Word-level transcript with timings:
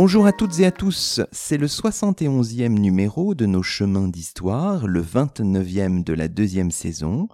Bonjour 0.00 0.26
à 0.26 0.32
toutes 0.32 0.60
et 0.60 0.64
à 0.64 0.70
tous, 0.70 1.20
c'est 1.32 1.56
le 1.56 1.66
71e 1.66 2.68
numéro 2.68 3.34
de 3.34 3.46
nos 3.46 3.64
chemins 3.64 4.06
d'histoire, 4.06 4.86
le 4.86 5.02
29e 5.02 6.04
de 6.04 6.12
la 6.12 6.28
deuxième 6.28 6.70
saison. 6.70 7.26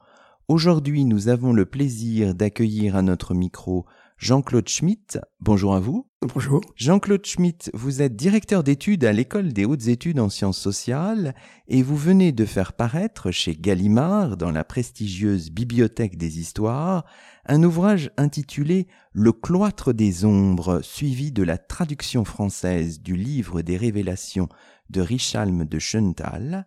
Aujourd'hui, 0.49 1.05
nous 1.05 1.29
avons 1.29 1.53
le 1.53 1.67
plaisir 1.67 2.35
d'accueillir 2.35 2.97
à 2.97 3.03
notre 3.03 3.35
micro 3.35 3.85
Jean-Claude 4.17 4.67
Schmitt. 4.67 5.19
Bonjour 5.41 5.75
à 5.75 5.81
vous. 5.81 6.09
Bonjour. 6.33 6.63
Jean-Claude 6.77 7.27
Schmitt, 7.27 7.71
vous 7.75 8.01
êtes 8.01 8.17
directeur 8.17 8.65
d'études 8.65 9.05
à 9.05 9.13
l'École 9.13 9.53
des 9.53 9.67
hautes 9.67 9.89
études 9.89 10.19
en 10.19 10.31
sciences 10.31 10.59
sociales 10.59 11.35
et 11.69 11.83
vous 11.83 11.99
venez 11.99 12.33
de 12.33 12.47
faire 12.47 12.73
paraître 12.73 13.31
chez 13.31 13.55
Gallimard, 13.55 14.39
dans 14.39 14.51
la 14.51 14.65
prestigieuse 14.65 15.51
Bibliothèque 15.51 16.17
des 16.17 16.39
histoires, 16.39 17.05
un 17.45 17.63
ouvrage 17.63 18.11
intitulé 18.17 18.89
Le 19.13 19.33
cloître 19.33 19.93
des 19.93 20.25
ombres, 20.25 20.81
suivi 20.81 21.31
de 21.31 21.43
la 21.43 21.59
traduction 21.59 22.25
française 22.25 23.03
du 23.03 23.17
livre 23.17 23.61
des 23.61 23.77
révélations 23.77 24.49
de 24.89 25.03
Richalm 25.03 25.67
de 25.67 25.79
Schöntal. 25.79 26.67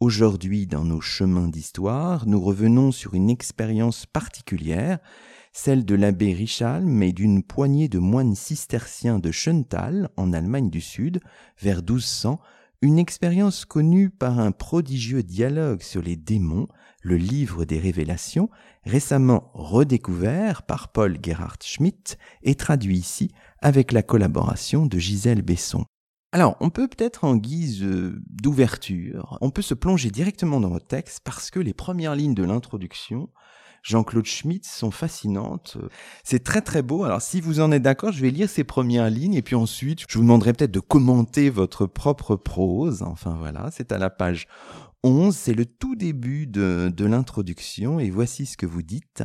Aujourd'hui, 0.00 0.66
dans 0.66 0.84
nos 0.84 1.00
chemins 1.00 1.46
d'histoire, 1.46 2.26
nous 2.26 2.40
revenons 2.40 2.90
sur 2.90 3.14
une 3.14 3.30
expérience 3.30 4.04
particulière, 4.04 4.98
celle 5.56 5.86
de 5.86 5.94
l'abbé 5.94 6.34
Richalm 6.34 7.02
et 7.02 7.14
d'une 7.14 7.42
poignée 7.42 7.88
de 7.88 7.98
moines 7.98 8.34
cisterciens 8.34 9.18
de 9.18 9.30
Schöntal, 9.30 10.10
en 10.18 10.34
Allemagne 10.34 10.68
du 10.68 10.82
Sud, 10.82 11.20
vers 11.58 11.78
1200, 11.78 12.38
une 12.82 12.98
expérience 12.98 13.64
connue 13.64 14.10
par 14.10 14.38
un 14.38 14.52
prodigieux 14.52 15.22
dialogue 15.22 15.80
sur 15.80 16.02
les 16.02 16.14
démons, 16.14 16.68
le 17.00 17.16
livre 17.16 17.64
des 17.64 17.78
révélations, 17.78 18.50
récemment 18.84 19.50
redécouvert 19.54 20.62
par 20.62 20.92
Paul 20.92 21.16
Gerhard 21.22 21.56
Schmidt 21.62 22.18
et 22.42 22.54
traduit 22.54 22.98
ici 22.98 23.32
avec 23.62 23.92
la 23.92 24.02
collaboration 24.02 24.84
de 24.84 24.98
Gisèle 24.98 25.40
Besson. 25.40 25.86
Alors, 26.32 26.58
on 26.60 26.68
peut 26.68 26.86
peut-être 26.86 27.24
en 27.24 27.34
guise 27.34 27.82
euh, 27.82 28.20
d'ouverture, 28.26 29.38
on 29.40 29.48
peut 29.48 29.62
se 29.62 29.72
plonger 29.72 30.10
directement 30.10 30.60
dans 30.60 30.68
votre 30.68 30.86
texte 30.86 31.20
parce 31.24 31.50
que 31.50 31.60
les 31.60 31.72
premières 31.72 32.14
lignes 32.14 32.34
de 32.34 32.44
l'introduction 32.44 33.30
Jean-Claude 33.86 34.26
Schmitt 34.26 34.66
sont 34.66 34.90
fascinantes. 34.90 35.78
C'est 36.24 36.42
très 36.42 36.60
très 36.60 36.82
beau. 36.82 37.04
Alors 37.04 37.22
si 37.22 37.40
vous 37.40 37.60
en 37.60 37.70
êtes 37.70 37.82
d'accord, 37.82 38.10
je 38.10 38.20
vais 38.20 38.30
lire 38.30 38.50
ces 38.50 38.64
premières 38.64 39.10
lignes 39.10 39.34
et 39.34 39.42
puis 39.42 39.54
ensuite 39.54 40.00
je 40.08 40.18
vous 40.18 40.24
demanderai 40.24 40.54
peut-être 40.54 40.72
de 40.72 40.80
commenter 40.80 41.50
votre 41.50 41.86
propre 41.86 42.34
prose. 42.34 43.02
Enfin 43.02 43.36
voilà, 43.38 43.68
c'est 43.70 43.92
à 43.92 43.98
la 43.98 44.10
page 44.10 44.48
11, 45.04 45.36
c'est 45.36 45.54
le 45.54 45.66
tout 45.66 45.94
début 45.94 46.48
de, 46.48 46.92
de 46.94 47.04
l'introduction 47.04 48.00
et 48.00 48.10
voici 48.10 48.44
ce 48.44 48.56
que 48.56 48.66
vous 48.66 48.82
dites. 48.82 49.22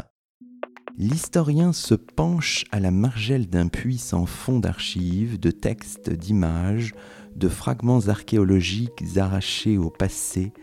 L'historien 0.95 1.73
se 1.73 1.95
penche 1.95 2.65
à 2.71 2.79
la 2.79 2.91
margelle 2.91 3.47
d'un 3.47 3.67
puissant 3.67 4.27
fond 4.27 4.59
d'archives, 4.59 5.39
de 5.39 5.49
textes, 5.49 6.11
d'images, 6.11 6.93
de 7.35 7.49
fragments 7.49 8.07
archéologiques 8.07 9.03
arrachés 9.17 9.79
au 9.79 9.89
passé, 9.89 10.53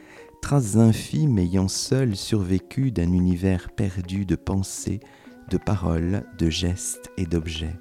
traces 0.48 0.76
infimes 0.76 1.38
ayant 1.38 1.68
seules 1.68 2.16
survécu 2.16 2.90
d'un 2.90 3.12
univers 3.12 3.68
perdu 3.70 4.24
de 4.24 4.34
pensées, 4.34 4.98
de 5.50 5.58
paroles, 5.58 6.24
de 6.38 6.48
gestes 6.48 7.10
et 7.18 7.26
d'objets. 7.26 7.78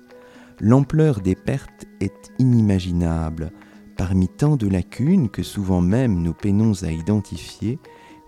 L'ampleur 0.59 1.21
des 1.21 1.35
pertes 1.35 1.85
est 2.01 2.33
inimaginable. 2.39 3.53
Parmi 3.95 4.27
tant 4.27 4.57
de 4.57 4.67
lacunes 4.67 5.29
que 5.29 5.43
souvent 5.43 5.79
même 5.79 6.21
nous 6.21 6.33
peinons 6.33 6.73
à 6.83 6.91
identifier, 6.91 7.79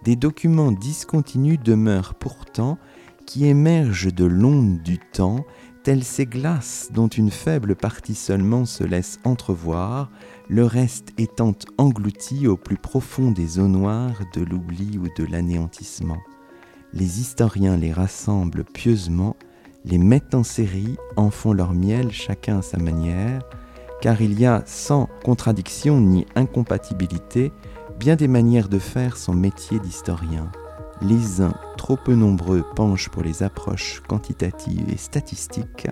des 0.06 0.16
documents 0.16 0.72
discontinus 0.72 1.60
demeurent 1.60 2.16
pourtant 2.16 2.78
qui 3.26 3.46
émergent 3.46 4.14
de 4.14 4.24
l'onde 4.24 4.82
du 4.82 5.00
temps, 5.00 5.44
telles 5.90 6.04
ces 6.04 6.28
glaces 6.28 6.90
dont 6.94 7.08
une 7.08 7.32
faible 7.32 7.76
partie 7.76 8.14
seulement 8.14 8.66
se 8.66 8.84
laisse 8.84 9.18
entrevoir, 9.24 10.12
le 10.48 10.64
reste 10.64 11.14
étant 11.18 11.56
englouti 11.80 12.46
au 12.46 12.58
plus 12.58 12.78
profond 12.78 13.32
des 13.32 13.58
eaux 13.58 13.68
noires 13.68 14.22
de 14.36 14.44
l'oubli 14.44 15.00
ou 15.00 15.08
de 15.18 15.26
l'anéantissement. 15.26 16.20
Les 16.94 17.22
historiens 17.22 17.76
les 17.76 17.92
rassemblent 17.92 18.66
pieusement, 18.66 19.36
les 19.84 19.98
mettent 19.98 20.36
en 20.36 20.44
série, 20.44 20.96
en 21.16 21.32
font 21.32 21.54
leur 21.54 21.74
miel 21.74 22.12
chacun 22.12 22.60
à 22.60 22.62
sa 22.62 22.78
manière, 22.78 23.42
car 24.00 24.22
il 24.22 24.40
y 24.40 24.46
a, 24.46 24.62
sans 24.68 25.10
contradiction 25.26 26.00
ni 26.02 26.28
incompatibilité, 26.36 27.52
bien 28.00 28.16
des 28.16 28.28
manières 28.28 28.70
de 28.70 28.78
faire 28.78 29.18
son 29.18 29.34
métier 29.34 29.80
d'historien. 29.80 30.52
Les 31.02 31.40
uns, 31.40 31.54
trop 31.78 31.96
peu 31.96 32.14
nombreux, 32.14 32.64
penchent 32.76 33.08
pour 33.08 33.24
les 33.24 33.42
approches 33.42 34.02
quantitatives 34.02 34.90
et 34.92 34.98
statistiques, 34.98 35.88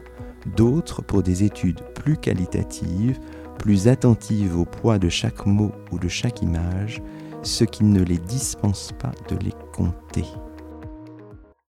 d'autres 0.57 1.01
pour 1.01 1.23
des 1.23 1.45
études 1.45 1.81
plus 1.95 2.17
qualitatives, 2.17 3.17
plus 3.57 3.87
attentives 3.87 4.57
au 4.57 4.65
poids 4.65 4.99
de 4.99 5.07
chaque 5.07 5.45
mot 5.45 5.71
ou 5.91 5.99
de 5.99 6.09
chaque 6.09 6.41
image, 6.41 7.01
ce 7.41 7.63
qui 7.63 7.85
ne 7.85 8.03
les 8.03 8.17
dispense 8.17 8.91
pas 8.99 9.13
de 9.29 9.37
les 9.37 9.53
compter. 9.73 10.25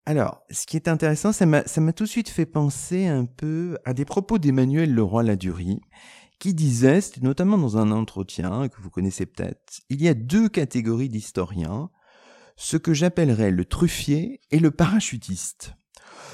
Alors, 0.08 0.42
ce 0.50 0.66
qui 0.66 0.76
est 0.76 0.88
intéressant, 0.88 1.32
ça 1.32 1.46
m'a 1.46 1.64
tout 1.64 2.06
de 2.06 2.10
suite 2.10 2.30
fait 2.30 2.48
penser 2.48 3.06
un 3.06 3.26
peu 3.26 3.78
à 3.86 3.94
des 3.94 4.06
propos 4.06 4.40
d'Emmanuel 4.40 4.96
Leroy-Ladurie, 4.96 5.82
qui 6.40 6.54
disait, 6.54 7.02
notamment 7.22 7.58
dans 7.58 7.78
un 7.78 7.92
entretien 7.92 8.68
que 8.68 8.82
vous 8.82 8.90
connaissez 8.90 9.26
peut-être, 9.28 9.82
il 9.90 10.02
y 10.02 10.08
a 10.08 10.14
deux 10.14 10.50
catégories 10.50 11.10
d'historiens, 11.10 11.90
ce 12.58 12.76
que 12.76 12.94
j'appellerais 12.94 13.52
le 13.52 13.64
truffier 13.64 14.42
et 14.52 14.60
le 14.60 14.72
parachutiste. 14.72 15.76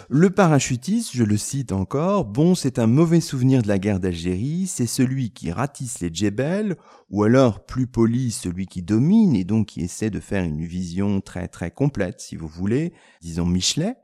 Le 0.09 0.29
parachutiste, 0.29 1.11
je 1.13 1.23
le 1.23 1.37
cite 1.37 1.71
encore, 1.71 2.25
bon, 2.25 2.55
c'est 2.55 2.79
un 2.79 2.87
mauvais 2.87 3.21
souvenir 3.21 3.61
de 3.61 3.67
la 3.67 3.79
guerre 3.79 3.99
d'Algérie, 3.99 4.67
c'est 4.67 4.87
celui 4.87 5.31
qui 5.31 5.51
ratisse 5.51 5.99
les 5.99 6.13
djebels, 6.13 6.77
ou 7.09 7.23
alors, 7.23 7.65
plus 7.65 7.87
poli, 7.87 8.31
celui 8.31 8.65
qui 8.65 8.81
domine 8.81 9.35
et 9.35 9.43
donc 9.43 9.67
qui 9.67 9.81
essaie 9.81 10.09
de 10.09 10.19
faire 10.19 10.43
une 10.43 10.65
vision 10.65 11.21
très 11.21 11.47
très 11.47 11.71
complète, 11.71 12.19
si 12.21 12.35
vous 12.35 12.47
voulez, 12.47 12.93
disons 13.21 13.45
Michelet. 13.45 13.95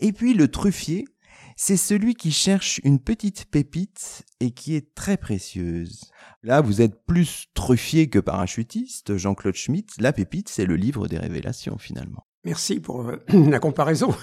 Et 0.00 0.12
puis 0.12 0.34
le 0.34 0.48
truffier, 0.48 1.06
c'est 1.56 1.76
celui 1.76 2.14
qui 2.14 2.32
cherche 2.32 2.80
une 2.84 2.98
petite 2.98 3.46
pépite 3.46 4.24
et 4.40 4.50
qui 4.50 4.74
est 4.74 4.94
très 4.94 5.16
précieuse. 5.16 6.10
Là, 6.42 6.60
vous 6.60 6.80
êtes 6.80 7.04
plus 7.04 7.46
truffier 7.54 8.08
que 8.08 8.18
parachutiste, 8.18 9.16
Jean-Claude 9.16 9.54
Schmitt. 9.54 9.90
La 10.00 10.12
pépite, 10.12 10.48
c'est 10.48 10.66
le 10.66 10.76
livre 10.76 11.08
des 11.08 11.18
révélations, 11.18 11.78
finalement. 11.78 12.26
Merci 12.44 12.80
pour 12.80 13.08
euh, 13.08 13.16
la 13.28 13.60
comparaison. 13.60 14.14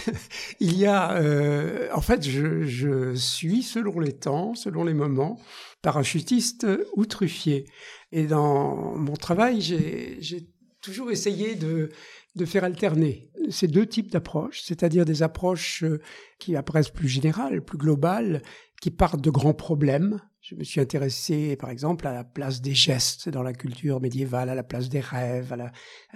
Il 0.60 0.76
y 0.76 0.86
a, 0.86 1.12
euh, 1.16 1.88
en 1.94 2.02
fait, 2.02 2.28
je, 2.28 2.64
je, 2.64 3.14
suis 3.14 3.62
selon 3.62 3.98
les 3.98 4.12
temps, 4.12 4.54
selon 4.54 4.84
les 4.84 4.94
moments, 4.94 5.40
parachutiste 5.80 6.66
ou 6.96 7.06
truffier. 7.06 7.64
Et 8.12 8.26
dans 8.26 8.94
mon 8.96 9.14
travail, 9.14 9.62
j'ai 9.62 10.50
toujours 10.82 11.10
essayé 11.10 11.54
de, 11.54 11.88
de 12.34 12.44
faire 12.44 12.64
alterner 12.64 13.30
ces 13.50 13.68
deux 13.68 13.86
types 13.86 14.10
d'approches, 14.10 14.62
c'est-à-dire 14.62 15.04
des 15.04 15.22
approches 15.22 15.84
euh, 15.84 16.00
qui 16.38 16.56
apparaissent 16.56 16.90
plus 16.90 17.08
générales, 17.08 17.62
plus 17.62 17.78
globales, 17.78 18.42
qui 18.80 18.90
partent 18.90 19.20
de 19.20 19.30
grands 19.30 19.54
problèmes, 19.54 20.20
je 20.42 20.56
me 20.56 20.64
suis 20.64 20.80
intéressé, 20.80 21.54
par 21.54 21.70
exemple, 21.70 22.04
à 22.06 22.12
la 22.12 22.24
place 22.24 22.60
des 22.60 22.74
gestes 22.74 23.28
dans 23.28 23.44
la 23.44 23.52
culture 23.52 24.00
médiévale, 24.00 24.48
à 24.48 24.56
la 24.56 24.64
place 24.64 24.88
des 24.88 25.00
rêves, 25.00 25.52
à 25.52 25.56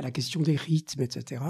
la, 0.03 0.11
question 0.11 0.43
des 0.43 0.57
rythmes, 0.57 1.03
etc. 1.03 1.45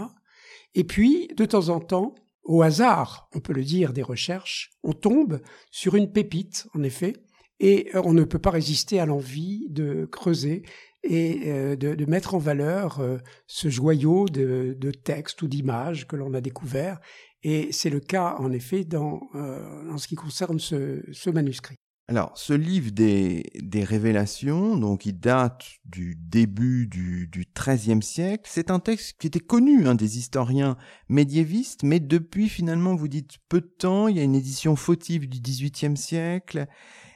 Et 0.74 0.84
puis, 0.84 1.28
de 1.34 1.46
temps 1.46 1.70
en 1.70 1.80
temps, 1.80 2.14
au 2.44 2.60
hasard, 2.60 3.30
on 3.34 3.40
peut 3.40 3.54
le 3.54 3.64
dire, 3.64 3.94
des 3.94 4.02
recherches, 4.02 4.72
on 4.82 4.92
tombe 4.92 5.40
sur 5.70 5.94
une 5.94 6.12
pépite, 6.12 6.68
en 6.74 6.82
effet, 6.82 7.14
et 7.60 7.88
on 7.94 8.12
ne 8.12 8.24
peut 8.24 8.38
pas 8.38 8.50
résister 8.50 9.00
à 9.00 9.06
l'envie 9.06 9.66
de 9.70 10.04
creuser 10.04 10.62
et 11.08 11.42
euh, 11.46 11.76
de, 11.76 12.04
mettre 12.06 12.34
en 12.34 12.38
valeur 12.38 13.00
euh, 13.00 13.18
ce 13.46 13.68
joyau 13.68 14.26
de, 14.28 14.90
textes 14.90 15.42
ou 15.42 15.48
d'images 15.48 16.06
que 16.06 16.16
l'on 16.16 16.34
a 16.34 16.40
découvert. 16.40 16.98
Et 17.42 17.70
c'est 17.72 17.90
le 17.90 18.00
cas, 18.00 18.36
en 18.38 18.50
effet, 18.52 18.84
dans, 18.84 19.20
euh, 19.34 19.90
en 19.90 19.98
ce 19.98 20.08
qui 20.08 20.16
concerne 20.16 20.58
ce 20.58 21.30
manuscrit. 21.30 21.76
Alors, 22.08 22.30
ce 22.36 22.52
livre 22.52 22.92
des, 22.92 23.42
révélations, 23.82 24.76
donc 24.76 25.06
il 25.06 25.18
date 25.18 25.64
du 25.84 26.14
début 26.16 26.86
du, 26.86 27.28
XIIIe 27.52 28.00
siècle, 28.00 28.44
c'est 28.46 28.70
un 28.70 28.78
texte 28.78 29.16
qui 29.18 29.26
était 29.26 29.40
connu 29.40 29.88
hein, 29.88 29.96
des 29.96 30.16
historiens 30.16 30.76
médiévistes, 31.08 31.82
mais 31.82 31.98
depuis 31.98 32.48
finalement, 32.48 32.94
vous 32.94 33.08
dites 33.08 33.38
peu 33.48 33.60
de 33.60 33.66
temps, 33.66 34.06
il 34.06 34.16
y 34.16 34.20
a 34.20 34.22
une 34.22 34.36
édition 34.36 34.76
fautive 34.76 35.28
du 35.28 35.40
XVIIIe 35.40 35.96
siècle, 35.96 36.68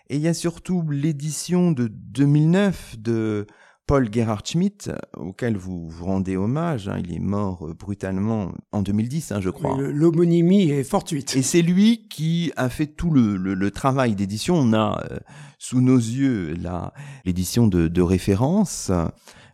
et 0.09 0.17
il 0.17 0.23
y 0.23 0.29
a 0.29 0.35
surtout 0.35 0.83
l'édition 0.91 1.71
de 1.71 1.87
2009 1.87 2.97
de 2.99 3.47
Paul 3.91 4.09
Gerhard 4.09 4.47
Schmitt, 4.47 4.89
auquel 5.17 5.57
vous 5.57 5.89
vous 5.89 6.05
rendez 6.05 6.37
hommage. 6.37 6.87
Hein. 6.87 7.01
il 7.03 7.13
est 7.13 7.19
mort 7.19 7.67
euh, 7.67 7.75
brutalement 7.75 8.53
en 8.71 8.83
2010, 8.83 9.33
hein, 9.33 9.41
je 9.41 9.51
crois. 9.51 9.77
L'homonymie 9.81 10.71
est 10.71 10.85
fortuite. 10.85 11.35
Et 11.35 11.43
c'est 11.43 11.61
lui 11.61 12.07
qui 12.09 12.53
a 12.55 12.69
fait 12.69 12.87
tout 12.87 13.11
le, 13.11 13.71
travail 13.73 14.15
d'édition. 14.15 14.55
On 14.55 14.73
a 14.75 15.05
euh, 15.11 15.19
sous 15.59 15.81
nos 15.81 15.97
yeux 15.97 16.55
l'édition 17.25 17.67
de, 17.67 17.89
de 17.89 18.01
référence. 18.01 18.93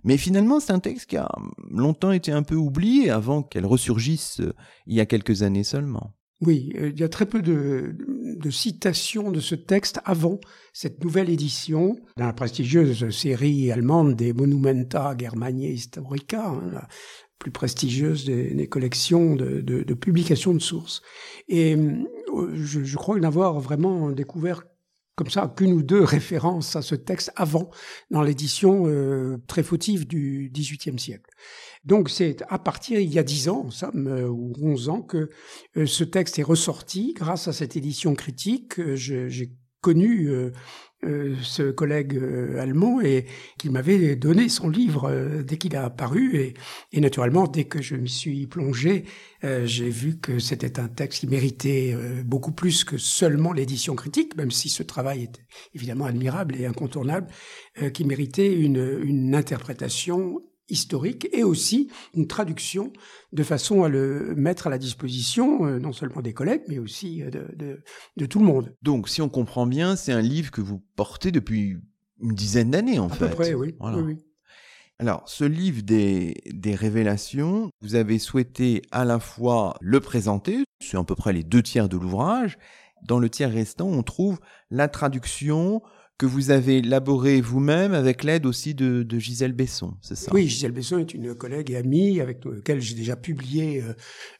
Mais 0.05 0.19
finalement, 0.19 0.61
c'est 0.61 0.73
un 0.73 0.81
texte 0.81 1.09
qui 1.09 1.17
a 1.17 1.31
longtemps 1.71 2.13
été 2.13 2.31
un 2.31 2.43
peu 2.43 2.57
oublié 2.57 3.09
avant 3.09 3.43
qu'elle 3.43 3.65
ressurgisse 3.65 4.41
euh, 4.41 4.53
il 4.87 4.95
y 4.95 5.01
a 5.01 5.07
quelques 5.07 5.45
années 5.45 5.65
seulement. 5.65 6.13
Oui, 6.43 6.73
euh, 6.77 6.91
il 6.91 7.01
y 7.01 7.03
a 7.03 7.09
très 7.09 7.27
peu 7.27 7.41
de, 7.41 7.97
citations 8.51 9.31
de 9.31 9.41
ce 9.41 9.55
texte 9.55 10.01
avant 10.05 10.39
cette 10.73 11.03
nouvelle 11.03 11.31
édition, 11.31 11.97
dans 12.17 12.27
la 12.27 12.33
prestigieuse 12.33 13.11
série 13.11 13.73
allemande 13.73 14.15
des 14.15 14.33
Monumenta 14.33 15.17
Germaniae 15.19 15.73
Historica, 15.73 16.49
hein, 16.49 16.71
la 16.73 16.89
plus 17.39 17.51
prestigieuse 17.51 18.27
des, 18.27 18.67
collections 18.69 19.35
de, 19.35 19.95
publications 19.95 20.53
de 20.55 20.59
sources. 20.59 21.03
Et 21.49 21.75
euh, 21.75 22.55
je, 22.55 22.85
je 22.85 22.97
crois 22.97 23.19
n'avoir 23.19 23.59
vraiment 23.61 24.11
découvert 24.11 24.63
comme 25.17 25.31
ça 25.31 25.53
qu'une 25.57 25.73
ou 25.73 25.83
deux 25.83 26.05
références 26.05 26.77
à 26.77 26.83
ce 26.83 26.95
texte 26.95 27.33
avant 27.37 27.71
dans 28.11 28.23
l'édition 28.23 28.85
euh, 28.87 29.39
très 29.49 29.63
fautive 29.63 30.07
du 30.07 30.51
XVIIIe 30.53 30.99
siècle. 30.99 31.31
Donc 31.87 32.11
c'est 32.11 32.43
à 32.49 32.59
partir 32.59 33.01
il 33.01 33.13
y 33.13 33.19
a 33.19 33.23
dix 33.23 33.49
ans, 33.49 33.71
ça, 33.71 33.91
ou 33.95 34.53
onze 34.61 34.89
ans, 34.89 35.03
que 35.03 35.31
euh, 35.77 35.87
ce 35.87 36.05
texte 36.05 36.39
est 36.39 36.43
ressorti 36.43 37.15
grâce 37.17 37.49
à 37.49 37.53
cette 37.53 37.77
édition 37.77 38.15
critique. 38.15 38.79
Euh, 38.79 38.97
j'ai 38.97 39.53
connu 39.81 40.29
euh, 41.05 41.37
ce 41.43 41.71
collègue 41.71 42.17
euh, 42.17 42.59
allemand 42.59 43.03
et 43.03 43.27
qui 43.59 43.69
m'avait 43.69 44.17
donné 44.17 44.49
son 44.49 44.71
livre 44.71 45.11
euh, 45.11 45.43
dès 45.43 45.59
qu'il 45.59 45.77
a 45.77 45.85
apparu 45.85 46.37
et, 46.37 46.55
et, 46.93 47.01
naturellement 47.01 47.47
dès 47.47 47.65
que 47.65 47.83
je 47.83 47.97
m'y 47.97 48.09
suis 48.09 48.47
plongé 48.47 49.05
j'ai 49.43 49.91
vu 49.91 50.19
que 50.19 50.41
c'était 50.41 50.81
un 50.81 50.89
texte 50.89 51.21
qui 51.21 51.29
méritait 51.29 51.95
beaucoup 52.25 52.51
plus 52.51 52.83
que 52.83 52.99
seulement 52.99 53.53
l'édition 53.53 53.95
critique 53.95 54.37
même 54.37 54.51
si 54.51 54.69
ce 54.69 54.83
travail 54.83 55.23
était 55.23 55.47
évidemment 55.73 56.07
admirable 56.07 56.57
et 56.57 56.67
incontournable 56.67 57.29
qui 57.95 58.05
méritait 58.05 58.53
une, 58.53 59.01
une 59.05 59.37
interprétation 59.37 60.41
historique 60.69 61.29
et 61.33 61.45
aussi 61.45 61.91
une 62.15 62.27
traduction 62.27 62.93
de 63.33 63.43
façon 63.43 63.85
à 63.85 63.89
le 63.89 64.35
mettre 64.37 64.67
à 64.67 64.71
la 64.71 64.79
disposition 64.79 65.67
euh, 65.67 65.79
non 65.79 65.93
seulement 65.93 66.23
des 66.23 66.33
collègues 66.33 66.63
mais 66.69 66.79
aussi 66.79 67.23
euh, 67.23 67.31
de, 67.31 67.83
de, 68.17 68.27
tout 68.27 68.39
le 68.39 68.45
monde. 68.45 68.75
Donc 68.83 69.09
si 69.09 69.23
on 69.23 69.29
comprend 69.29 69.67
bien, 69.67 69.97
c'est 69.97 70.13
un 70.13 70.21
livre 70.21 70.51
que 70.51 70.61
vous 70.61 70.83
portez 70.97 71.31
depuis 71.31 71.77
une 72.21 72.35
dizaine 72.35 72.71
d'années 72.71 72.99
en 72.99 73.09
fait. 73.09 73.25
À 73.25 73.29
peu 73.29 73.35
près, 73.35 73.55
oui. 73.55 73.75
oui, 73.81 74.17
Alors, 74.99 75.23
ce 75.27 75.45
livre 75.45 75.83
des, 75.83 76.35
des, 76.51 76.75
révélations, 76.75 77.71
vous 77.83 77.95
avez 77.95 78.19
souhaité 78.19 78.83
à 78.91 79.05
la 79.05 79.21
fois 79.21 79.77
le 79.81 80.01
présenter, 80.01 80.65
c'est 80.81 80.97
à 80.97 81.05
peu 81.05 81.15
près 81.15 81.33
les 81.33 81.43
deux 81.43 81.63
tiers 81.63 81.89
de 81.89 81.97
l'ouvrage. 81.97 82.59
Dans 83.07 83.19
le 83.19 83.29
tiers 83.29 83.53
restant, 83.53 83.87
on 83.89 84.03
trouve 84.03 84.41
la 84.71 84.89
traduction, 84.89 85.83
que 86.19 86.27
vous 86.27 86.51
avez 86.51 86.79
élaboré 86.79 87.41
vous-même 87.41 87.93
avec 87.93 88.25
l'aide 88.25 88.47
aussi 88.47 88.75
de, 88.75 89.03
de, 89.03 89.19
Gisèle 89.19 89.53
Besson, 89.53 89.95
c'est 90.01 90.17
ça? 90.17 90.33
Oui, 90.33 90.49
Gisèle 90.49 90.73
Besson 90.73 90.99
est 90.99 91.13
une 91.13 91.35
collègue 91.35 91.71
et 91.71 91.77
amie 91.77 92.21
avec 92.21 92.45
laquelle 92.45 92.81
j'ai 92.81 92.95
déjà 92.95 93.17
publié 93.17 93.83
euh, 93.83 93.93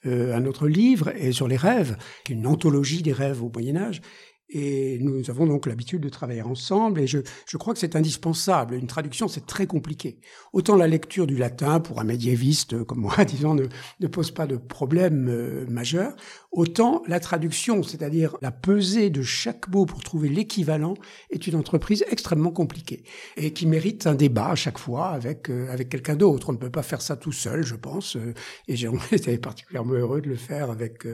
euh, 0.07 0.37
un 0.37 0.47
autre 0.47 0.69
livre 0.69 1.13
et 1.17 1.33
sur 1.33 1.49
les 1.49 1.57
rêves, 1.57 1.97
une 2.31 2.47
anthologie 2.47 3.03
des 3.03 3.13
rêves 3.13 3.43
au 3.43 3.51
Moyen 3.51 3.77
Âge. 3.77 4.01
Et 4.49 4.99
nous 5.01 5.29
avons 5.29 5.47
donc 5.47 5.67
l'habitude 5.67 6.03
de 6.03 6.09
travailler 6.09 6.43
ensemble 6.43 7.01
et 7.01 7.09
je, 7.09 7.19
je 7.49 7.57
crois 7.57 7.75
que 7.75 7.81
c'est 7.81 7.97
indispensable. 7.97 8.75
Une 8.75 8.87
traduction, 8.87 9.27
c'est 9.27 9.45
très 9.45 9.67
compliqué. 9.67 10.21
Autant 10.53 10.77
la 10.77 10.87
lecture 10.87 11.27
du 11.27 11.37
latin 11.37 11.81
pour 11.81 12.01
un 12.01 12.05
médiéviste 12.05 12.85
comme 12.85 13.01
moi, 13.01 13.25
disons, 13.25 13.55
ne, 13.55 13.67
ne 13.99 14.07
pose 14.07 14.31
pas 14.31 14.47
de 14.47 14.57
problème 14.57 15.29
euh, 15.29 15.67
majeur, 15.69 16.15
autant 16.53 17.03
la 17.09 17.19
traduction, 17.19 17.83
c'est-à-dire 17.83 18.37
la 18.41 18.53
pesée 18.53 19.11
de 19.11 19.23
chaque 19.23 19.69
mot 19.69 19.85
pour 19.85 20.05
trouver 20.05 20.29
l'équivalent, 20.29 20.95
est 21.31 21.49
une 21.49 21.57
entreprise 21.57 22.05
extrêmement 22.09 22.53
compliquée 22.53 23.03
et 23.37 23.53
qui 23.53 23.67
mérite 23.67 24.07
un 24.07 24.15
débat 24.15 24.51
à 24.51 24.55
chaque 24.55 24.79
fois 24.79 25.09
avec, 25.09 25.51
euh, 25.51 25.73
avec 25.73 25.89
quelqu'un 25.89 26.15
d'autre. 26.15 26.51
On 26.51 26.53
ne 26.53 26.59
peut 26.59 26.71
pas 26.71 26.85
faire 26.85 27.03
ça 27.03 27.17
tout 27.17 27.33
seul, 27.33 27.65
je 27.65 27.75
pense. 27.75 28.15
Euh, 28.15 28.33
et 28.69 28.77
été 29.13 29.39
particulièrement 29.39 29.95
heureux 29.95 30.21
de 30.21 30.29
le 30.29 30.37
faire 30.37 30.71
avec 30.71 31.05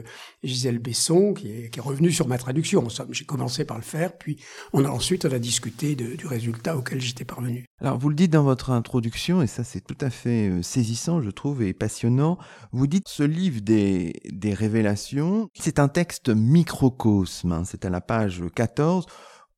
Gisèle 0.43 0.77
Besson, 0.77 1.33
qui 1.33 1.49
est, 1.49 1.69
qui 1.69 1.79
est 1.79 1.81
revenue 1.81 2.11
sur 2.11 2.27
ma 2.27 2.37
traduction. 2.37 2.85
En 2.85 2.89
somme, 2.89 3.13
j'ai 3.23 3.27
commencé 3.27 3.63
par 3.63 3.77
le 3.77 3.83
faire, 3.83 4.17
puis 4.17 4.37
on 4.73 4.83
a 4.83 4.89
ensuite 4.89 5.23
on 5.23 5.31
a 5.31 5.39
discuté 5.39 5.95
du 5.95 6.27
résultat 6.27 6.75
auquel 6.75 6.99
j'étais 6.99 7.23
parvenu. 7.23 7.65
Alors 7.79 7.97
vous 7.97 8.09
le 8.09 8.15
dites 8.15 8.33
dans 8.33 8.43
votre 8.43 8.71
introduction, 8.71 9.41
et 9.41 9.47
ça 9.47 9.63
c'est 9.63 9.79
tout 9.79 9.97
à 10.01 10.09
fait 10.09 10.49
euh, 10.49 10.61
saisissant, 10.61 11.21
je 11.21 11.29
trouve, 11.29 11.63
et 11.63 11.73
passionnant. 11.73 12.37
Vous 12.73 12.85
dites 12.85 13.07
ce 13.07 13.23
livre 13.23 13.61
des, 13.61 14.13
révélations, 14.43 15.47
c'est 15.53 15.79
un 15.79 15.87
texte 15.87 16.29
microcosme, 16.29 17.53
hein, 17.53 17.63
c'est 17.65 17.85
à 17.85 17.89
la 17.89 18.01
page 18.01 18.43
14 18.55 19.05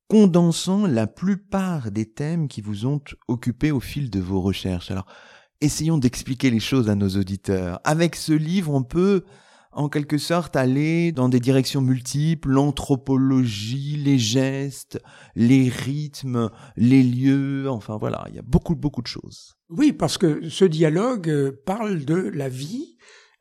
condensant 0.08 0.86
la 0.86 1.08
plupart 1.08 1.90
des 1.90 2.06
thèmes 2.06 2.46
qui 2.46 2.60
vous 2.60 2.86
ont 2.86 3.00
occupé 3.26 3.72
au 3.72 3.80
fil 3.80 4.10
de 4.10 4.20
vos 4.20 4.40
recherches. 4.40 4.92
Alors, 4.92 5.06
essayons 5.60 5.98
d'expliquer 5.98 6.50
les 6.50 6.60
choses 6.60 6.88
à 6.88 6.94
nos 6.94 7.08
auditeurs. 7.08 7.80
Avec 7.82 8.14
ce 8.14 8.32
livre, 8.32 8.72
on 8.72 8.84
peut 8.84 9.24
en 9.76 9.88
quelque 9.88 10.18
sorte 10.18 10.56
aller 10.56 11.12
dans 11.12 11.28
des 11.28 11.38
directions 11.38 11.82
multiples, 11.82 12.48
l'anthropologie, 12.48 13.96
les 13.96 14.18
gestes, 14.18 15.00
les 15.34 15.68
rythmes, 15.68 16.50
les 16.76 17.02
lieux, 17.02 17.68
enfin 17.68 17.96
voilà, 17.96 18.24
il 18.28 18.34
y 18.34 18.38
a 18.38 18.42
beaucoup 18.42 18.74
beaucoup 18.74 19.02
de 19.02 19.06
choses. 19.06 19.54
Oui, 19.68 19.92
parce 19.92 20.18
que 20.18 20.48
ce 20.48 20.64
dialogue 20.64 21.28
euh, 21.28 21.62
parle 21.66 22.04
de 22.04 22.14
la 22.14 22.48
vie 22.48 22.96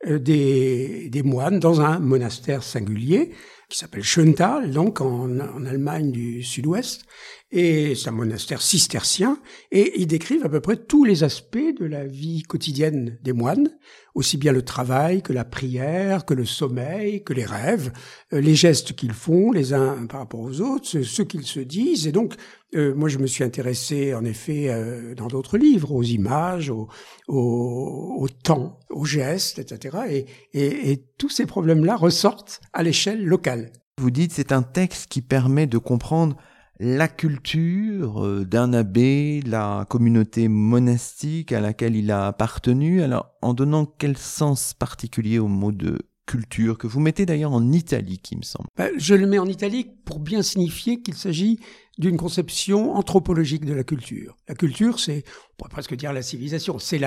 euh, 0.08 0.20
des, 0.20 1.10
des 1.10 1.24
moines 1.24 1.60
dans 1.60 1.82
un 1.82 2.00
monastère 2.00 2.64
singulier 2.64 3.32
qui 3.70 3.78
s'appelle 3.78 4.04
Schöntal, 4.04 4.72
donc 4.72 5.02
en, 5.02 5.40
Allemagne 5.40 6.12
du 6.12 6.44
Sud-Ouest, 6.44 7.06
et 7.52 7.96
c'est 7.96 8.10
un 8.10 8.14
monastère 8.14 8.62
cistercien, 8.62 9.40
et 9.72 10.00
ils 10.00 10.08
décrivent 10.08 10.46
à 10.46 10.50
peu 10.50 10.60
près 10.60 10.78
tous 10.78 11.06
les 11.06 11.24
aspects 11.24 11.58
de 11.58 11.86
la 11.86 12.06
vie 12.06 12.44
quotidienne 12.44 13.18
des 13.24 13.34
moines, 13.34 13.70
aussi 14.14 14.38
bien 14.38 14.52
le 14.52 14.62
travail 14.62 15.22
que 15.22 15.34
la 15.34 15.46
prière, 15.46 16.26
que 16.26 16.34
le 16.34 16.46
sommeil, 16.46 17.24
que 17.24 17.34
les 17.34 17.46
rêves, 17.46 17.92
euh, 18.34 18.42
les 18.42 18.56
gestes 18.56 18.94
qu'ils 18.94 19.14
font 19.14 19.52
les 19.52 19.74
uns 19.74 20.06
par 20.08 20.20
rapport 20.20 20.42
aux 20.42 20.62
autres, 20.62 20.86
ce, 20.86 21.22
qu'ils 21.22 21.46
se 21.46 21.60
disent, 21.60 22.08
et 22.08 22.12
donc 22.12 22.34
euh, 22.76 22.94
moi 22.94 23.10
je 23.10 23.20
me 23.20 23.28
suis 23.28 23.44
intéressé 23.44 24.14
en 24.14 24.26
effet 24.26 24.70
euh, 24.70 25.16
dans 25.16 25.28
d'autres 25.28 25.58
livres 25.58 25.92
aux 25.92 26.04
images, 26.04 26.70
au, 26.70 28.28
temps, 28.44 28.80
aux 28.90 29.06
gestes, 29.06 29.60
etc. 29.60 29.98
Et, 30.10 30.26
et, 30.54 30.92
et 30.92 31.04
tous 31.18 31.30
ces 31.30 31.46
problèmes-là 31.46 31.96
ressortent 31.96 32.60
à 32.74 32.84
l'échelle 32.84 33.24
locale. 33.24 33.55
Vous 33.98 34.12
dites 34.12 34.34
c'est 34.34 34.52
un 34.52 34.62
texte 34.62 35.08
qui 35.08 35.22
permet 35.22 35.68
de 35.68 35.78
comprendre 35.78 36.36
la 36.82 37.08
culture 37.08 38.26
euh, 38.26 38.44
d'un 38.44 38.74
abbé, 38.74 39.42
la 39.46 39.86
communauté 39.90 40.50
monastique 40.50 41.54
à 41.54 41.62
laquelle 41.62 41.96
il 41.96 42.12
a 42.12 42.28
appartenu, 42.28 43.02
alors 43.02 43.32
en 43.42 43.54
donnant 43.54 43.86
quel 43.86 44.18
sens 44.18 44.74
particulier 44.74 45.40
au 45.40 45.48
mot 45.48 45.72
de 45.72 46.00
culture 46.26 46.78
que 46.78 46.88
vous 46.88 47.00
mettez 47.00 47.26
d'ailleurs 47.26 47.54
en 47.54 47.72
italique, 47.72 48.32
il 48.34 48.40
me 48.40 48.44
semble? 48.44 48.68
Ben, 48.76 48.92
je 48.98 49.16
le 49.16 49.28
mets 49.28 49.40
en 49.40 49.46
italique 49.46 50.04
pour 50.04 50.20
bien 50.20 50.42
signifier 50.42 51.02
qu'il 51.02 51.14
s'agit 51.14 51.60
d'une 51.98 52.18
conception 52.18 52.96
anthropologique 52.96 53.64
de 53.66 53.74
la 53.74 53.84
culture. 53.84 54.36
La 54.48 54.56
culture, 54.56 55.00
c'est, 55.00 55.24
on 55.54 55.56
pourrait 55.58 55.70
presque 55.70 55.96
dire 55.96 56.12
la 56.12 56.22
civilisation, 56.22 56.78
c'est 56.78 57.00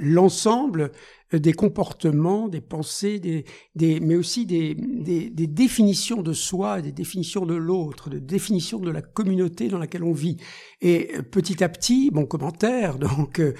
l'ensemble 0.00 0.90
des 1.32 1.52
comportements, 1.52 2.48
des 2.48 2.62
pensées, 2.62 3.18
des, 3.18 3.44
des, 3.74 4.00
mais 4.00 4.16
aussi 4.16 4.46
des, 4.46 4.74
des, 4.74 5.28
des 5.28 5.46
définitions 5.46 6.22
de 6.22 6.32
soi, 6.32 6.80
des 6.80 6.92
définitions 6.92 7.44
de 7.44 7.54
l'autre, 7.54 8.08
des 8.08 8.20
définitions 8.20 8.78
de 8.78 8.90
la 8.90 9.02
communauté 9.02 9.68
dans 9.68 9.78
laquelle 9.78 10.04
on 10.04 10.12
vit. 10.12 10.38
Et 10.80 11.20
petit 11.30 11.62
à 11.62 11.68
petit, 11.68 12.10
mon 12.14 12.24
commentaire 12.24 12.98
donc 12.98 13.40
euh, 13.40 13.52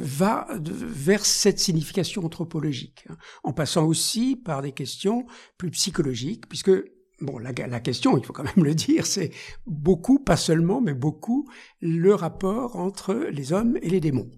va 0.00 0.46
vers 0.60 1.26
cette 1.26 1.58
signification 1.58 2.24
anthropologique, 2.24 3.04
hein, 3.08 3.16
en 3.42 3.52
passant 3.52 3.84
aussi 3.84 4.36
par 4.36 4.62
des 4.62 4.72
questions 4.72 5.26
plus 5.58 5.70
psychologiques, 5.70 6.48
puisque 6.48 6.70
Bon, 7.20 7.38
la, 7.38 7.52
question, 7.80 8.16
il 8.16 8.24
faut 8.24 8.32
quand 8.32 8.44
même 8.44 8.64
le 8.64 8.74
dire, 8.74 9.04
c'est 9.06 9.30
beaucoup, 9.66 10.18
pas 10.18 10.38
seulement, 10.38 10.80
mais 10.80 10.94
beaucoup, 10.94 11.46
le 11.80 12.14
rapport 12.14 12.76
entre 12.76 13.14
les 13.30 13.52
hommes 13.52 13.78
et 13.82 13.90
les 13.90 14.00
démons. 14.00 14.30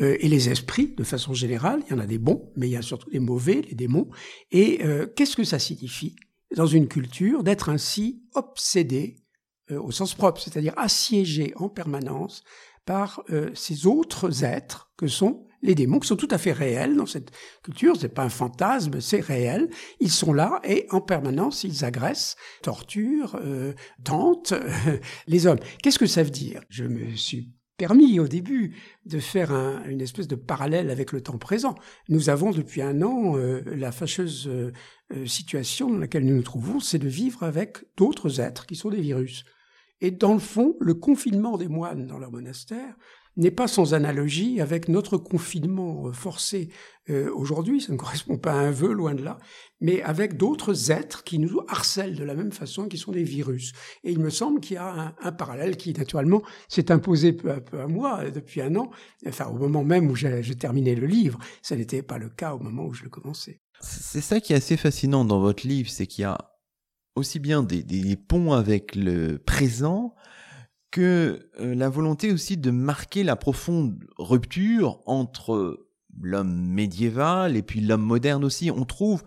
Euh, 0.00 0.16
et 0.18 0.28
les 0.28 0.48
esprits, 0.48 0.94
de 0.96 1.04
façon 1.04 1.32
générale, 1.32 1.82
il 1.86 1.92
y 1.92 1.94
en 1.94 2.00
a 2.00 2.06
des 2.06 2.18
bons, 2.18 2.50
mais 2.56 2.68
il 2.68 2.72
y 2.72 2.76
a 2.76 2.82
surtout 2.82 3.08
des 3.10 3.20
mauvais, 3.20 3.62
les 3.62 3.76
démons. 3.76 4.08
Et 4.50 4.84
euh, 4.84 5.06
qu'est-ce 5.06 5.36
que 5.36 5.44
ça 5.44 5.60
signifie 5.60 6.16
dans 6.56 6.66
une 6.66 6.88
culture 6.88 7.44
d'être 7.44 7.68
ainsi 7.68 8.24
obsédé, 8.34 9.22
euh, 9.70 9.80
au 9.80 9.92
sens 9.92 10.14
propre, 10.14 10.40
c'est-à-dire 10.40 10.74
assiégé 10.76 11.52
en 11.56 11.68
permanence 11.68 12.42
par 12.84 13.24
ces 13.54 13.86
autres 13.86 14.44
êtres 14.44 14.92
que 14.98 15.06
sont 15.06 15.46
les 15.64 15.74
démons 15.74 15.98
qui 15.98 16.06
sont 16.06 16.16
tout 16.16 16.28
à 16.30 16.38
fait 16.38 16.52
réels 16.52 16.94
dans 16.94 17.06
cette 17.06 17.32
culture. 17.62 17.96
C'est 17.98 18.14
pas 18.14 18.22
un 18.22 18.28
fantasme, 18.28 19.00
c'est 19.00 19.20
réel. 19.20 19.70
Ils 19.98 20.10
sont 20.10 20.32
là 20.32 20.60
et 20.62 20.86
en 20.90 21.00
permanence 21.00 21.64
ils 21.64 21.84
agressent, 21.84 22.36
torturent, 22.62 23.36
euh, 23.42 23.72
tentent 24.04 24.52
euh, 24.52 24.98
les 25.26 25.46
hommes. 25.46 25.58
Qu'est-ce 25.82 25.98
que 25.98 26.06
ça 26.06 26.22
veut 26.22 26.30
dire? 26.30 26.60
Je 26.68 26.84
me 26.84 27.16
suis 27.16 27.50
permis 27.78 28.20
au 28.20 28.28
début 28.28 28.76
de 29.06 29.18
faire 29.18 29.50
une 29.88 30.00
espèce 30.00 30.28
de 30.28 30.36
parallèle 30.36 30.90
avec 30.90 31.10
le 31.10 31.22
temps 31.22 31.38
présent. 31.38 31.74
Nous 32.08 32.28
avons 32.28 32.52
depuis 32.52 32.82
un 32.82 33.02
an 33.02 33.36
euh, 33.36 33.62
la 33.64 33.90
fâcheuse 33.90 34.48
situation 35.26 35.90
dans 35.90 35.98
laquelle 35.98 36.24
nous 36.24 36.36
nous 36.36 36.42
trouvons, 36.42 36.78
c'est 36.78 36.98
de 36.98 37.08
vivre 37.08 37.42
avec 37.42 37.78
d'autres 37.96 38.40
êtres 38.40 38.66
qui 38.66 38.76
sont 38.76 38.90
des 38.90 39.00
virus. 39.00 39.44
Et 40.00 40.10
dans 40.10 40.34
le 40.34 40.38
fond, 40.40 40.76
le 40.80 40.94
confinement 40.94 41.56
des 41.56 41.68
moines 41.68 42.06
dans 42.06 42.18
leur 42.18 42.30
monastère 42.30 42.94
n'est 43.36 43.50
pas 43.50 43.68
sans 43.68 43.94
analogie 43.94 44.60
avec 44.60 44.88
notre 44.88 45.16
confinement 45.16 46.12
forcé 46.12 46.68
aujourd'hui, 47.34 47.80
ça 47.80 47.92
ne 47.92 47.98
correspond 48.04 48.38
pas 48.38 48.52
à 48.52 48.56
un 48.56 48.70
vœu, 48.70 48.92
loin 48.92 49.14
de 49.14 49.22
là, 49.22 49.38
mais 49.80 50.02
avec 50.02 50.36
d'autres 50.36 50.90
êtres 50.90 51.24
qui 51.24 51.38
nous 51.38 51.60
harcèlent 51.68 52.16
de 52.16 52.24
la 52.24 52.34
même 52.34 52.52
façon, 52.52 52.88
qui 52.88 52.98
sont 52.98 53.12
des 53.12 53.22
virus. 53.22 53.72
Et 54.02 54.12
il 54.12 54.18
me 54.18 54.30
semble 54.30 54.60
qu'il 54.60 54.74
y 54.74 54.78
a 54.78 55.14
un, 55.20 55.32
parallèle 55.32 55.76
qui, 55.76 55.92
naturellement, 55.92 56.42
s'est 56.68 56.90
imposé 56.90 57.32
peu 57.32 57.50
à 57.50 57.60
peu 57.60 57.80
à 57.80 57.86
moi 57.86 58.20
euh, 58.20 58.30
depuis 58.30 58.60
un 58.60 58.74
an, 58.76 58.90
enfin 59.26 59.46
au 59.46 59.58
moment 59.58 59.84
même 59.84 60.10
où 60.10 60.16
j'ai 60.16 60.54
terminé 60.54 60.94
le 60.94 61.06
livre. 61.06 61.38
Ça 61.62 61.76
n'était 61.76 62.02
pas 62.02 62.18
le 62.18 62.30
cas 62.30 62.54
au 62.54 62.58
moment 62.58 62.86
où 62.86 62.94
je 62.94 63.04
le 63.04 63.10
commençais. 63.10 63.60
C'est 63.80 64.20
ça 64.20 64.40
qui 64.40 64.52
est 64.52 64.56
assez 64.56 64.76
fascinant 64.76 65.24
dans 65.24 65.40
votre 65.40 65.66
livre, 65.66 65.90
c'est 65.90 66.06
qu'il 66.06 66.22
y 66.22 66.24
a 66.24 66.38
aussi 67.16 67.38
bien 67.38 67.62
des, 67.62 67.82
des, 67.82 68.16
ponts 68.16 68.52
avec 68.52 68.96
le 68.96 69.38
présent 69.38 70.14
que 70.94 71.50
euh, 71.58 71.74
la 71.74 71.88
volonté 71.88 72.30
aussi 72.30 72.56
de 72.56 72.70
marquer 72.70 73.24
la 73.24 73.34
profonde 73.34 73.98
rupture 74.16 75.00
entre 75.06 75.88
l'homme 76.22 76.54
médiéval 76.54 77.56
et 77.56 77.62
puis 77.62 77.80
l'homme 77.80 78.04
moderne 78.04 78.44
aussi. 78.44 78.70
On 78.70 78.84
trouve 78.84 79.24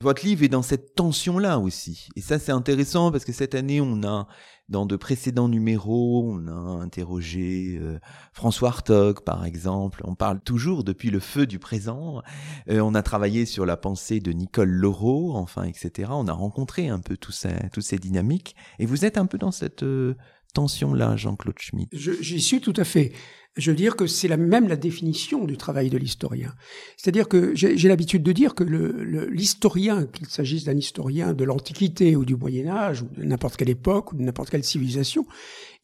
votre 0.00 0.24
livre 0.24 0.42
est 0.42 0.48
dans 0.48 0.62
cette 0.62 0.94
tension-là 0.94 1.58
aussi. 1.58 2.08
Et 2.16 2.22
ça, 2.22 2.38
c'est 2.38 2.50
intéressant 2.50 3.12
parce 3.12 3.26
que 3.26 3.32
cette 3.32 3.54
année, 3.54 3.80
on 3.80 4.02
a, 4.02 4.26
dans 4.68 4.84
de 4.84 4.96
précédents 4.96 5.48
numéros, 5.48 6.28
on 6.28 6.48
a 6.48 6.82
interrogé 6.82 7.78
euh, 7.80 8.00
François 8.32 8.70
Hartog, 8.70 9.20
par 9.20 9.44
exemple. 9.44 10.02
On 10.04 10.14
parle 10.14 10.40
toujours 10.40 10.82
depuis 10.82 11.10
le 11.10 11.20
feu 11.20 11.46
du 11.46 11.58
présent. 11.58 12.22
Euh, 12.68 12.80
on 12.80 12.94
a 12.94 13.02
travaillé 13.02 13.46
sur 13.46 13.64
la 13.64 13.76
pensée 13.76 14.18
de 14.18 14.32
Nicole 14.32 14.70
Laureau, 14.70 15.36
enfin, 15.36 15.64
etc. 15.64 16.10
On 16.12 16.26
a 16.26 16.32
rencontré 16.32 16.88
un 16.88 17.00
peu 17.00 17.16
tout 17.16 17.32
ça, 17.32 17.50
toutes 17.72 17.84
ces 17.84 17.98
dynamiques. 17.98 18.56
Et 18.78 18.86
vous 18.86 19.04
êtes 19.04 19.18
un 19.18 19.26
peu 19.26 19.38
dans 19.38 19.52
cette 19.52 19.84
euh, 19.84 20.16
tension-là, 20.52 21.16
Jean-Claude 21.16 21.58
Schmitt? 21.58 21.88
J'y 21.92 22.40
suis 22.40 22.60
tout 22.60 22.74
à 22.76 22.84
fait 22.84 23.12
je 23.56 23.70
veux 23.70 23.76
dire 23.76 23.96
que 23.96 24.06
c'est 24.06 24.28
la, 24.28 24.36
même 24.36 24.66
la 24.68 24.76
définition 24.76 25.44
du 25.44 25.56
travail 25.56 25.90
de 25.90 25.98
l'historien. 25.98 26.54
C'est-à-dire 26.96 27.28
que 27.28 27.54
j'ai 27.54 27.88
l'habitude 27.88 28.22
de 28.22 28.32
dire 28.32 28.54
que 28.54 28.64
l'historien, 28.64 30.06
qu'il 30.06 30.26
s'agisse 30.26 30.64
d'un 30.64 30.76
historien 30.76 31.34
de 31.34 31.44
l'Antiquité 31.44 32.16
ou 32.16 32.24
du 32.24 32.34
Moyen 32.34 32.68
Âge, 32.68 33.02
ou 33.02 33.08
de 33.14 33.24
n'importe 33.24 33.56
quelle 33.56 33.68
époque, 33.68 34.12
ou 34.12 34.16
de 34.16 34.22
n'importe 34.22 34.50
quelle 34.50 34.64
civilisation, 34.64 35.26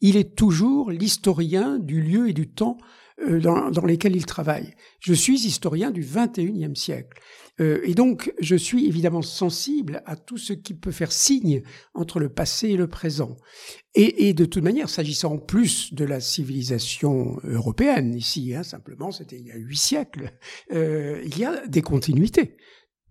il 0.01 0.17
est 0.17 0.35
toujours 0.35 0.89
l'historien 0.89 1.77
du 1.77 2.01
lieu 2.01 2.29
et 2.29 2.33
du 2.33 2.49
temps 2.49 2.77
euh, 3.27 3.39
dans, 3.39 3.69
dans 3.69 3.85
lesquels 3.85 4.15
il 4.15 4.25
travaille. 4.25 4.73
Je 4.99 5.13
suis 5.13 5.45
historien 5.45 5.91
du 5.91 6.03
21e 6.03 6.75
siècle. 6.75 7.19
Euh, 7.59 7.81
et 7.83 7.93
donc, 7.93 8.33
je 8.39 8.55
suis 8.55 8.87
évidemment 8.87 9.21
sensible 9.21 10.01
à 10.05 10.15
tout 10.15 10.37
ce 10.37 10.53
qui 10.53 10.73
peut 10.73 10.91
faire 10.91 11.11
signe 11.11 11.61
entre 11.93 12.19
le 12.19 12.29
passé 12.29 12.69
et 12.69 12.77
le 12.77 12.87
présent. 12.87 13.35
Et, 13.95 14.33
de 14.33 14.45
toute 14.45 14.63
manière, 14.63 14.87
s'agissant 14.87 15.33
en 15.33 15.37
plus 15.39 15.93
de 15.93 16.05
la 16.05 16.21
civilisation 16.21 17.37
européenne, 17.43 18.13
ici, 18.13 18.53
hein, 18.55 18.63
simplement, 18.63 19.11
c'était 19.11 19.37
il 19.37 19.47
y 19.47 19.51
a 19.51 19.57
huit 19.57 19.77
siècles, 19.77 20.31
euh, 20.71 21.21
il 21.25 21.37
y 21.37 21.43
a 21.43 21.65
des 21.67 21.81
continuités. 21.81 22.55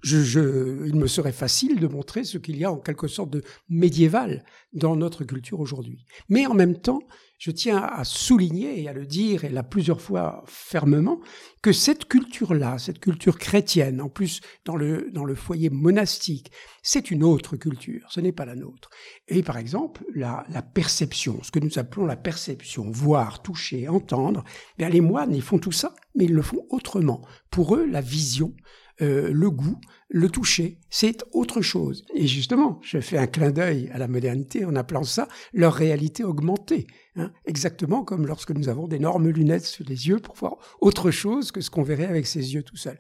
Il 0.05 0.95
me 0.95 1.09
serait 1.09 1.33
facile 1.33 1.81
de 1.81 1.89
montrer 1.89 2.23
ce 2.23 2.39
qu'il 2.39 2.57
y 2.57 2.65
a 2.65 2.71
en 2.71 2.79
quelque 2.79 3.09
sorte 3.09 3.31
de 3.31 3.43
médiéval 3.69 4.45
dans 4.73 4.95
notre 4.95 5.25
culture 5.25 5.59
aujourd'hui. 5.59 6.05
Mais 6.29 6.47
en 6.47 6.55
même 6.55 6.81
temps, 6.81 7.01
je 7.39 7.53
tiens 7.53 7.79
à 7.79 8.05
souligner 8.05 8.83
et 8.83 8.89
à 8.89 8.93
le 8.93 9.07
dire, 9.07 9.45
et 9.45 9.49
là 9.49 9.63
plusieurs 9.63 10.01
fois 10.01 10.43
fermement, 10.47 11.21
que 11.63 11.73
cette 11.73 12.07
culture-là, 12.07 12.79
cette 12.79 12.99
culture 12.99 13.39
chrétienne, 13.39 14.01
en 14.01 14.09
plus 14.09 14.41
dans 14.65 14.77
le, 14.77 15.09
dans 15.13 15.25
le 15.25 15.37
foyer 15.37 15.71
monastique, 15.71 16.51
c'est 16.83 17.11
une 17.11 17.23
autre 17.23 17.57
culture, 17.57 18.07
ce 18.11 18.21
n'est 18.21 18.33
pas 18.33 18.45
la 18.45 18.57
nôtre. 18.57 18.91
Et 19.29 19.43
par 19.43 19.57
exemple, 19.57 20.05
la, 20.15 20.45
la 20.51 20.63
perception, 20.63 21.41
ce 21.43 21.53
que 21.53 21.61
nous 21.61 21.79
appelons 21.79 22.07
la 22.07 22.17
perception, 22.17 22.91
voir, 22.91 23.41
toucher, 23.43 23.89
entendre, 23.89 24.45
bien 24.77 24.89
les 24.89 25.01
moines, 25.01 25.35
ils 25.35 25.43
font 25.43 25.59
tout 25.59 25.73
ça, 25.73 25.95
mais 26.17 26.25
ils 26.25 26.35
le 26.35 26.43
font 26.43 26.67
autrement. 26.71 27.23
Pour 27.51 27.77
eux, 27.77 27.87
la 27.87 28.01
vision, 28.01 28.53
euh, 29.01 29.31
le 29.33 29.51
goût, 29.51 29.79
le 30.09 30.29
toucher, 30.29 30.79
c'est 30.91 31.25
autre 31.33 31.61
chose. 31.61 32.05
Et 32.15 32.27
justement, 32.27 32.81
je 32.83 32.99
fais 33.01 33.19
un 33.19 33.27
clin 33.27 33.51
d'œil 33.51 33.91
à 33.93 33.99
la 33.99 34.09
modernité 34.09 34.65
en 34.65 34.75
appelant 34.75 35.05
ça 35.05 35.29
leur 35.53 35.75
réalité 35.75 36.25
augmentée. 36.25 36.87
Hein. 37.21 37.33
exactement 37.47 38.05
comme 38.05 38.29
lorsque 38.29 38.53
nous 38.53 38.69
avons 38.69 38.87
d'énormes 38.87 39.29
lunettes 39.29 39.65
sur 39.65 39.85
les 39.85 40.07
yeux 40.07 40.21
pour 40.21 40.37
voir 40.37 40.57
autre 40.81 41.11
chose 41.11 41.51
que 41.51 41.61
ce 41.61 41.69
qu'on 41.69 41.83
verrait 41.83 42.07
avec 42.07 42.29
ses 42.29 42.55
yeux 42.55 42.63
tout 42.63 42.77
seul. 42.77 42.97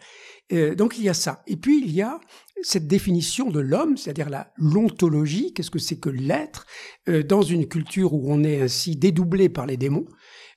Euh, 0.52 0.75
donc 0.75 0.99
il 0.99 1.05
y 1.05 1.09
a 1.09 1.14
ça. 1.14 1.45
Et 1.47 1.57
puis 1.57 1.81
il 1.85 1.93
y 1.93 2.02
a 2.02 2.19
cette 2.62 2.88
définition 2.88 3.50
de 3.50 3.61
l'homme, 3.61 3.97
c'est-à-dire 3.97 4.28
la 4.28 4.52
l'ontologie, 4.57 5.52
qu'est-ce 5.52 5.71
que 5.71 5.78
c'est 5.78 6.00
que 6.00 6.11
l'être, 6.11 6.67
euh, 7.09 7.23
dans 7.23 7.43
une 7.43 7.69
culture 7.69 8.12
où 8.12 8.33
on 8.33 8.43
est 8.43 8.61
ainsi 8.61 8.97
dédoublé 8.97 9.49
par 9.49 9.67
les 9.67 9.76
démons, 9.76 10.07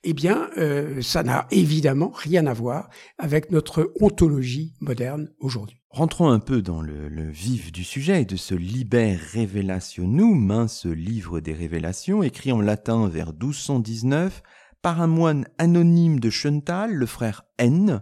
eh 0.04 0.14
bien, 0.14 0.50
euh, 0.58 1.00
ça 1.00 1.22
n'a 1.22 1.46
évidemment 1.50 2.12
rien 2.14 2.46
à 2.46 2.52
voir 2.52 2.88
avec 3.18 3.50
notre 3.50 3.92
ontologie 4.00 4.74
moderne 4.80 5.30
aujourd'hui. 5.38 5.78
Rentrons 5.90 6.30
un 6.30 6.40
peu 6.40 6.62
dans 6.62 6.80
le, 6.80 7.30
vif 7.30 7.70
du 7.70 7.84
sujet 7.84 8.24
de 8.24 8.36
ce 8.36 8.54
Liber 8.54 9.16
Revelationum, 9.34 10.50
hein, 10.50 10.66
ce 10.66 10.88
livre 10.88 11.40
des 11.40 11.52
révélations, 11.52 12.22
écrit 12.22 12.50
en 12.50 12.60
latin 12.60 13.08
vers 13.08 13.32
1219 13.32 14.42
par 14.80 15.00
un 15.00 15.06
moine 15.06 15.46
anonyme 15.58 16.18
de 16.18 16.30
Schöntal, 16.30 16.92
le 16.92 17.06
frère 17.06 17.44
N, 17.58 18.00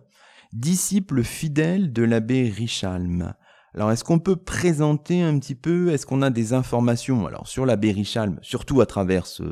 disciple 0.52 1.22
fidèle 1.22 1.92
de 1.92 2.02
l'abbé 2.02 2.48
Richalm. 2.48 3.34
Alors, 3.74 3.92
est-ce 3.92 4.04
qu'on 4.04 4.18
peut 4.18 4.36
présenter 4.36 5.22
un 5.22 5.38
petit 5.38 5.54
peu, 5.54 5.90
est-ce 5.90 6.06
qu'on 6.06 6.22
a 6.22 6.30
des 6.30 6.54
informations, 6.54 7.26
alors, 7.26 7.46
sur 7.46 7.66
l'abbé 7.66 7.92
Richalm, 7.92 8.38
surtout 8.42 8.80
à 8.80 8.86
travers 8.86 9.26
ce, 9.26 9.42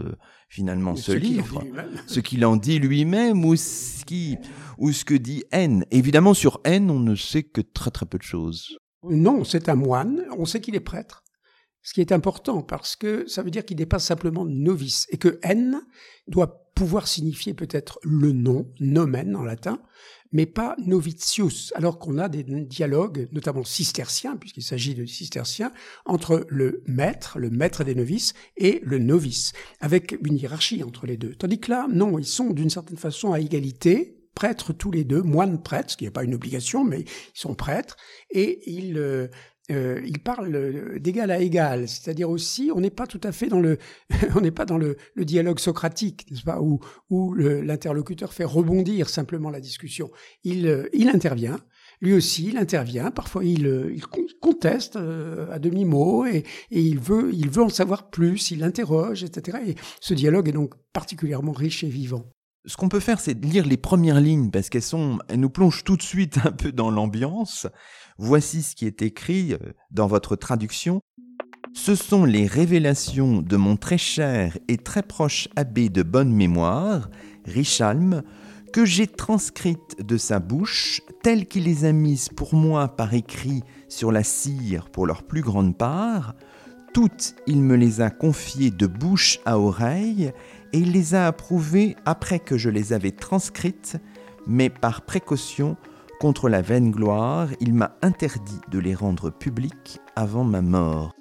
finalement 0.49 0.97
ce, 0.97 1.13
livre, 1.13 1.63
ce 2.07 2.21
qu'il 2.21 2.45
en 2.45 2.57
dit 2.57 2.79
lui-même 2.79 3.45
ou 3.45 3.57
ce 3.57 4.05
qui, 4.05 4.39
ou 4.79 4.93
ce 4.93 5.05
que 5.05 5.15
dit 5.15 5.45
N. 5.53 5.85
Évidemment, 5.91 6.35
sur 6.35 6.61
N, 6.65 6.91
on 6.91 7.01
ne 7.01 7.15
sait 7.15 7.43
que 7.43 7.61
très 7.61 7.91
très 7.91 8.07
peu 8.07 8.19
de 8.19 8.23
choses. 8.23 8.77
Non, 9.09 9.45
c'est 9.45 9.69
un 9.69 9.75
moine. 9.75 10.25
On 10.39 10.45
sait 10.45 10.61
qu'il 10.61 10.75
est 10.75 10.81
prêtre. 10.81 11.23
Ce 11.89 11.95
qui 11.95 12.03
est 12.03 12.13
important 12.13 12.61
parce 12.61 12.97
que 12.97 13.27
ça 13.27 13.43
veut 13.43 13.51
dire 13.51 13.65
qu'il 13.65 13.79
n'est 13.79 13.87
pas 13.87 13.99
simplement 13.99 14.45
novice 14.45 15.07
et 15.09 15.17
que 15.17 15.39
N 15.43 15.81
doit 16.27 16.69
pouvoir 16.75 17.09
signifier 17.09 17.55
peut-être 17.55 17.99
le 18.03 18.33
nom, 18.33 18.71
nomen 18.79 19.35
en 19.35 19.43
latin, 19.43 19.81
mais 20.31 20.45
pas 20.45 20.77
novitius, 20.85 21.73
alors 21.77 21.99
qu'on 21.99 22.19
a 22.19 22.29
des 22.29 22.43
dialogues, 22.43 23.31
notamment 23.33 23.65
cisterciens, 23.65 24.37
puisqu'il 24.37 24.65
s'agit 24.65 24.95
de 24.95 25.07
cisterciens, 25.07 25.73
entre 26.05 26.45
le 26.51 26.83
maître, 26.87 27.39
le 27.39 27.49
maître 27.49 27.85
des 27.85 27.95
novices, 27.95 28.35
et 28.59 28.81
le 28.85 28.99
novice, 28.99 29.55
avec 29.81 30.15
une 30.23 30.37
hiérarchie 30.37 30.83
entre 30.83 31.07
les 31.07 31.17
deux. 31.17 31.35
Tandis 31.37 31.59
que 31.59 31.71
là, 31.71 31.87
non, 31.91 32.19
ils 32.19 32.27
sont 32.27 32.51
d'une 32.51 32.69
certaine 32.69 32.99
façon 32.99 33.33
à 33.33 33.41
égalité, 33.41 34.19
prêtres 34.35 34.75
tous 34.75 34.91
les 34.91 35.05
deux, 35.05 35.23
moines 35.23 35.63
prêtres, 35.63 35.93
ce 35.93 35.97
qui 35.97 36.05
n'est 36.05 36.11
pas 36.11 36.25
une 36.25 36.35
obligation, 36.35 36.85
mais 36.85 37.01
ils 37.01 37.41
sont 37.41 37.55
prêtres, 37.55 37.97
et 38.31 38.71
ils, 38.71 38.99
euh, 38.99 39.29
euh, 39.71 40.01
il 40.07 40.19
parle 40.19 40.99
d'égal 40.99 41.31
à 41.31 41.41
égal, 41.41 41.89
c'est-à-dire 41.89 42.31
aussi, 42.31 42.71
on 42.75 42.81
n'est 42.81 42.91
pas 42.91 43.07
tout 43.07 43.21
à 43.23 43.33
fait 43.33 43.49
dans 43.49 43.61
le, 43.61 43.79
on 44.35 44.41
n'est 44.41 44.51
pas 44.51 44.65
dans 44.65 44.79
le, 44.79 44.97
dialogue 45.17 45.59
socratique, 45.59 46.27
n'est-ce 46.31 46.43
pas, 46.43 46.61
où, 46.61 46.81
où 47.11 47.35
l'interlocuteur 47.35 48.33
fait 48.33 48.45
rebondir 48.45 49.09
simplement 49.09 49.51
la 49.51 49.61
discussion. 49.61 50.11
Il, 50.43 50.67
euh, 50.67 50.89
il 50.95 51.09
intervient, 51.11 51.59
lui 52.01 52.15
aussi, 52.15 52.49
il 52.49 52.57
intervient. 52.57 53.11
Parfois, 53.11 53.45
il, 53.45 53.67
euh, 53.67 53.93
il 53.93 54.03
conteste 54.41 54.97
à 54.97 55.59
demi 55.59 55.85
mot 55.85 56.25
et, 56.25 56.45
et, 56.71 56.81
il 56.81 56.99
veut, 56.99 57.31
il 57.35 57.51
veut 57.51 57.63
en 57.63 57.69
savoir 57.69 58.09
plus. 58.09 58.51
Il 58.51 58.63
interroge, 58.63 59.25
etc. 59.25 59.59
Et 59.67 59.75
ce 60.01 60.15
dialogue 60.15 60.49
est 60.49 60.53
donc 60.53 60.75
particulièrement 60.93 61.53
riche 61.53 61.85
et 61.85 61.89
vivant 61.89 62.25
ce 62.65 62.77
qu'on 62.77 62.89
peut 62.89 63.01
faire, 63.01 63.21
c'est 63.21 63.43
lire 63.45 63.67
les 63.67 63.77
premières 63.77 64.21
lignes 64.21 64.51
parce 64.51 64.69
qu'elles 64.69 64.83
sont, 64.83 65.19
elles 65.29 65.41
nous 65.41 65.51
plongent 65.51 65.85
tout 65.85 65.97
de 65.97 66.03
suite 66.03 66.39
un 66.45 66.53
peu 66.53 66.73
dans 66.73 66.91
l'ambiance. 66.91 67.67
Voici 68.19 68.63
ce 68.63 68.75
qui 68.75 68.87
est 68.87 69.03
écrit 69.03 69.55
euh, 69.55 69.59
dans 69.91 70.07
votre 70.07 70.37
traduction. 70.37 71.01
Ce 71.75 71.95
sont 71.95 72.25
les 72.25 72.47
révélations 72.47 73.43
de 73.43 73.57
mon 73.57 73.77
très 73.77 73.99
cher 73.99 74.59
et 74.69 74.79
très 74.79 75.03
proche 75.03 75.49
abbé 75.55 75.89
de 75.89 76.03
bonne 76.03 76.33
mémoire, 76.33 77.09
Richalm, 77.45 78.23
que 78.73 78.85
j'ai 78.85 79.07
transcrites 79.07 79.97
de 80.01 80.17
sa 80.17 80.41
bouche, 80.41 81.01
telles 81.23 81.47
qu'il 81.47 81.65
les 81.65 81.85
a 81.85 81.93
mises 81.93 82.29
pour 82.29 82.55
moi 82.55 82.89
par 82.89 83.15
écrit 83.15 83.63
sur 83.89 84.13
la 84.13 84.23
cire 84.23 84.91
pour 84.91 85.07
leur 85.07 85.23
plus 85.23 85.43
grande 85.43 85.77
part. 85.77 86.35
Toutes, 86.95 87.35
il 87.47 87.63
me 87.63 87.77
les 87.77 88.01
a 88.01 88.11
confiées 88.11 88.71
de 88.71 88.87
bouche 88.87 89.41
à 89.45 89.59
oreille, 89.59 90.33
et 90.73 90.79
il 90.79 90.93
les 90.93 91.15
a 91.15 91.27
approuvées 91.27 91.97
après 92.05 92.39
que 92.39 92.59
je 92.59 92.71
les 92.71 92.93
avais 92.93 93.11
transcrites, 93.11 93.97
mais 94.47 94.71
par 94.71 95.03
précaution 95.03 95.77
contre 96.21 96.49
la 96.49 96.63
vaine 96.63 96.91
gloire, 96.91 97.49
il 97.61 97.75
m'a 97.75 97.97
interdit 98.03 98.61
de 98.71 98.79
les 98.79 98.95
rendre 98.95 99.31
publiques 99.31 100.01
avant 100.17 100.45
ma 100.45 100.63
mort. 100.63 101.15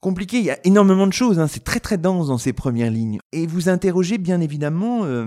Compliqué, 0.00 0.38
il 0.38 0.44
y 0.44 0.50
a 0.50 0.58
énormément 0.64 1.06
de 1.06 1.12
choses, 1.12 1.38
hein. 1.38 1.46
c'est 1.48 1.64
très 1.64 1.80
très 1.80 1.98
dense 1.98 2.28
dans 2.28 2.38
ces 2.38 2.52
premières 2.52 2.90
lignes. 2.90 3.18
Et 3.32 3.46
vous 3.46 3.68
interrogez 3.68 4.18
bien 4.18 4.40
évidemment, 4.40 5.04
euh, 5.04 5.26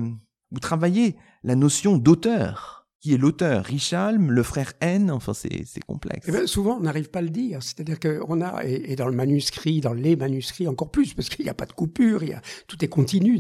Vous 0.52 0.60
travaillez 0.60 1.16
la 1.44 1.56
notion 1.56 1.98
d'auteur 1.98 2.77
qui 3.00 3.14
est 3.14 3.18
l'auteur 3.18 3.64
Richalm, 3.64 4.32
le 4.32 4.44
frère 4.44 4.74
N, 4.82 5.12
enfin 5.12 5.34
c'est 5.34 5.84
complexe. 5.86 6.26
Eh 6.28 6.32
ben, 6.32 6.48
souvent 6.48 6.78
on 6.78 6.82
n'arrive 6.82 7.10
pas 7.10 7.20
à 7.20 7.22
le 7.22 7.30
dire, 7.30 7.62
c'est-à-dire 7.62 8.00
qu'on 8.00 8.42
a, 8.42 8.64
et, 8.64 8.96
dans 8.96 9.08
le 9.08 9.16
manuscrit, 9.16 9.82
dans 9.82 9.94
les 9.94 10.16
manuscrits 10.16 10.68
encore 10.68 10.92
plus, 10.92 11.14
parce 11.14 11.30
qu'il 11.30 11.46
n'y 11.46 11.50
a 11.50 11.54
pas 11.54 11.66
de 11.66 11.74
coupure, 11.74 12.24
il 12.24 12.30
y 12.30 12.34
a, 12.34 12.42
tout 12.68 12.84
est 12.84 12.88
continu, 12.88 13.40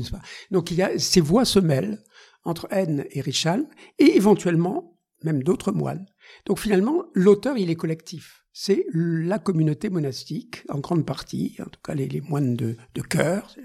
donc 0.51 0.71
il 0.71 0.77
y 0.77 0.81
a, 0.81 0.97
ces 0.99 1.21
voix 1.21 1.45
se 1.45 1.59
mêlent 1.59 2.03
entre 2.43 2.67
N 2.71 3.05
et 3.11 3.21
Richalm, 3.21 3.67
et 3.99 4.15
éventuellement 4.15 4.97
même 5.23 5.43
d'autres 5.43 5.71
moines. 5.71 6.05
Donc 6.45 6.59
finalement, 6.59 7.05
l'auteur, 7.13 7.57
il 7.57 7.69
est 7.69 7.75
collectif. 7.75 8.43
C'est 8.53 8.85
la 8.93 9.37
communauté 9.37 9.89
monastique, 9.89 10.63
en 10.69 10.79
grande 10.79 11.05
partie, 11.05 11.57
en 11.59 11.69
tout 11.69 11.79
cas 11.83 11.93
les, 11.93 12.21
moines 12.21 12.55
de, 12.55 12.75
de 12.95 13.01
cœur, 13.01 13.55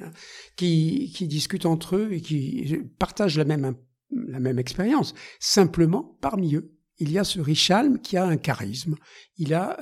qui, 0.56 1.12
qui 1.14 1.28
discutent 1.28 1.66
entre 1.66 1.96
eux 1.96 2.12
et 2.12 2.20
qui 2.20 2.78
partagent 2.99 3.38
la 3.38 3.44
même 3.44 3.75
la 4.12 4.40
même 4.40 4.59
expérience. 4.59 5.14
Simplement, 5.40 6.16
parmi 6.21 6.54
eux, 6.57 6.73
il 6.99 7.11
y 7.11 7.19
a 7.19 7.25
ce 7.25 7.40
Richalm 7.40 8.00
qui 8.00 8.16
a 8.16 8.25
un 8.25 8.37
charisme. 8.37 8.95
Il 9.37 9.54
a 9.54 9.78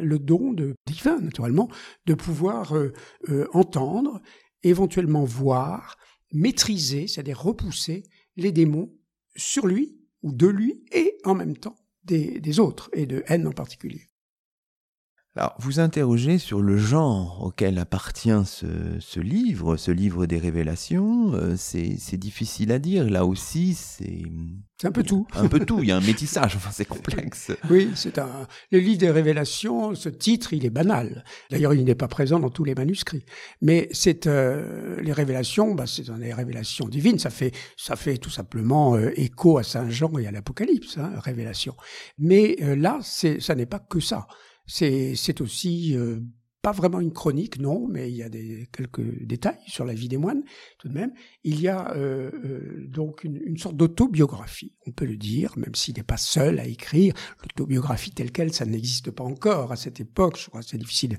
le 0.00 0.18
don 0.18 0.52
de 0.52 0.74
divin, 0.86 1.20
naturellement, 1.20 1.68
de 2.06 2.14
pouvoir 2.14 2.76
euh, 2.76 2.92
euh, 3.28 3.46
entendre, 3.52 4.20
éventuellement 4.62 5.24
voir, 5.24 5.96
maîtriser, 6.32 7.06
c'est-à-dire 7.06 7.40
repousser 7.40 8.02
les 8.36 8.52
démons 8.52 8.92
sur 9.36 9.66
lui 9.66 9.98
ou 10.22 10.32
de 10.32 10.48
lui 10.48 10.84
et 10.92 11.16
en 11.24 11.34
même 11.34 11.56
temps 11.56 11.76
des 12.04 12.58
autres 12.58 12.88
et 12.94 13.04
de 13.04 13.22
haine 13.26 13.46
en 13.46 13.52
particulier. 13.52 14.07
Alors, 15.38 15.54
vous 15.60 15.78
interrogez 15.78 16.38
sur 16.38 16.62
le 16.62 16.76
genre 16.76 17.44
auquel 17.44 17.78
appartient 17.78 18.42
ce, 18.44 19.20
livre, 19.20 19.76
ce 19.76 19.92
livre 19.92 20.26
des 20.26 20.38
révélations. 20.38 21.32
Euh, 21.32 21.54
c'est 21.56 22.16
difficile 22.16 22.72
à 22.72 22.80
dire. 22.80 23.08
Là 23.08 23.24
aussi, 23.24 23.74
c'est. 23.74 24.22
C'est 24.80 24.88
un 24.88 24.90
peu 24.90 25.04
tout. 25.04 25.28
Un 25.34 25.46
peu 25.46 25.60
tout. 25.64 25.78
Il 25.80 25.90
y 25.90 25.92
a 25.92 25.96
un 25.96 26.00
métissage. 26.00 26.56
Enfin, 26.56 26.70
c'est 26.72 26.84
complexe. 26.84 27.52
Oui, 27.70 27.88
c'est 27.94 28.18
un. 28.18 28.48
Le 28.72 28.80
livre 28.80 28.98
des 28.98 29.12
révélations, 29.12 29.94
ce 29.94 30.08
titre, 30.08 30.54
il 30.54 30.66
est 30.66 30.70
banal. 30.70 31.22
D'ailleurs, 31.52 31.72
il 31.72 31.84
n'est 31.84 31.94
pas 31.94 32.08
présent 32.08 32.40
dans 32.40 32.50
tous 32.50 32.64
les 32.64 32.74
manuscrits. 32.74 33.24
Mais 33.62 33.88
c'est 33.92 34.26
euh, 34.26 35.00
les 35.02 35.12
révélations. 35.12 35.72
Bah, 35.76 35.84
c'est 35.86 36.10
des 36.18 36.34
révélations 36.34 36.88
divines. 36.88 37.20
Ça 37.20 37.30
fait, 37.30 37.52
ça 37.76 37.94
fait 37.94 38.18
tout 38.18 38.30
simplement 38.30 38.96
euh, 38.96 39.12
écho 39.14 39.58
à 39.58 39.62
Saint 39.62 39.88
Jean 39.88 40.18
et 40.18 40.26
à 40.26 40.32
l'Apocalypse, 40.32 40.98
hein, 40.98 41.12
révélation. 41.22 41.76
Mais 42.18 42.56
là, 42.60 42.98
c'est, 43.04 43.38
ça 43.38 43.54
n'est 43.54 43.66
pas 43.66 43.78
que 43.78 44.00
ça. 44.00 44.26
C'est 44.68 45.40
aussi 45.40 45.96
euh, 45.96 46.20
pas 46.68 46.72
vraiment 46.72 47.00
une 47.00 47.14
chronique, 47.14 47.58
non, 47.58 47.86
mais 47.88 48.10
il 48.10 48.16
y 48.16 48.22
a 48.22 48.28
des, 48.28 48.68
quelques 48.70 49.24
détails 49.24 49.56
sur 49.66 49.86
la 49.86 49.94
vie 49.94 50.08
des 50.08 50.18
moines, 50.18 50.42
tout 50.78 50.88
de 50.88 50.92
même. 50.92 51.12
Il 51.44 51.58
y 51.62 51.68
a 51.68 51.94
euh, 51.96 52.30
euh, 52.44 52.86
donc 52.88 53.24
une, 53.24 53.56
sorte 53.56 53.74
d'autobiographie, 53.74 54.74
on 54.86 54.90
peut 54.90 55.06
le 55.06 55.16
dire, 55.16 55.54
même 55.56 55.74
s'il 55.74 55.96
n'est 55.96 56.02
pas 56.02 56.18
seul 56.18 56.60
à 56.60 56.66
écrire. 56.66 57.14
L'autobiographie 57.42 58.10
telle 58.10 58.32
qu'elle, 58.32 58.52
ça 58.52 58.66
n'existe 58.66 59.10
pas 59.10 59.24
encore 59.24 59.72
à 59.72 59.76
cette 59.76 59.98
époque. 59.98 60.38
Je 60.38 60.50
crois 60.50 60.60
que 60.60 60.66
c'est 60.66 60.76
difficile 60.76 61.16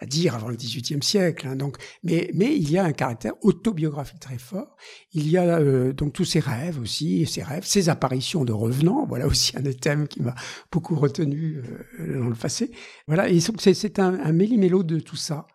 à 0.00 0.06
dire 0.06 0.34
avant 0.34 0.48
le 0.48 0.56
XVIIIe 0.56 1.02
siècle. 1.02 1.46
Hein, 1.48 1.56
donc, 1.56 1.78
mais, 2.02 2.30
mais 2.34 2.54
il 2.54 2.70
y 2.70 2.76
a 2.76 2.84
un 2.84 2.92
caractère 2.92 3.32
autobiographique 3.40 4.20
très 4.20 4.36
fort. 4.36 4.76
Il 5.14 5.30
y 5.30 5.38
a 5.38 5.60
euh, 5.60 5.94
donc 5.94 6.12
tous 6.12 6.26
ses 6.26 6.40
rêves 6.40 6.78
aussi, 6.78 7.24
ses 7.24 7.42
rêves, 7.42 7.64
ses 7.64 7.88
apparitions 7.88 8.44
de 8.44 8.52
revenants. 8.52 9.06
Voilà 9.06 9.26
aussi 9.26 9.56
un 9.56 9.62
des 9.62 9.74
thèmes 9.74 10.08
qui 10.08 10.20
m'a 10.20 10.34
beaucoup 10.70 10.96
retenu 10.96 11.62
dans 11.98 12.28
le 12.28 12.34
passé. 12.34 12.70
Voilà, 13.06 13.30
et 13.30 13.40
c'est 13.40 13.98
un, 13.98 14.20
un 14.20 14.32
méli-mélo 14.32 14.82
de 14.90 15.00
tout 15.00 15.16
ça. 15.16 15.46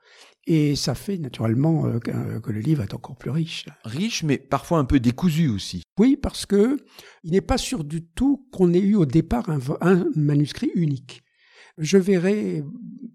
Et 0.48 0.76
ça 0.76 0.93
fait 0.93 1.17
naturellement 1.17 1.88
euh, 1.88 2.00
que, 2.00 2.52
le 2.52 2.60
livre 2.60 2.84
est 2.84 2.93
encore 2.93 3.15
plus 3.15 3.32
riche. 3.32 3.65
Riche, 3.84 4.24
mais 4.24 4.38
parfois 4.38 4.78
un 4.78 4.86
peu 4.86 5.00
décousu 5.00 5.50
aussi. 5.50 5.82
Oui, 5.98 6.17
parce 6.17 6.45
que 6.45 6.78
il 7.24 7.32
n'est 7.32 7.41
pas 7.41 7.58
sûr 7.58 7.84
du 7.84 8.06
tout 8.06 8.48
qu'on 8.52 8.74
ait 8.74 8.80
eu 8.80 8.95
au 8.95 9.06
départ 9.06 9.50
un 9.50 10.06
manuscrit 10.15 10.71
unique. 10.76 11.24
Je 11.78 11.98
verrais 11.98 12.63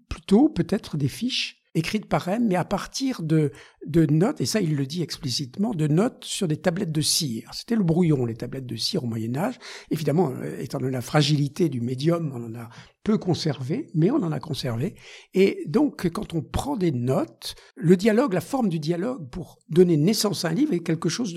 plutôt 0.09 0.49
peut-être 0.49 0.97
des 0.97 1.07
fiches 1.07 1.60
écrite 1.75 2.07
par 2.07 2.27
elle, 2.27 2.43
mais 2.43 2.55
à 2.55 2.65
partir 2.65 3.21
de, 3.21 3.51
de 3.85 4.05
notes, 4.05 4.41
et 4.41 4.45
ça 4.45 4.61
il 4.61 4.75
le 4.75 4.85
dit 4.85 5.01
explicitement, 5.01 5.73
de 5.73 5.87
notes 5.87 6.25
sur 6.25 6.47
des 6.47 6.57
tablettes 6.57 6.91
de 6.91 7.01
cire. 7.01 7.49
C'était 7.53 7.75
le 7.75 7.83
brouillon, 7.83 8.25
les 8.25 8.35
tablettes 8.35 8.65
de 8.65 8.75
cire 8.75 9.03
au 9.03 9.07
Moyen 9.07 9.35
Âge. 9.35 9.55
Évidemment, 9.89 10.31
euh, 10.31 10.59
étant 10.59 10.79
donné 10.79 10.91
la 10.91 11.01
fragilité 11.01 11.69
du 11.69 11.81
médium, 11.81 12.31
on 12.35 12.43
en 12.45 12.59
a 12.59 12.69
peu 13.03 13.17
conservé, 13.17 13.87
mais 13.93 14.11
on 14.11 14.17
en 14.17 14.31
a 14.31 14.39
conservé. 14.39 14.95
Et 15.33 15.63
donc, 15.67 16.09
quand 16.11 16.33
on 16.33 16.41
prend 16.41 16.77
des 16.77 16.91
notes, 16.91 17.55
le 17.75 17.95
dialogue, 17.95 18.33
la 18.33 18.41
forme 18.41 18.69
du 18.69 18.79
dialogue 18.79 19.29
pour 19.29 19.59
donner 19.69 19.97
naissance 19.97 20.45
à 20.45 20.49
un 20.49 20.53
livre 20.53 20.73
est 20.73 20.83
quelque 20.83 21.09
chose 21.09 21.35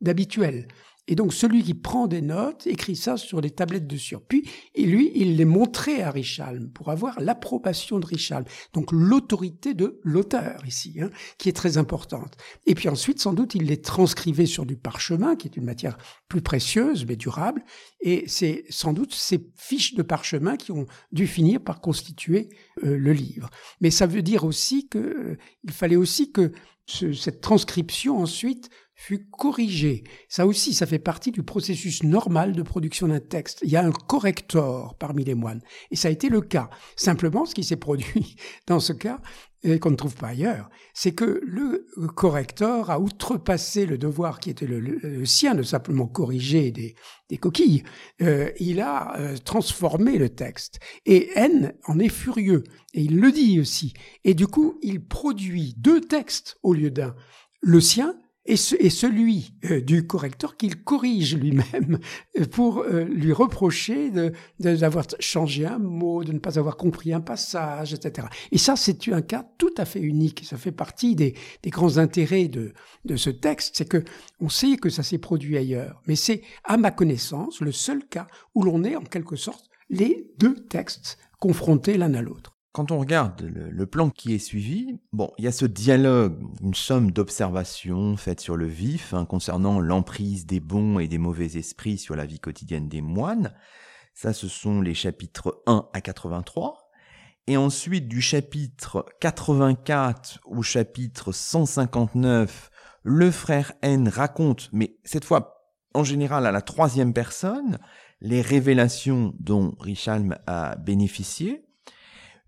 d'habituel. 0.00 0.68
Et 1.08 1.14
donc 1.14 1.32
celui 1.32 1.62
qui 1.62 1.74
prend 1.74 2.06
des 2.06 2.22
notes 2.22 2.66
écrit 2.66 2.96
ça 2.96 3.16
sur 3.16 3.40
les 3.40 3.50
tablettes 3.50 3.86
de 3.86 3.96
sur. 3.96 4.22
Puis 4.22 4.48
lui, 4.76 5.12
il 5.14 5.36
les 5.36 5.44
montrait 5.44 6.02
à 6.02 6.10
Richalm 6.10 6.70
pour 6.70 6.90
avoir 6.90 7.20
l'approbation 7.20 7.98
de 7.98 8.06
Richalm. 8.06 8.44
Donc 8.72 8.90
l'autorité 8.92 9.74
de 9.74 10.00
l'auteur 10.02 10.64
ici, 10.66 10.96
hein, 11.00 11.10
qui 11.38 11.48
est 11.48 11.52
très 11.52 11.78
importante. 11.78 12.36
Et 12.66 12.74
puis 12.74 12.88
ensuite, 12.88 13.20
sans 13.20 13.32
doute, 13.32 13.54
il 13.54 13.64
les 13.64 13.80
transcrivait 13.80 14.46
sur 14.46 14.66
du 14.66 14.76
parchemin, 14.76 15.36
qui 15.36 15.48
est 15.48 15.56
une 15.56 15.64
matière 15.64 15.96
plus 16.28 16.42
précieuse 16.42 17.06
mais 17.06 17.16
durable. 17.16 17.64
Et 18.00 18.24
c'est 18.26 18.64
sans 18.68 18.92
doute 18.92 19.14
ces 19.14 19.48
fiches 19.54 19.94
de 19.94 20.02
parchemin 20.02 20.56
qui 20.56 20.72
ont 20.72 20.86
dû 21.12 21.26
finir 21.26 21.60
par 21.60 21.80
constituer 21.80 22.48
euh, 22.84 22.96
le 22.96 23.12
livre. 23.12 23.50
Mais 23.80 23.90
ça 23.90 24.06
veut 24.06 24.22
dire 24.22 24.44
aussi 24.44 24.88
que 24.88 24.98
euh, 24.98 25.38
fallait 25.70 25.96
aussi 25.96 26.32
que 26.32 26.52
cette 26.86 27.40
transcription 27.40 28.18
ensuite 28.18 28.70
fut 28.96 29.28
corrigé. 29.30 30.02
Ça 30.28 30.46
aussi, 30.46 30.74
ça 30.74 30.86
fait 30.86 30.98
partie 30.98 31.30
du 31.30 31.42
processus 31.42 32.02
normal 32.02 32.52
de 32.52 32.62
production 32.62 33.06
d'un 33.08 33.20
texte. 33.20 33.60
Il 33.62 33.70
y 33.70 33.76
a 33.76 33.84
un 33.84 33.92
corrector 33.92 34.96
parmi 34.98 35.22
les 35.22 35.34
moines. 35.34 35.60
Et 35.90 35.96
ça 35.96 36.08
a 36.08 36.10
été 36.10 36.30
le 36.30 36.40
cas. 36.40 36.70
Simplement, 36.96 37.44
ce 37.44 37.54
qui 37.54 37.62
s'est 37.62 37.76
produit 37.76 38.36
dans 38.66 38.80
ce 38.80 38.94
cas, 38.94 39.20
et 39.62 39.78
qu'on 39.78 39.90
ne 39.90 39.96
trouve 39.96 40.14
pas 40.14 40.28
ailleurs, 40.28 40.70
c'est 40.94 41.12
que 41.12 41.40
le 41.44 41.86
corrector 42.14 42.90
a 42.90 43.00
outrepassé 43.00 43.84
le 43.84 43.98
devoir 43.98 44.38
qui 44.38 44.50
était 44.50 44.66
le, 44.66 45.24
sien 45.24 45.54
de 45.54 45.62
simplement 45.62 46.06
corriger 46.06 46.70
des, 46.70 47.38
coquilles. 47.38 47.82
Euh, 48.22 48.50
il 48.60 48.80
a 48.80 49.18
euh, 49.18 49.36
transformé 49.36 50.18
le 50.18 50.28
texte. 50.28 50.78
Et 51.04 51.30
N 51.34 51.74
en 51.84 51.98
est 51.98 52.08
furieux. 52.08 52.64
Et 52.94 53.02
il 53.02 53.20
le 53.20 53.32
dit 53.32 53.60
aussi. 53.60 53.92
Et 54.24 54.34
du 54.34 54.46
coup, 54.46 54.78
il 54.82 55.04
produit 55.04 55.74
deux 55.76 56.00
textes 56.00 56.56
au 56.62 56.72
lieu 56.72 56.90
d'un. 56.90 57.14
Le 57.60 57.80
sien 57.80 58.14
et, 58.46 58.56
celui 58.56 59.52
euh, 59.64 59.80
du 59.80 60.06
correcteur 60.06 60.56
qu'il 60.56 60.82
corrige 60.82 61.36
lui-même 61.36 61.98
euh, 62.38 62.44
pour 62.46 62.80
euh, 62.80 63.04
lui 63.04 63.32
reprocher 63.32 64.10
d'avoir 64.58 65.06
changé 65.20 65.66
un 65.66 65.78
mot, 65.78 66.24
de 66.24 66.32
ne 66.32 66.38
pas 66.38 66.58
avoir 66.58 66.76
compris 66.76 67.12
un 67.12 67.20
passage, 67.20 67.92
etc. 67.92 68.28
Et 68.52 68.58
ça, 68.58 68.76
c'est 68.76 69.08
un 69.08 69.22
cas 69.22 69.46
tout 69.58 69.74
à 69.76 69.84
fait 69.84 70.00
unique. 70.00 70.44
Ça 70.44 70.56
fait 70.56 70.72
partie 70.72 71.16
des, 71.16 71.34
grands 71.66 71.98
intérêts 71.98 72.48
de, 72.48 72.72
de 73.04 73.16
ce 73.16 73.30
texte, 73.30 73.76
c'est 73.76 73.88
que 73.88 74.04
on 74.40 74.48
sait 74.48 74.76
que 74.76 74.88
ça 74.88 75.02
s'est 75.02 75.18
produit 75.18 75.56
ailleurs, 75.56 76.00
mais 76.06 76.16
c'est, 76.16 76.42
à 76.64 76.76
ma 76.76 76.90
connaissance, 76.90 77.60
le 77.60 77.72
seul 77.72 78.06
cas 78.06 78.26
où 78.54 78.62
l'on 78.62 78.84
est 78.84 78.96
en 78.96 79.02
quelque 79.02 79.36
sorte 79.36 79.68
les 79.90 80.30
deux 80.38 80.54
textes 80.54 81.18
confrontés 81.38 81.96
l'un 81.96 82.14
à 82.14 82.22
l'autre. 82.22 82.55
Quand 82.76 82.90
on 82.90 82.98
regarde 82.98 83.40
le, 83.40 83.86
plan 83.86 84.10
qui 84.10 84.34
est 84.34 84.38
suivi, 84.38 85.00
bon, 85.10 85.32
il 85.38 85.46
y 85.46 85.48
a 85.48 85.52
ce 85.52 85.64
dialogue, 85.64 86.42
une 86.60 86.74
somme 86.74 87.10
d'observations 87.10 88.18
faites 88.18 88.40
sur 88.40 88.54
le 88.54 88.66
vif 88.66 89.14
hein, 89.14 89.24
concernant 89.24 89.80
l'emprise 89.80 90.44
des 90.44 90.60
bons 90.60 90.98
et 90.98 91.08
des 91.08 91.16
mauvais 91.16 91.56
esprits 91.56 91.96
sur 91.96 92.16
la 92.16 92.26
vie 92.26 92.38
quotidienne 92.38 92.86
des 92.86 93.00
moines. 93.00 93.54
Ça, 94.12 94.34
ce 94.34 94.46
sont 94.46 94.82
les 94.82 94.92
chapitres 94.92 95.62
1 95.64 95.88
à 95.94 96.02
83. 96.02 96.90
Et 97.46 97.56
ensuite, 97.56 98.08
du 98.08 98.20
chapitre 98.20 99.06
84 99.20 100.40
au 100.44 100.60
chapitre 100.60 101.32
159, 101.32 102.70
le 103.04 103.30
frère 103.30 103.72
N 103.80 104.06
raconte, 104.06 104.68
mais 104.74 104.98
cette 105.02 105.24
fois 105.24 105.64
en 105.94 106.04
général 106.04 106.44
à 106.44 106.52
la 106.52 106.60
troisième 106.60 107.14
personne, 107.14 107.78
les 108.20 108.42
révélations 108.42 109.32
dont 109.40 109.74
Richalm 109.80 110.36
a 110.46 110.76
bénéficié. 110.76 111.65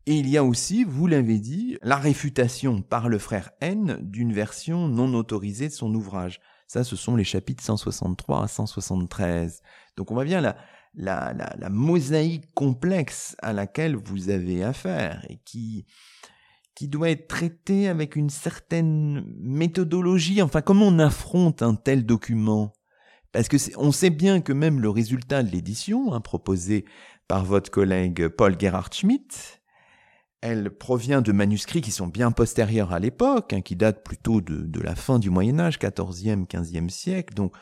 Et 0.08 0.14
il 0.14 0.26
y 0.30 0.38
a 0.38 0.42
aussi, 0.42 0.84
vous 0.84 1.06
l'avez 1.06 1.38
dit, 1.38 1.76
la 1.82 1.96
réfutation 1.96 2.80
par 2.80 3.10
le 3.10 3.18
frère 3.18 3.50
N 3.60 3.98
d'une 4.00 4.32
version 4.32 4.88
non 4.88 5.12
autorisée 5.12 5.68
de 5.68 5.72
son 5.74 5.94
ouvrage. 5.94 6.40
Ça, 6.66 6.82
ce 6.82 6.96
sont 6.96 7.14
les 7.14 7.24
chapitres 7.24 7.62
163 7.62 8.44
à 8.44 8.48
173. 8.48 9.60
Donc 9.98 10.10
on 10.10 10.14
voit 10.14 10.24
bien 10.24 10.40
la, 10.40 10.56
la, 10.94 11.68
mosaïque 11.68 12.46
complexe 12.54 13.36
à 13.42 13.52
laquelle 13.52 13.96
vous 13.96 14.30
avez 14.30 14.64
affaire 14.64 15.26
et 15.28 15.40
qui, 15.44 15.84
doit 16.80 17.10
être 17.10 17.28
traitée 17.28 17.86
avec 17.86 18.16
une 18.16 18.30
certaine 18.30 19.26
méthodologie. 19.38 20.40
Enfin, 20.40 20.62
comment 20.62 20.86
on 20.86 21.00
affronte 21.00 21.60
un 21.60 21.74
tel 21.74 22.06
document? 22.06 22.72
Parce 23.30 23.48
que 23.48 23.58
on 23.76 23.92
sait 23.92 24.08
bien 24.08 24.40
que 24.40 24.54
même 24.54 24.80
le 24.80 24.88
résultat 24.88 25.42
de 25.42 25.50
l'édition, 25.50 26.14
hein, 26.14 26.22
proposé 26.22 26.86
par 27.26 27.44
votre 27.44 27.70
collègue 27.70 28.28
Paul 28.28 28.58
Gerhard 28.58 28.94
Schmidt, 28.94 29.57
elle 30.40 30.70
provient 30.70 31.20
de 31.20 31.32
manuscrits 31.32 31.80
qui 31.80 31.90
sont 31.90 32.06
bien 32.06 32.30
postérieurs 32.30 32.92
à 32.92 33.00
l'époque, 33.00 33.52
hein, 33.52 33.60
qui 33.60 33.76
datent 33.76 34.04
plutôt 34.04 34.40
de, 34.40 34.80
la 34.80 34.94
fin 34.94 35.18
du 35.18 35.30
Moyen 35.30 35.58
Âge, 35.58 35.78
14e, 35.78 36.46
15e 36.46 36.88
siècle. 36.88 37.34
Donc, 37.34 37.54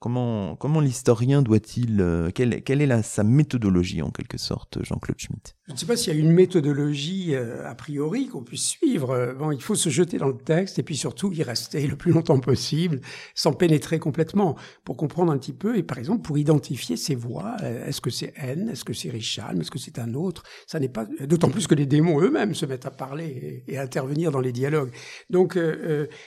Comment, 0.00 0.80
l'historien 0.80 1.42
doit-il, 1.42 2.00
euh, 2.00 2.30
quelle, 2.30 2.54
est 2.80 3.02
sa 3.02 3.22
méthodologie 3.22 4.00
en 4.00 4.10
quelque 4.10 4.38
sorte, 4.38 4.82
Jean-Claude 4.82 5.18
Schmitt? 5.18 5.56
Je 5.68 5.74
ne 5.74 5.76
sais 5.76 5.84
pas 5.84 5.94
s'il 5.94 6.14
y 6.14 6.16
a 6.16 6.18
une 6.18 6.32
méthodologie 6.32 7.34
euh, 7.34 7.68
a 7.68 7.74
priori 7.74 8.28
qu'on 8.28 8.42
puisse 8.42 8.66
suivre. 8.66 9.34
Bon, 9.38 9.50
il 9.52 9.60
faut 9.60 9.74
se 9.74 9.90
jeter 9.90 10.16
dans 10.16 10.28
le 10.28 10.38
texte 10.38 10.78
et 10.78 10.82
puis 10.82 10.96
surtout 10.96 11.30
y 11.32 11.42
rester 11.42 11.86
le 11.86 11.96
plus 11.96 12.12
longtemps 12.12 12.40
possible, 12.40 13.02
sans 13.34 13.52
pénétrer 13.52 13.98
complètement, 13.98 14.56
pour 14.84 14.96
comprendre 14.96 15.32
un 15.32 15.36
petit 15.36 15.52
peu 15.52 15.76
et 15.76 15.82
par 15.82 15.98
exemple 15.98 16.22
pour 16.22 16.38
identifier 16.38 16.96
ces 16.96 17.14
voix. 17.14 17.56
Euh, 17.62 17.86
est-ce 17.86 18.00
que 18.00 18.08
c'est 18.08 18.32
N? 18.38 18.70
Est-ce 18.70 18.84
que 18.84 18.94
c'est 18.94 19.10
Richard? 19.10 19.52
Est-ce 19.52 19.70
que 19.70 19.78
c'est 19.78 19.98
un 19.98 20.14
autre? 20.14 20.44
Ça 20.66 20.80
n'est 20.80 20.88
pas. 20.88 21.06
D'autant 21.20 21.50
plus 21.50 21.66
que 21.66 21.74
les 21.74 21.84
démons 21.84 22.22
eux-mêmes 22.22 22.54
se 22.54 22.64
mettent 22.64 22.86
à 22.86 22.90
parler 22.90 23.64
et, 23.68 23.76
à 23.76 23.82
intervenir 23.82 24.30
dans 24.30 24.40
les 24.40 24.52
dialogues. 24.52 24.92
Donc 25.28 25.58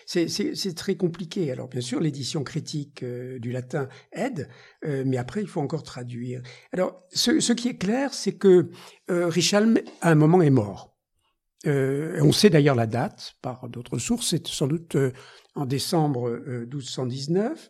c'est 0.05 0.75
très 0.75 0.95
compliqué. 0.95 1.51
Alors 1.51 1.69
bien 1.69 1.81
sûr, 1.81 1.99
l'édition 1.99 2.43
critique 2.43 3.03
du 3.03 3.51
latin 3.51 3.62
aide, 4.11 4.49
euh, 4.85 5.03
mais 5.05 5.17
après 5.17 5.41
il 5.41 5.47
faut 5.47 5.61
encore 5.61 5.83
traduire. 5.83 6.41
Alors 6.71 7.03
ce, 7.11 7.53
qui 7.53 7.69
est 7.69 7.77
clair, 7.77 8.13
c'est 8.13 8.33
que 8.33 8.69
euh, 9.09 9.27
Richelme 9.27 9.79
à 10.01 10.11
un 10.11 10.15
moment 10.15 10.41
est 10.41 10.49
mort. 10.49 10.95
Euh, 11.65 12.19
on 12.21 12.31
sait 12.31 12.49
d'ailleurs 12.49 12.75
la 12.75 12.87
date 12.87 13.35
par 13.41 13.69
d'autres 13.69 13.97
sources, 13.97 14.29
c'est 14.29 14.47
sans 14.47 14.67
doute 14.67 14.97
en 15.55 15.65
décembre 15.65 16.41
1219. 16.71 17.69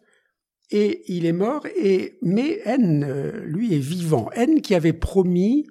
Et 0.72 1.04
il 1.14 1.28
est 1.28 1.34
mort, 1.34 1.68
et, 1.76 2.18
mais 2.24 2.60
N, 2.66 3.44
lui, 3.46 3.76
est 3.76 3.80
vivant. 3.80 4.32
N 4.32 4.62
qui 4.62 4.74
avait 4.74 4.94
promis 4.94 5.68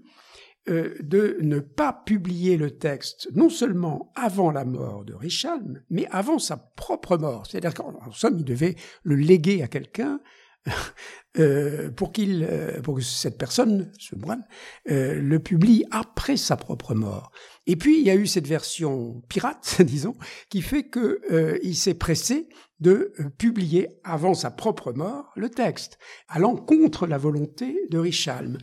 de 0.66 1.38
ne 1.40 1.58
pas 1.58 1.92
publier 1.92 2.56
le 2.56 2.70
texte, 2.70 3.28
non 3.34 3.48
seulement 3.48 4.12
avant 4.14 4.50
la 4.50 4.64
mort 4.64 5.04
de 5.04 5.12
Richelme, 5.12 5.82
mais 5.90 6.06
avant 6.10 6.38
sa 6.38 6.56
propre 6.56 7.16
mort. 7.16 7.46
C'est-à-dire 7.46 7.74
qu'en 7.74 8.12
somme, 8.12 8.36
il 8.38 8.44
devait 8.44 8.76
le 9.02 9.16
léguer 9.16 9.62
à 9.62 9.68
quelqu'un 9.68 10.20
euh, 11.38 11.90
pour 11.90 12.12
qu'il, 12.12 12.46
euh, 12.48 12.80
pour 12.82 12.96
que 12.96 13.00
cette 13.00 13.38
personne, 13.38 13.90
ce 13.98 14.14
moine, 14.14 14.46
euh, 14.90 15.20
le 15.20 15.38
publie 15.38 15.84
après 15.90 16.36
sa 16.36 16.56
propre 16.56 16.94
mort. 16.94 17.32
Et 17.66 17.76
puis 17.76 17.98
il 17.98 18.06
y 18.06 18.10
a 18.10 18.14
eu 18.14 18.26
cette 18.26 18.46
version 18.46 19.22
pirate, 19.28 19.80
disons, 19.84 20.14
qui 20.50 20.62
fait 20.62 20.84
que 20.84 21.20
il 21.62 21.76
s'est 21.76 21.94
pressé 21.94 22.48
de 22.80 23.12
publier 23.38 23.88
avant 24.02 24.34
sa 24.34 24.50
propre 24.50 24.92
mort 24.92 25.30
le 25.36 25.48
texte, 25.48 25.98
allant 26.28 26.56
contre 26.56 27.06
la 27.06 27.18
volonté 27.18 27.76
de 27.90 27.98
Richalm. 27.98 28.58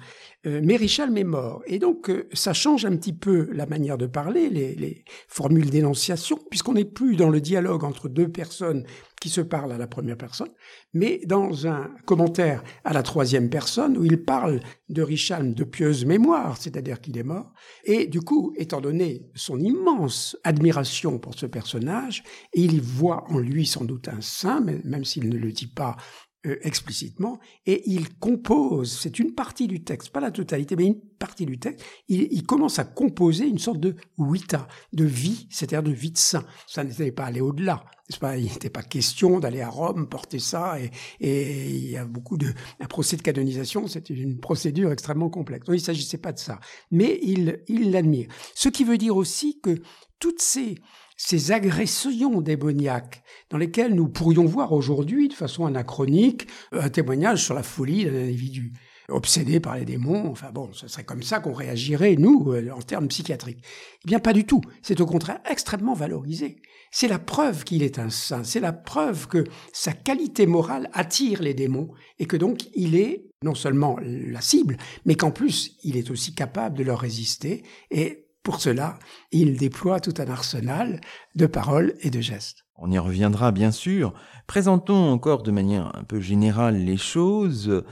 Mais 0.46 0.78
Richalm 0.78 1.18
est 1.18 1.24
mort, 1.24 1.62
et 1.66 1.80
donc 1.80 2.12
ça 2.34 2.54
change 2.54 2.86
un 2.86 2.96
petit 2.96 3.14
peu 3.14 3.50
la 3.52 3.66
manière 3.66 3.98
de 3.98 4.06
parler, 4.06 4.50
les, 4.50 4.76
les 4.76 5.04
formules 5.28 5.70
d'énonciation, 5.70 6.40
puisqu'on 6.50 6.74
n'est 6.74 6.86
plus 6.86 7.16
dans 7.16 7.30
le 7.30 7.42
dialogue 7.42 7.84
entre 7.84 8.08
deux 8.08 8.30
personnes 8.30 8.86
qui 9.20 9.30
se 9.30 9.42
parlent 9.42 9.72
à 9.72 9.78
la 9.78 9.88
première 9.88 10.18
personne, 10.18 10.52
mais 10.94 11.20
dans 11.26 11.68
un 11.68 11.90
commentaire 12.06 12.64
à 12.86 12.94
la 12.94 13.04
troisième 13.04 13.50
personne 13.50 13.98
où 13.98 14.06
il 14.06 14.24
parle 14.24 14.62
de 14.88 15.02
Richalm 15.02 15.54
de 15.54 15.64
pieuse 15.64 16.06
mémoire, 16.06 16.58
c'est-à-dire 16.58 17.02
qu'il 17.02 17.18
est 17.18 17.24
mort, 17.24 17.52
et 17.84 18.08
du 18.08 18.22
coup, 18.22 18.54
étant 18.56 18.82
donné 18.82 19.30
son 19.36 19.60
immense 19.60 20.38
admiration 20.44 21.20
pour 21.20 21.36
ce 21.36 21.46
personnage, 21.46 22.24
il 22.54 22.82
voit 22.82 23.26
en 23.30 23.40
lui 23.40 23.66
sans 23.66 23.84
doute 23.84 24.08
un 24.08 24.22
saint, 24.22 24.62
même 24.62 25.06
s'il 25.06 25.28
ne 25.30 25.38
le 25.38 25.52
dit 25.52 25.68
pas 25.68 25.98
euh, 26.46 26.58
explicitement, 26.62 27.38
et 27.66 27.84
il 27.86 28.16
compose, 28.18 28.98
c'est 28.98 29.20
une 29.20 29.34
partie 29.34 29.68
du 29.68 29.84
texte, 29.84 30.12
pas 30.12 30.22
la 30.22 30.32
totalité, 30.32 30.78
mais 30.78 30.86
une 30.86 31.00
partie 31.00 31.46
du 31.46 31.60
texte, 31.60 31.86
il, 32.08 32.46
commence 32.46 32.80
à 32.80 32.86
composer 32.86 33.46
une 33.46 33.58
sorte 33.58 33.82
de 33.82 33.96
vita, 34.18 34.66
de 34.94 35.04
vie, 35.04 35.48
c'est-à-dire 35.50 35.84
de 35.84 35.92
vie 35.92 36.12
de 36.12 36.18
saint. 36.18 36.46
Ça 36.66 36.86
n'était 36.86 37.12
pas 37.12 37.26
aller 37.26 37.42
au-delà, 37.42 37.84
pas, 38.22 38.38
il 38.38 38.46
n'était 38.46 38.70
pas 38.70 38.84
question 38.84 39.42
d'aller 39.42 39.60
à 39.60 39.68
Rome 39.68 40.08
porter 40.08 40.40
ça, 40.40 40.80
et, 40.80 40.92
et, 41.20 41.70
il 41.70 41.90
y 41.90 41.98
a 41.98 42.06
beaucoup 42.06 42.38
de... 42.38 42.54
Un 42.80 42.88
procès 42.88 43.18
de 43.18 43.22
canonisation, 43.22 43.88
c'est 43.88 44.10
une 44.10 44.40
procédure 44.40 44.94
extrêmement 44.94 45.30
complexe. 45.30 45.66
Donc 45.66 45.76
il 45.76 45.80
ne 45.80 45.84
s'agissait 45.84 46.20
pas 46.20 46.32
de 46.32 46.40
ça, 46.40 46.62
mais 46.90 47.20
il 47.22 47.60
l'admire. 47.92 48.30
Ce 48.56 48.70
qui 48.70 48.86
veut 48.86 48.98
dire 48.98 49.18
aussi 49.18 49.60
que 49.60 49.82
toutes 50.20 50.42
ces 50.42 50.76
ces 51.22 51.52
agressions 51.52 52.40
démoniaques 52.40 53.24
dans 53.50 53.58
lesquelles 53.58 53.94
nous 53.94 54.08
pourrions 54.08 54.46
voir 54.46 54.72
aujourd'hui, 54.72 55.28
de 55.28 55.34
façon 55.34 55.66
anachronique, 55.66 56.48
un 56.72 56.90
témoignage 56.90 57.44
sur 57.44 57.54
la 57.54 57.62
folie 57.62 58.06
d'un 58.06 58.24
individu 58.24 58.72
obsédé 59.10 59.60
par 59.60 59.76
les 59.76 59.84
démons. 59.84 60.30
Enfin 60.32 60.52
bon, 60.52 60.70
ce 60.72 60.88
serait 60.88 61.04
comme 61.04 61.22
ça 61.22 61.40
qu'on 61.40 61.52
réagirait, 61.52 62.16
nous, 62.16 62.54
euh, 62.54 62.70
en 62.72 62.82
termes 62.82 63.10
psychiatriques. 63.10 63.64
Eh 64.06 64.08
bien, 64.08 64.20
pas 64.20 64.32
du 64.32 64.46
tout. 64.46 64.62
C'est 64.82 65.02
au 65.02 65.06
contraire 65.06 65.42
extrêmement 65.50 65.94
valorisé. 65.94 66.62
C'est 66.90 67.10
la 67.10 67.20
preuve 67.20 67.66
qu'il 67.66 67.84
est 67.84 68.00
un 68.00 68.10
saint. 68.10 68.46
C'est 68.46 68.62
la 68.62 68.72
preuve 68.72 69.28
que 69.28 69.44
sa 69.74 69.92
qualité 69.92 70.46
morale 70.46 70.90
attire 70.94 71.42
les 71.42 71.54
démons 71.54 71.90
et 72.20 72.28
que 72.28 72.38
donc 72.38 72.70
il 72.76 72.96
est 72.96 73.26
non 73.44 73.56
seulement 73.56 73.98
la 74.02 74.42
cible, 74.42 74.78
mais 75.06 75.16
qu'en 75.16 75.32
plus, 75.32 75.78
il 75.84 75.98
est 75.98 76.12
aussi 76.12 76.34
capable 76.34 76.78
de 76.78 76.84
leur 76.84 77.00
résister 77.00 77.64
et 77.92 78.29
pour 78.50 78.62
cela, 78.62 78.98
il 79.32 79.58
déploie 79.58 80.00
tout 80.00 80.16
un 80.18 80.28
arsenal 80.28 81.02
de 81.36 81.46
paroles 81.46 81.94
et 82.02 82.10
de 82.10 82.20
gestes. 82.20 82.66
On 82.78 82.90
y 82.90 82.98
reviendra 82.98 83.52
bien 83.52 83.70
sûr. 83.70 84.12
Présentons 84.48 85.12
encore 85.12 85.44
de 85.44 85.52
manière 85.52 85.96
un 85.96 86.04
peu 86.04 86.20
générale 86.20 86.78
les 86.78 86.98
choses. 86.98 87.84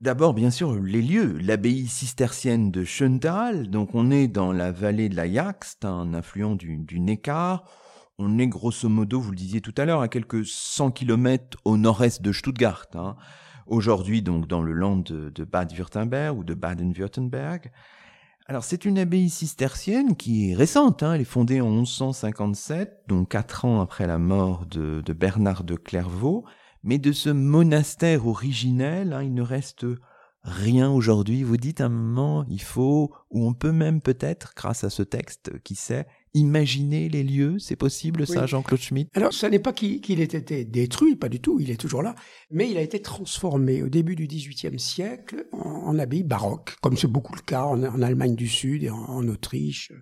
D'abord, 0.00 0.32
bien 0.32 0.52
sûr, 0.52 0.76
les 0.76 1.02
lieux. 1.02 1.36
L'abbaye 1.38 1.88
cistercienne 1.88 2.70
de 2.70 2.84
Schöntal, 2.84 3.68
donc 3.68 3.96
on 3.96 4.12
est 4.12 4.28
dans 4.28 4.52
la 4.52 4.70
vallée 4.70 5.08
de 5.08 5.16
la 5.16 5.26
Yaxt, 5.26 5.84
un 5.84 6.14
affluent 6.14 6.54
du, 6.54 7.00
Neckar. 7.00 7.64
On 8.16 8.38
est 8.38 8.46
grosso 8.46 8.88
modo, 8.88 9.20
vous 9.20 9.32
le 9.32 9.36
disiez 9.36 9.60
tout 9.60 9.74
à 9.76 9.86
l'heure, 9.86 10.02
à 10.02 10.08
quelques 10.08 10.46
100 10.46 10.92
kilomètres 10.92 11.58
au 11.64 11.76
nord-est 11.76 12.22
de 12.22 12.30
Stuttgart. 12.30 12.86
Hein. 12.94 13.16
Aujourd'hui, 13.66 14.22
donc, 14.22 14.46
dans 14.46 14.62
le 14.62 14.72
land 14.72 14.98
de, 14.98 15.30
de 15.30 15.42
Bad-Württemberg 15.42 16.38
ou 16.38 16.44
de 16.44 16.54
Baden-Württemberg. 16.54 17.72
Alors 18.48 18.62
c'est 18.62 18.84
une 18.84 18.98
abbaye 19.00 19.28
cistercienne 19.28 20.14
qui 20.14 20.50
est 20.50 20.54
récente, 20.54 21.02
hein. 21.02 21.14
elle 21.14 21.20
est 21.20 21.24
fondée 21.24 21.60
en 21.60 21.68
1157, 21.68 23.02
donc 23.08 23.30
quatre 23.30 23.64
ans 23.64 23.80
après 23.80 24.06
la 24.06 24.18
mort 24.18 24.66
de, 24.66 25.02
Bernard 25.12 25.64
de 25.64 25.74
Clairvaux, 25.74 26.44
mais 26.84 26.98
de 26.98 27.10
ce 27.10 27.28
monastère 27.28 28.28
originel, 28.28 29.12
hein, 29.12 29.24
il 29.24 29.34
ne 29.34 29.42
reste 29.42 29.84
rien 30.44 30.88
aujourd'hui. 30.88 31.42
Vous 31.42 31.56
dites 31.56 31.80
un 31.80 31.88
moment, 31.88 32.44
il 32.48 32.62
faut, 32.62 33.12
ou 33.30 33.44
on 33.44 33.52
peut 33.52 33.72
même 33.72 34.00
peut-être, 34.00 34.52
grâce 34.54 34.84
à 34.84 34.90
ce 34.90 35.02
texte, 35.02 35.60
qui 35.64 35.74
sait, 35.74 36.06
imaginer 36.36 37.08
les 37.08 37.24
lieux 37.24 37.58
C'est 37.58 37.76
possible 37.76 38.26
ça, 38.26 38.46
Jean-Claude 38.46 38.80
Schmitt? 38.80 39.08
Alors, 39.14 39.32
ce 39.32 39.46
n'est 39.46 39.58
pas 39.58 39.72
qu'il 39.72 40.20
ait 40.20 40.24
été 40.24 40.64
détruit, 40.64 41.16
pas 41.16 41.28
du 41.28 41.40
tout, 41.40 41.58
il 41.60 41.70
est 41.70 41.80
toujours 41.80 42.02
là, 42.02 42.14
mais 42.50 42.70
il 42.70 42.76
a 42.76 42.82
été 42.82 43.00
transformé 43.00 43.82
au 43.82 43.88
début 43.88 44.14
du 44.14 44.26
XVIIIe 44.26 44.78
siècle 44.78 45.46
en, 45.52 45.98
abbaye 45.98 46.22
baroque, 46.22 46.76
comme 46.82 46.96
c'est 46.96 47.10
beaucoup 47.10 47.34
le 47.34 47.40
cas 47.40 47.64
en, 47.64 48.02
Allemagne 48.02 48.36
du 48.36 48.48
Sud 48.48 48.84
et 48.84 48.90
en, 48.90 49.26
Autriche. 49.28 49.92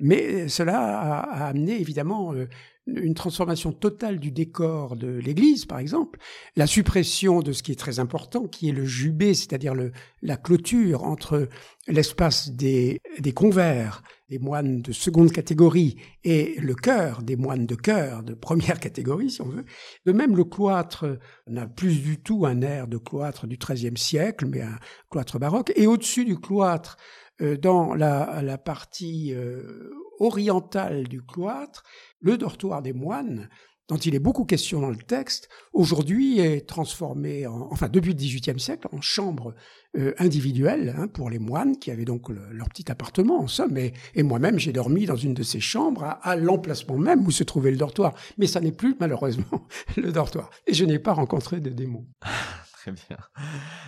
Mais 0.00 0.48
cela 0.48 0.98
a, 0.98 1.46
amené 1.46 1.80
évidemment 1.80 2.34
euh, 2.34 2.48
une 2.96 3.14
transformation 3.14 3.72
totale 3.72 4.18
du 4.18 4.30
décor 4.30 4.96
de 4.96 5.08
l'église, 5.08 5.66
par 5.66 5.78
exemple, 5.78 6.18
la 6.56 6.66
suppression 6.66 7.40
de 7.40 7.52
ce 7.52 7.62
qui 7.62 7.72
est 7.72 7.78
très 7.78 7.98
important, 8.00 8.46
qui 8.46 8.68
est 8.68 8.72
le 8.72 8.84
jubé, 8.84 9.34
c'est-à-dire 9.34 9.74
la 10.22 10.36
clôture 10.36 11.04
entre 11.04 11.48
l'espace 11.86 12.50
des, 12.50 13.00
des 13.18 13.32
convers, 13.32 14.02
des 14.28 14.38
moines 14.38 14.82
de 14.82 14.92
seconde 14.92 15.32
catégorie, 15.32 15.96
et 16.24 16.56
le 16.60 16.74
chœur, 16.74 17.22
des 17.22 17.36
moines 17.36 17.66
de 17.66 17.74
chœur, 17.74 18.22
de 18.22 18.34
première 18.34 18.80
catégorie, 18.80 19.30
si 19.30 19.40
on 19.42 19.48
veut. 19.48 19.64
De 20.06 20.12
même, 20.12 20.36
le 20.36 20.44
cloître 20.44 21.18
n'a 21.46 21.66
plus 21.66 22.02
du 22.02 22.20
tout 22.20 22.46
un 22.46 22.62
air 22.62 22.88
de 22.88 22.98
cloître 22.98 23.46
du 23.46 23.56
XIIIe 23.56 23.96
siècle, 23.96 24.46
mais 24.46 24.62
un 24.62 24.78
cloître 25.10 25.38
baroque. 25.38 25.72
Et 25.76 25.86
au-dessus 25.86 26.24
du 26.24 26.38
cloître, 26.38 26.96
euh, 27.40 27.56
dans 27.56 27.94
la, 27.94 28.42
la 28.42 28.58
partie 28.58 29.32
euh, 29.32 29.92
orientale 30.18 31.08
du 31.08 31.22
cloître, 31.22 31.82
le 32.20 32.36
dortoir 32.38 32.82
des 32.82 32.92
moines, 32.92 33.48
dont 33.88 33.96
il 33.96 34.14
est 34.14 34.20
beaucoup 34.20 34.44
question 34.44 34.80
dans 34.80 34.90
le 34.90 34.96
texte, 34.96 35.48
aujourd'hui 35.72 36.40
est 36.40 36.68
transformé, 36.68 37.46
en, 37.46 37.68
enfin 37.70 37.88
depuis 37.88 38.10
le 38.10 38.16
XVIIIe 38.16 38.60
siècle, 38.60 38.86
en 38.92 39.00
chambre 39.00 39.54
euh, 39.96 40.12
individuelle 40.18 40.94
hein, 40.98 41.08
pour 41.08 41.30
les 41.30 41.38
moines 41.38 41.78
qui 41.78 41.90
avaient 41.90 42.04
donc 42.04 42.28
leur 42.28 42.68
petit 42.68 42.90
appartement 42.90 43.40
en 43.40 43.48
somme. 43.48 43.78
Et, 43.78 44.22
moi-même, 44.22 44.58
j'ai 44.58 44.72
dormi 44.72 45.06
dans 45.06 45.16
une 45.16 45.32
de 45.32 45.42
ces 45.42 45.60
chambres 45.60 46.18
à, 46.20 46.36
l'emplacement 46.36 46.98
même 46.98 47.26
où 47.26 47.30
se 47.30 47.44
trouvait 47.44 47.70
le 47.70 47.78
dortoir. 47.78 48.14
Mais 48.36 48.46
ça 48.46 48.60
n'est 48.60 48.72
plus 48.72 48.94
malheureusement 49.00 49.66
le 49.96 50.12
dortoir. 50.12 50.50
Et 50.66 50.74
je 50.74 50.84
n'ai 50.84 50.98
pas 50.98 51.14
rencontré 51.14 51.60
de 51.60 51.70
démons. 51.70 52.06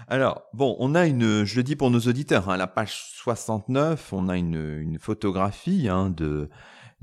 Alors, 0.09 0.43
bon, 0.53 0.77
on 0.79 0.95
a 0.95 1.07
une, 1.07 1.45
je 1.45 1.57
le 1.57 1.63
dis 1.63 1.77
pour 1.77 1.91
nos 1.91 2.01
auditeurs, 2.01 2.51
hein, 2.51 2.57
la 2.57 2.67
page 2.67 2.95
69, 3.15 4.13
on 4.13 4.29
a 4.29 4.37
une, 4.37 4.99
photographie 4.99 5.89
hein, 5.89 6.11
de 6.11 6.51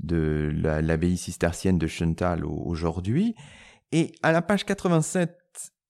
de 0.00 0.52
l'abbaye 0.54 1.16
cistercienne 1.16 1.78
de 1.78 1.86
Schöntal 1.86 2.44
aujourd'hui. 2.44 3.34
Et 3.92 4.12
à 4.22 4.32
la 4.32 4.42
page 4.42 4.64
87 4.64 5.36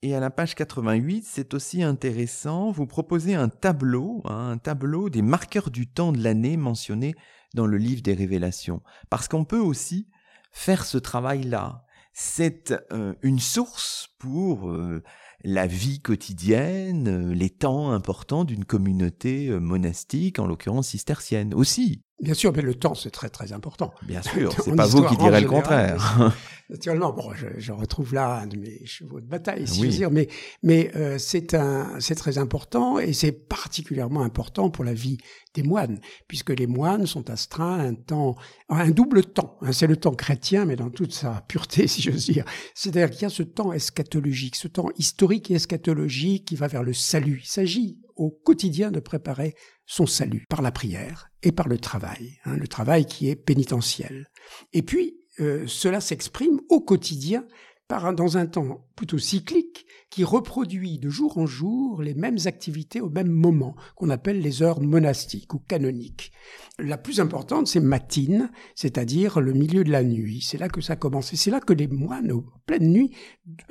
et 0.02 0.14
à 0.14 0.20
la 0.20 0.30
page 0.30 0.54
88, 0.54 1.24
c'est 1.26 1.54
aussi 1.54 1.82
intéressant, 1.82 2.70
vous 2.70 2.86
proposez 2.86 3.34
un 3.34 3.48
tableau, 3.48 4.22
hein, 4.24 4.50
un 4.50 4.58
tableau 4.58 5.10
des 5.10 5.22
marqueurs 5.22 5.70
du 5.70 5.88
temps 5.88 6.12
de 6.12 6.22
l'année 6.22 6.56
mentionnés 6.56 7.14
dans 7.54 7.66
le 7.66 7.78
livre 7.78 8.02
des 8.02 8.14
révélations. 8.14 8.82
Parce 9.10 9.26
qu'on 9.26 9.44
peut 9.44 9.58
aussi 9.58 10.08
faire 10.52 10.84
ce 10.84 10.98
travail-là. 10.98 11.84
C'est 12.12 12.74
euh, 12.92 13.14
une 13.22 13.38
source 13.38 14.08
pour 14.18 14.70
euh, 14.70 15.02
la 15.44 15.66
vie 15.66 16.00
quotidienne, 16.00 17.32
les 17.32 17.50
temps 17.50 17.92
importants 17.92 18.44
d'une 18.44 18.64
communauté 18.64 19.50
monastique, 19.50 20.38
en 20.38 20.46
l'occurrence 20.46 20.88
cistercienne 20.88 21.54
aussi. 21.54 22.02
Bien 22.20 22.34
sûr, 22.34 22.52
mais 22.54 22.62
le 22.62 22.74
temps, 22.74 22.94
c'est 22.94 23.10
très 23.10 23.28
très 23.28 23.52
important. 23.52 23.94
Bien 24.02 24.22
sûr, 24.22 24.52
c'est 24.64 24.74
pas 24.74 24.86
vous 24.86 25.04
qui 25.04 25.16
direz 25.16 25.40
le 25.40 25.48
contraire. 25.48 26.32
Naturellement, 26.70 27.14
bon, 27.14 27.32
je, 27.32 27.46
je, 27.56 27.72
retrouve 27.72 28.12
là 28.12 28.40
un 28.40 28.46
de 28.46 28.58
mes 28.58 28.84
chevaux 28.84 29.20
de 29.20 29.26
bataille, 29.26 29.66
si 29.66 29.80
je 29.80 29.86
veux 29.86 29.88
dire, 29.88 30.10
mais 30.10 30.28
mais 30.62 30.90
euh, 30.96 31.16
c'est 31.16 31.54
un, 31.54 31.98
c'est 31.98 32.14
très 32.14 32.36
important 32.36 32.98
et 32.98 33.14
c'est 33.14 33.32
particulièrement 33.32 34.20
important 34.20 34.68
pour 34.68 34.84
la 34.84 34.92
vie 34.92 35.16
des 35.54 35.62
moines, 35.62 35.98
puisque 36.26 36.50
les 36.50 36.66
moines 36.66 37.06
sont 37.06 37.30
astreints 37.30 37.78
un 37.78 37.94
temps, 37.94 38.36
un 38.68 38.90
double 38.90 39.24
temps. 39.24 39.56
Hein, 39.62 39.72
c'est 39.72 39.86
le 39.86 39.96
temps 39.96 40.14
chrétien, 40.14 40.66
mais 40.66 40.76
dans 40.76 40.90
toute 40.90 41.14
sa 41.14 41.42
pureté, 41.48 41.86
si 41.86 42.02
j'ose 42.02 42.26
dire. 42.26 42.44
C'est-à-dire 42.74 43.10
qu'il 43.10 43.22
y 43.22 43.26
a 43.26 43.30
ce 43.30 43.44
temps 43.44 43.72
eschatologique, 43.72 44.56
ce 44.56 44.68
temps 44.68 44.90
historique 44.98 45.50
et 45.50 45.54
eschatologique 45.54 46.44
qui 46.44 46.56
va 46.56 46.66
vers 46.66 46.82
le 46.82 46.92
salut. 46.92 47.40
Il 47.44 47.48
s'agit 47.48 47.98
au 48.18 48.30
quotidien 48.30 48.90
de 48.90 49.00
préparer 49.00 49.54
son 49.86 50.06
salut 50.06 50.44
par 50.48 50.60
la 50.60 50.72
prière 50.72 51.30
et 51.42 51.52
par 51.52 51.68
le 51.68 51.78
travail, 51.78 52.38
hein, 52.44 52.56
le 52.56 52.68
travail 52.68 53.06
qui 53.06 53.30
est 53.30 53.36
pénitentiel. 53.36 54.26
Et 54.72 54.82
puis, 54.82 55.20
euh, 55.40 55.64
cela 55.66 56.00
s'exprime 56.00 56.60
au 56.68 56.80
quotidien 56.80 57.46
par, 57.86 58.12
dans 58.12 58.36
un 58.36 58.46
temps 58.46 58.87
plutôt 58.98 59.18
cyclique 59.18 59.86
qui 60.10 60.24
reproduit 60.24 60.98
de 60.98 61.08
jour 61.08 61.38
en 61.38 61.46
jour 61.46 62.02
les 62.02 62.14
mêmes 62.14 62.38
activités 62.46 63.00
au 63.00 63.10
même 63.10 63.30
moment, 63.30 63.76
qu'on 63.94 64.10
appelle 64.10 64.40
les 64.40 64.62
heures 64.62 64.80
monastiques 64.80 65.54
ou 65.54 65.60
canoniques. 65.60 66.32
La 66.80 66.98
plus 66.98 67.20
importante, 67.20 67.68
c'est 67.68 67.78
matine, 67.78 68.50
c'est-à-dire 68.74 69.40
le 69.40 69.52
milieu 69.52 69.84
de 69.84 69.92
la 69.92 70.02
nuit. 70.02 70.40
C'est 70.42 70.58
là 70.58 70.68
que 70.68 70.80
ça 70.80 70.96
commence. 70.96 71.32
Et 71.32 71.36
c'est 71.36 71.50
là 71.50 71.60
que 71.60 71.72
les 71.72 71.86
moines, 71.86 72.32
en 72.32 72.42
pleine 72.66 72.90
nuit, 72.90 73.12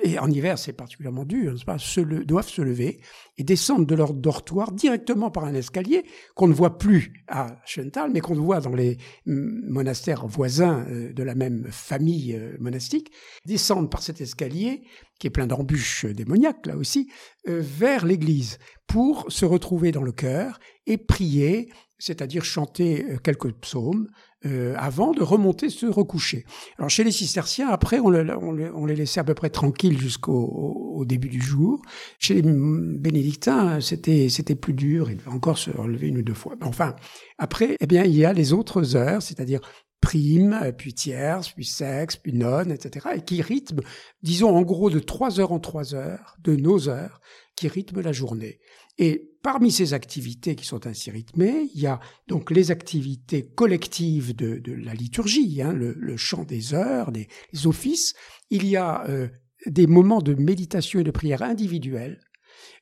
et 0.02 0.18
en 0.18 0.30
hiver 0.30 0.58
c'est 0.58 0.74
particulièrement 0.74 1.26
dur, 1.26 1.58
se 1.78 2.02
doivent 2.02 2.50
se 2.50 2.62
lever 2.62 3.02
et 3.38 3.44
descendre 3.44 3.86
de 3.86 3.96
leur 3.96 4.14
dortoir 4.14 4.72
directement 4.72 5.30
par 5.30 5.44
un 5.44 5.54
escalier 5.54 6.06
qu'on 6.36 6.48
ne 6.48 6.54
voit 6.54 6.78
plus 6.78 7.26
à 7.28 7.60
Schöntal, 7.66 8.12
mais 8.14 8.22
qu'on 8.22 8.36
voit 8.36 8.62
dans 8.62 8.76
les 8.76 8.98
monastères 9.26 10.26
voisins 10.26 10.86
euh, 10.90 11.12
de 11.12 11.24
la 11.24 11.36
même 11.36 11.68
famille 11.70 12.34
euh, 12.34 12.56
monastique, 12.60 13.12
descendre 13.46 13.90
par 13.90 14.02
cet 14.02 14.22
escalier 14.22 14.84
qui 15.20 15.28
est 15.28 15.32
plein 15.32 15.48
d'embûches 15.48 16.06
démoniaques 16.06 16.66
là 16.66 16.78
aussi, 16.78 17.10
euh, 17.48 17.62
vers 17.62 18.06
l'église 18.06 18.58
pour 18.88 19.26
se 19.30 19.46
retrouver 19.46 19.92
dans 19.92 20.04
le 20.04 20.12
chœur 20.12 20.60
et 20.86 20.98
prier, 20.98 21.70
c'est-à-dire 22.00 22.46
chanter 22.46 23.06
euh, 23.06 23.18
quelques 23.18 23.52
psaumes 23.54 24.08
euh, 24.46 24.76
avant 24.78 25.14
de 25.14 25.24
remonter 25.24 25.70
se 25.70 25.88
recoucher. 25.88 26.46
Alors 26.78 26.92
chez 26.92 27.04
les 27.04 27.12
cisterciens, 27.12 27.70
après, 27.70 28.00
on, 28.00 28.14
on, 28.14 28.86
les 28.86 28.96
laissait 28.96 29.20
à 29.20 29.24
peu 29.24 29.34
près 29.34 29.50
tranquilles 29.50 30.00
jusqu'au 30.00 31.04
début 31.08 31.28
du 31.30 31.42
jour. 31.42 31.82
Chez 32.20 32.36
les 32.36 32.44
bénédictins, 32.44 33.82
c'était 33.82 34.30
c'était 34.30 34.56
plus 34.56 34.74
dur, 34.74 35.10
ils 35.10 35.18
devaient 35.18 35.32
encore 35.32 35.58
se 35.58 35.72
relever 35.72 36.10
une 36.10 36.20
ou 36.20 36.22
deux 36.22 36.36
fois. 36.36 36.56
Enfin, 36.62 36.96
après, 37.40 37.78
eh 37.80 37.88
bien, 37.88 38.04
il 38.04 38.16
y 38.16 38.26
a 38.26 38.34
les 38.34 38.54
autres 38.54 38.96
heures, 38.96 39.24
c'est-à-dire 39.24 39.60
prime, 40.02 40.74
puis 40.78 40.94
tierce, 40.94 41.50
puis 41.50 41.66
sexe, 41.66 42.16
puis 42.18 42.34
nonne, 42.34 42.72
etc., 42.72 43.08
et 43.16 43.22
qui 43.22 43.42
rythment, 43.42 43.82
disons 44.22 44.56
en 44.56 44.62
gros 44.62 44.90
de 44.90 45.00
trois 45.00 45.40
heures 45.40 45.52
en 45.52 45.60
trois 45.60 45.96
heures, 45.96 46.38
de 46.44 46.56
nos 46.56 46.90
heures, 46.90 47.20
qui 47.56 47.68
rythment 47.68 48.02
la 48.02 48.12
journée. 48.12 48.60
Et 49.00 49.32
parmi 49.44 49.72
ces 49.72 49.94
activités 49.94 50.56
qui 50.56 50.66
sont 50.66 50.88
ainsi 50.88 51.12
rythmées, 51.12 51.70
il 51.74 51.82
y 51.82 51.88
a 51.88 52.00
donc 52.28 52.52
les 52.52 52.72
activités 52.72 53.48
collectives 53.48 54.36
de, 54.36 54.62
la 54.74 54.94
liturgie, 54.94 55.62
hein, 55.62 55.74
le, 55.74 56.18
chant 56.18 56.44
des 56.44 56.74
heures, 56.74 57.12
les 57.12 57.28
offices. 57.66 58.14
Il 58.50 58.66
y 58.66 58.76
a 58.76 59.08
euh, 59.08 59.28
des 59.66 59.88
moments 59.88 60.22
de 60.22 60.34
méditation 60.34 61.00
et 61.00 61.04
de 61.04 61.12
prière 61.12 61.42
individuels 61.42 62.20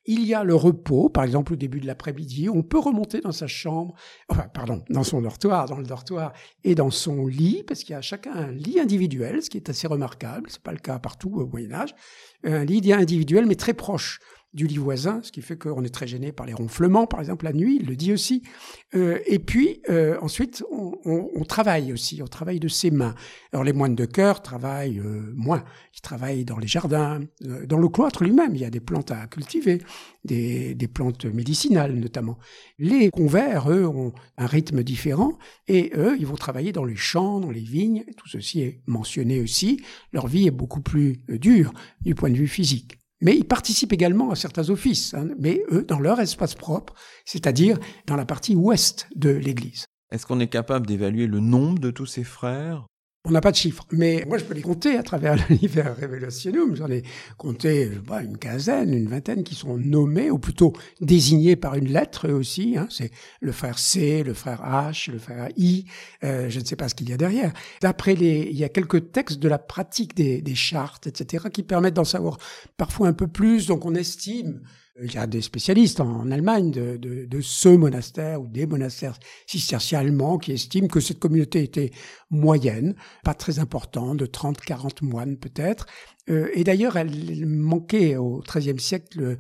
il 0.06 0.26
y 0.26 0.34
a 0.34 0.44
le 0.44 0.56
repos, 0.56 1.10
par 1.10 1.24
exemple 1.24 1.54
au 1.54 1.56
début 1.56 1.80
de 1.80 1.88
l'après-midi, 1.88 2.50
on 2.50 2.64
peut 2.64 2.80
remonter 2.80 3.22
dans 3.22 3.32
sa 3.32 3.48
chambre, 3.48 3.96
pardon, 4.54 4.84
dans 4.90 5.04
son 5.04 5.22
dortoir, 5.22 5.68
dans 5.68 5.78
le 5.78 5.86
dortoir 5.86 6.34
et 6.64 6.76
dans 6.76 6.92
son 6.92 7.28
lit, 7.28 7.64
parce 7.68 7.84
qu'il 7.84 7.94
y 7.94 7.96
a 7.96 8.02
chacun 8.02 8.34
un 8.34 8.52
lit 8.52 8.80
individuel, 8.80 9.42
ce 9.42 9.50
qui 9.50 9.58
est 9.58 9.70
assez 9.70 9.88
remarquable, 9.88 10.50
c'est 10.50 10.62
pas 10.62 10.72
le 10.72 10.80
cas 10.80 11.00
partout 11.00 11.32
au 11.36 11.48
Moyen 11.48 11.72
Âge, 11.72 11.96
un 12.44 12.66
lit 12.66 12.94
individuel 12.94 13.46
mais 13.46 13.56
très 13.56 13.74
proche 13.74 14.20
du 14.56 14.68
lit 14.68 14.78
voisin, 14.78 15.20
ce 15.22 15.34
qui 15.34 15.42
fait 15.42 15.58
qu'on 15.58 15.84
est 15.84 15.94
très 15.94 16.08
gêné 16.08 16.32
par 16.32 16.46
les 16.46 16.54
ronflements, 16.54 17.08
par 17.08 17.20
exemple 17.20 17.44
la 17.44 17.52
nuit, 17.52 17.78
il 17.82 17.88
le 17.88 17.98
dit 17.98 18.14
aussi. 18.14 18.42
Euh, 18.96 19.20
et 19.26 19.38
puis 19.38 19.82
euh, 19.90 20.18
ensuite, 20.22 20.64
on, 20.72 21.44
travaille 21.44 21.92
aussi, 21.92 22.22
on 22.24 22.28
travaille 22.28 22.62
de 22.62 22.70
ses 22.70 22.90
mains. 22.90 23.16
Alors 23.52 23.66
les 23.66 23.74
moines 23.74 23.96
de 23.96 24.06
cœur 24.06 24.42
travaillent 24.42 25.00
euh, 25.00 25.34
moins, 25.36 25.66
ils 25.94 26.02
travaillent 26.02 26.46
dans 26.46 26.58
les 26.58 26.68
jardins, 26.68 27.20
dans 27.42 27.78
le 27.78 27.90
cloître 27.90 28.24
lui-même, 28.24 28.56
il 28.56 28.62
y 28.62 28.66
a 28.66 28.70
des 28.70 28.80
plantes 28.80 29.12
à 29.12 29.28
cultiver, 29.28 29.82
des, 30.24 30.74
des 30.74 30.88
plantes 30.88 31.26
médicinales 31.26 31.94
notamment. 31.94 32.38
Les 32.80 33.10
convers, 33.10 33.70
eux, 33.70 33.86
ont 33.86 34.14
un 34.38 34.46
rythme 34.48 34.84
différent, 34.84 35.38
et 35.68 35.92
eux, 35.98 36.16
ils 36.18 36.26
vont 36.26 36.36
travailler 36.36 36.72
dans 36.72 36.86
les 36.86 36.96
champs, 36.96 37.42
dans 37.42 37.52
les 37.52 37.60
vignes, 37.60 38.06
tout 38.16 38.30
ceci 38.30 38.62
est 38.62 38.82
mentionné 38.88 39.42
aussi. 39.42 39.82
Leur 40.14 40.28
vie 40.28 40.48
est 40.48 40.52
beaucoup 40.52 40.82
plus 40.82 41.18
dure 41.28 41.74
du 42.02 42.16
point 42.16 42.30
de 42.30 42.38
vue 42.38 42.48
physique. 42.48 43.00
Mais 43.26 43.36
ils 43.36 43.44
participent 43.44 43.92
également 43.92 44.30
à 44.30 44.36
certains 44.36 44.70
offices, 44.70 45.16
hein, 45.16 45.30
mais 45.40 45.64
eux 45.72 45.82
dans 45.82 45.98
leur 45.98 46.20
espace 46.20 46.54
propre, 46.54 46.94
c'est-à-dire 47.26 47.80
dans 48.06 48.16
la 48.16 48.24
partie 48.24 48.54
ouest 48.54 49.08
de 49.16 49.32
l'Église. 49.32 49.88
Est-ce 50.12 50.28
qu'on 50.28 50.40
est 50.40 50.48
capable 50.48 50.86
d'évaluer 50.86 51.26
le 51.26 51.40
nombre 51.40 51.80
de 51.80 51.90
tous 51.90 52.06
ces 52.06 52.24
frères? 52.24 52.86
On 53.26 53.32
n'a 53.32 53.42
pas 53.42 53.52
de 53.52 53.56
chiffres, 53.56 53.86
mais 53.92 54.24
moi 54.28 54.38
je 54.38 54.44
peux 54.44 54.54
les 54.54 54.62
compter 54.62 54.98
à 54.98 55.04
travers 55.04 55.36
l'univers 55.50 55.96
Revelationum. 56.00 56.76
J'en 56.76 56.90
ai 56.90 57.04
compté 57.38 57.88
pas, 58.08 58.22
une 58.22 58.38
quinzaine, 58.38 58.94
une 58.94 59.08
vingtaine 59.08 59.44
qui 59.44 59.56
sont 59.56 59.78
nommés, 59.78 60.30
ou 60.30 60.38
plutôt 60.38 60.74
désignés 61.02 61.56
par 61.56 61.76
une 61.76 61.92
lettre 61.92 62.30
aussi. 62.30 62.76
Hein. 62.78 62.88
C'est 62.90 63.12
le 63.42 63.52
frère 63.52 63.80
C, 63.80 64.24
le 64.24 64.34
frère 64.34 64.62
H, 64.62 65.12
le 65.12 65.18
frère 65.18 65.50
I. 65.58 65.86
Euh, 66.24 66.50
je 66.50 66.60
ne 66.60 66.66
sais 66.66 66.76
pas 66.76 66.88
ce 66.88 66.96
qu'il 66.96 67.10
y 67.10 67.14
a 67.14 67.18
derrière. 67.18 67.52
D'après 67.82 68.16
les, 68.16 68.48
il 68.50 68.58
y 68.58 68.64
a 68.64 68.70
quelques 68.70 69.12
textes 69.12 69.40
de 69.40 69.48
la 69.48 69.58
pratique 69.58 70.16
des, 70.16 70.42
des 70.42 70.56
chartes, 70.56 71.08
etc., 71.08 71.46
qui 71.52 71.64
permettent 71.64 71.96
d'en 71.96 72.04
savoir 72.04 72.38
parfois 72.78 73.08
un 73.08 73.14
peu 73.14 73.28
plus. 73.28 73.68
Donc 73.68 73.86
on 73.86 73.96
estime 73.96 74.62
il 75.04 75.14
y 75.14 75.18
a 75.18 75.28
des 75.28 75.42
spécialistes 75.42 76.00
en, 76.00 76.32
Allemagne 76.32 76.72
de, 76.72 76.98
de, 76.98 77.26
de, 77.26 77.42
ce 77.42 77.70
monastère 77.70 78.42
ou 78.42 78.48
des 78.48 78.66
monastères 78.66 79.20
cisterciens 79.46 80.00
allemands 80.00 80.38
qui 80.38 80.54
estiment 80.54 80.88
que 80.88 81.02
cette 81.02 81.20
communauté 81.20 81.64
était 81.64 81.92
moyenne, 82.30 82.96
pas 83.24 83.34
très 83.34 83.60
importante, 83.60 84.18
de 84.18 84.26
30-40 84.26 85.04
moines 85.04 85.38
peut-être. 85.38 85.86
Euh, 86.30 86.50
et 86.54 86.64
d'ailleurs, 86.64 86.96
elle 86.98 87.46
manquait 87.46 88.16
au 88.16 88.42
XIIIe 88.42 88.80
siècle, 88.80 89.38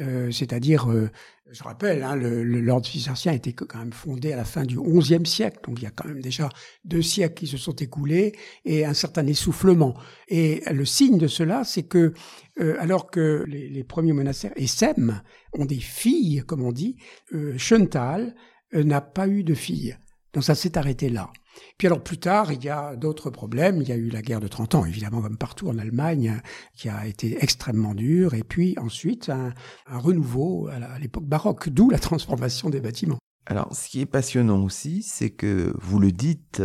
euh, 0.00 0.30
c'est-à-dire 0.30 0.90
euh, 0.90 1.10
je 1.50 1.62
rappelle, 1.62 2.02
hein, 2.02 2.16
l'ordre 2.16 2.86
cistercien 2.86 3.32
a 3.32 3.34
été 3.34 3.52
quand 3.52 3.78
même 3.78 3.92
fondé 3.92 4.32
à 4.32 4.36
la 4.36 4.44
fin 4.44 4.64
du 4.64 4.78
XIe 4.80 5.24
siècle, 5.24 5.58
donc 5.68 5.78
il 5.80 5.84
y 5.84 5.86
a 5.86 5.90
quand 5.90 6.08
même 6.08 6.20
déjà 6.20 6.48
deux 6.84 7.02
siècles 7.02 7.34
qui 7.34 7.46
se 7.46 7.58
sont 7.58 7.76
écoulés 7.76 8.32
et 8.64 8.84
un 8.84 8.94
certain 8.94 9.26
essoufflement. 9.26 9.94
Et 10.28 10.62
le 10.72 10.84
signe 10.84 11.18
de 11.18 11.28
cela, 11.28 11.62
c'est 11.62 11.84
que 11.84 12.12
euh, 12.60 12.76
alors 12.78 13.10
que 13.10 13.44
les, 13.48 13.84
premiers 13.84 14.12
monastères, 14.12 14.52
et 14.56 14.66
ont 15.52 15.64
des 15.64 15.80
filles, 15.80 16.42
comme 16.46 16.62
on 16.62 16.72
dit, 16.72 16.96
euh, 17.32 17.56
euh, 17.72 18.84
n'a 18.84 19.00
pas 19.00 19.28
eu 19.28 19.42
de 19.42 19.54
filles. 19.54 19.96
Donc 20.34 20.44
ça 20.44 20.54
s'est 20.54 20.76
arrêté 20.76 21.08
là. 21.08 21.30
Puis 21.78 21.86
alors 21.86 22.02
plus 22.02 22.18
tard, 22.18 22.52
il 22.52 22.62
y 22.62 22.68
a 22.68 22.96
d'autres 22.96 23.30
problèmes. 23.30 23.80
Il 23.80 23.88
y 23.88 23.92
a 23.92 23.96
eu 23.96 24.08
la 24.08 24.20
guerre 24.20 24.40
de 24.40 24.48
30 24.48 24.74
ans, 24.74 24.84
évidemment, 24.84 25.22
comme 25.22 25.38
partout 25.38 25.68
en 25.68 25.78
Allemagne, 25.78 26.40
qui 26.76 26.88
a 26.88 27.06
été 27.06 27.42
extrêmement 27.42 27.94
dure. 27.94 28.34
Et 28.34 28.42
puis 28.42 28.74
ensuite, 28.78 29.30
un, 29.30 29.54
renouveau 29.88 30.68
à 30.68 30.98
l'époque 30.98 31.24
baroque, 31.24 31.68
d'où 31.68 31.88
la 31.90 31.98
transformation 31.98 32.68
des 32.68 32.80
bâtiments. 32.80 33.18
Alors, 33.46 33.74
ce 33.74 33.88
qui 33.88 34.00
est 34.00 34.06
passionnant 34.06 34.62
aussi, 34.62 35.02
c'est 35.02 35.30
que 35.30 35.72
vous 35.80 35.98
le 35.98 36.10
dites, 36.12 36.62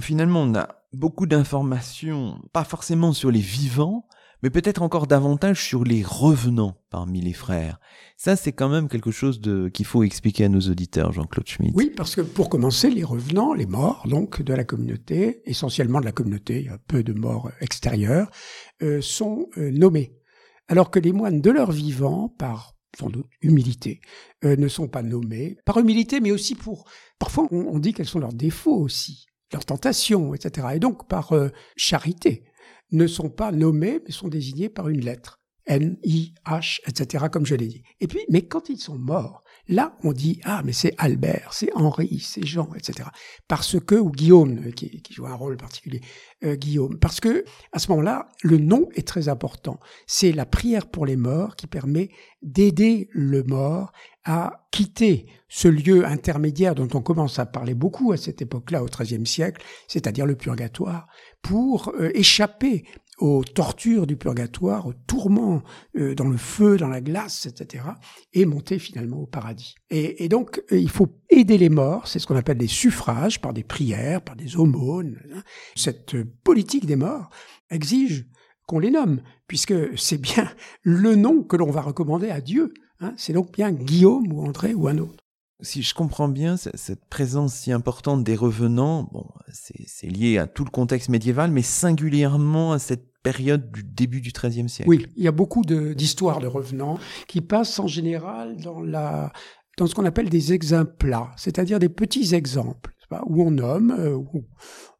finalement, 0.00 0.42
on 0.42 0.54
a 0.54 0.68
beaucoup 0.92 1.26
d'informations, 1.26 2.40
pas 2.52 2.64
forcément 2.64 3.12
sur 3.12 3.30
les 3.30 3.40
vivants, 3.40 4.08
mais 4.42 4.50
peut-être 4.50 4.82
encore 4.82 5.06
davantage 5.06 5.62
sur 5.62 5.84
les 5.84 6.02
revenants 6.02 6.76
parmi 6.90 7.20
les 7.20 7.32
frères. 7.32 7.80
Ça, 8.16 8.36
c'est 8.36 8.52
quand 8.52 8.68
même 8.68 8.88
quelque 8.88 9.10
chose 9.10 9.40
de, 9.40 9.68
qu'il 9.68 9.86
faut 9.86 10.02
expliquer 10.02 10.44
à 10.44 10.48
nos 10.48 10.60
auditeurs, 10.60 11.12
Jean-Claude 11.12 11.48
Schmitt. 11.48 11.72
Oui, 11.74 11.92
parce 11.96 12.14
que 12.14 12.20
pour 12.20 12.48
commencer, 12.48 12.90
les 12.90 13.04
revenants, 13.04 13.54
les 13.54 13.66
morts, 13.66 14.06
donc, 14.08 14.42
de 14.42 14.54
la 14.54 14.64
communauté, 14.64 15.42
essentiellement 15.44 16.00
de 16.00 16.04
la 16.04 16.12
communauté, 16.12 16.60
il 16.60 16.66
y 16.66 16.68
a 16.68 16.78
peu 16.78 17.02
de 17.02 17.12
morts 17.12 17.50
extérieurs, 17.60 18.30
euh, 18.82 19.00
sont 19.00 19.48
euh, 19.58 19.70
nommés. 19.70 20.16
Alors 20.68 20.90
que 20.90 20.98
les 20.98 21.12
moines 21.12 21.40
de 21.40 21.50
leur 21.50 21.72
vivant, 21.72 22.28
par 22.28 22.74
sans 22.98 23.10
doute 23.10 23.26
humilité, 23.42 24.00
euh, 24.44 24.56
ne 24.56 24.68
sont 24.68 24.88
pas 24.88 25.02
nommés. 25.02 25.58
Par 25.66 25.78
humilité, 25.78 26.20
mais 26.20 26.30
aussi 26.30 26.54
pour... 26.54 26.88
Parfois, 27.18 27.46
on, 27.50 27.66
on 27.66 27.78
dit 27.78 27.92
quels 27.92 28.06
sont 28.06 28.20
leurs 28.20 28.32
défauts 28.32 28.76
aussi, 28.76 29.26
leurs 29.52 29.66
tentations, 29.66 30.34
etc. 30.34 30.68
Et 30.74 30.78
donc 30.78 31.06
par 31.06 31.34
charité 31.76 32.44
ne 32.92 33.06
sont 33.06 33.30
pas 33.30 33.52
nommés, 33.52 34.00
mais 34.04 34.12
sont 34.12 34.28
désignés 34.28 34.68
par 34.68 34.88
une 34.88 35.00
lettre. 35.00 35.40
N-I-H, 35.66 36.80
etc., 36.86 37.26
comme 37.30 37.44
je 37.44 37.56
l'ai 37.56 37.66
dit. 37.66 37.82
Et 38.00 38.06
puis, 38.06 38.20
mais 38.30 38.42
quand 38.42 38.68
ils 38.68 38.78
sont 38.78 38.96
morts, 38.96 39.42
là, 39.66 39.96
on 40.04 40.12
dit, 40.12 40.40
ah, 40.44 40.62
mais 40.64 40.72
c'est 40.72 40.94
Albert, 40.96 41.50
c'est 41.52 41.74
Henri, 41.74 42.20
c'est 42.20 42.46
Jean, 42.46 42.72
etc. 42.76 43.08
Parce 43.48 43.80
que, 43.80 43.96
ou 43.96 44.10
Guillaume, 44.10 44.66
euh, 44.66 44.70
qui, 44.70 45.02
qui 45.02 45.12
joue 45.12 45.26
un 45.26 45.34
rôle 45.34 45.56
particulier, 45.56 46.00
euh, 46.44 46.54
Guillaume, 46.54 46.98
parce 47.00 47.18
que, 47.18 47.44
à 47.72 47.80
ce 47.80 47.90
moment-là, 47.90 48.28
le 48.42 48.58
nom 48.58 48.88
est 48.94 49.06
très 49.06 49.28
important. 49.28 49.80
C'est 50.06 50.32
la 50.32 50.46
prière 50.46 50.86
pour 50.88 51.04
les 51.04 51.16
morts 51.16 51.56
qui 51.56 51.66
permet 51.66 52.10
d'aider 52.42 53.08
le 53.10 53.42
mort 53.42 53.90
à 54.24 54.68
quitter 54.70 55.26
ce 55.48 55.68
lieu 55.68 56.04
intermédiaire 56.04 56.74
dont 56.74 56.88
on 56.94 57.02
commence 57.02 57.38
à 57.38 57.46
parler 57.46 57.74
beaucoup 57.74 58.12
à 58.12 58.16
cette 58.16 58.42
époque-là, 58.42 58.82
au 58.82 58.86
XIIIe 58.86 59.26
siècle, 59.26 59.64
c'est-à-dire 59.88 60.26
le 60.26 60.36
purgatoire, 60.36 61.06
pour 61.42 61.92
euh, 62.00 62.10
échapper 62.14 62.84
aux 63.18 63.44
tortures 63.44 64.06
du 64.06 64.16
purgatoire, 64.16 64.86
aux 64.86 64.92
tourments 64.92 65.62
euh, 65.96 66.14
dans 66.14 66.28
le 66.28 66.36
feu, 66.36 66.76
dans 66.76 66.88
la 66.88 67.00
glace, 67.00 67.46
etc., 67.46 67.84
et 68.34 68.44
monter 68.44 68.78
finalement 68.78 69.18
au 69.18 69.26
paradis. 69.26 69.74
Et, 69.90 70.28
donc, 70.28 70.62
euh, 70.70 70.78
il 70.78 70.90
faut 70.90 71.08
aider 71.30 71.56
les 71.56 71.70
morts, 71.70 72.08
c'est 72.08 72.18
ce 72.18 72.26
qu'on 72.26 72.36
appelle 72.36 72.58
des 72.58 72.66
suffrages, 72.66 73.40
par 73.40 73.54
des 73.54 73.64
prières, 73.64 74.20
par 74.22 74.36
des 74.36 74.56
aumônes. 74.56 75.18
Hein. 75.34 75.42
Cette 75.76 76.16
politique 76.44 76.86
des 76.86 76.96
morts 76.96 77.30
exige 77.70 78.26
qu'on 78.66 78.80
les 78.80 78.90
nomme, 78.90 79.22
puisque 79.46 79.74
c'est 79.96 80.20
bien 80.20 80.50
le 80.82 81.14
nom 81.14 81.42
que 81.42 81.56
l'on 81.56 81.70
va 81.70 81.80
recommander 81.80 82.28
à 82.28 82.40
Dieu. 82.40 82.74
Hein. 83.00 83.14
C'est 83.16 83.32
donc 83.32 83.52
bien 83.52 83.72
Guillaume 83.72 84.30
ou 84.32 84.44
André 84.44 84.74
ou 84.74 84.88
un 84.88 84.98
autre. 84.98 85.25
Si 85.60 85.82
je 85.82 85.94
comprends 85.94 86.28
bien, 86.28 86.56
cette 86.56 87.06
présence 87.06 87.54
si 87.54 87.72
importante 87.72 88.22
des 88.22 88.36
revenants, 88.36 89.08
bon, 89.12 89.26
c'est 89.48 90.06
lié 90.06 90.36
à 90.36 90.46
tout 90.46 90.64
le 90.64 90.70
contexte 90.70 91.08
médiéval, 91.08 91.50
mais 91.50 91.62
singulièrement 91.62 92.72
à 92.72 92.78
cette 92.78 93.06
période 93.22 93.72
du 93.72 93.82
début 93.82 94.20
du 94.20 94.30
XIIIe 94.30 94.68
siècle. 94.68 94.88
Oui, 94.88 95.06
il 95.16 95.24
y 95.24 95.28
a 95.28 95.32
beaucoup 95.32 95.62
d'histoires 95.62 96.40
de, 96.40 96.46
revenants 96.46 96.98
qui 97.26 97.40
passent 97.40 97.78
en 97.78 97.86
général 97.86 98.56
dans, 98.58 98.80
la, 98.80 99.32
dans 99.78 99.86
ce 99.86 99.94
qu'on 99.94 100.04
appelle 100.04 100.28
des 100.28 100.52
exemples, 100.52 101.16
c'est-à-dire 101.36 101.78
des 101.78 101.88
petits 101.88 102.34
exemples, 102.34 102.92
où 103.26 103.42
on 103.42 103.50
nomme, 103.50 103.96
euh, 103.98 104.14
où 104.14 104.44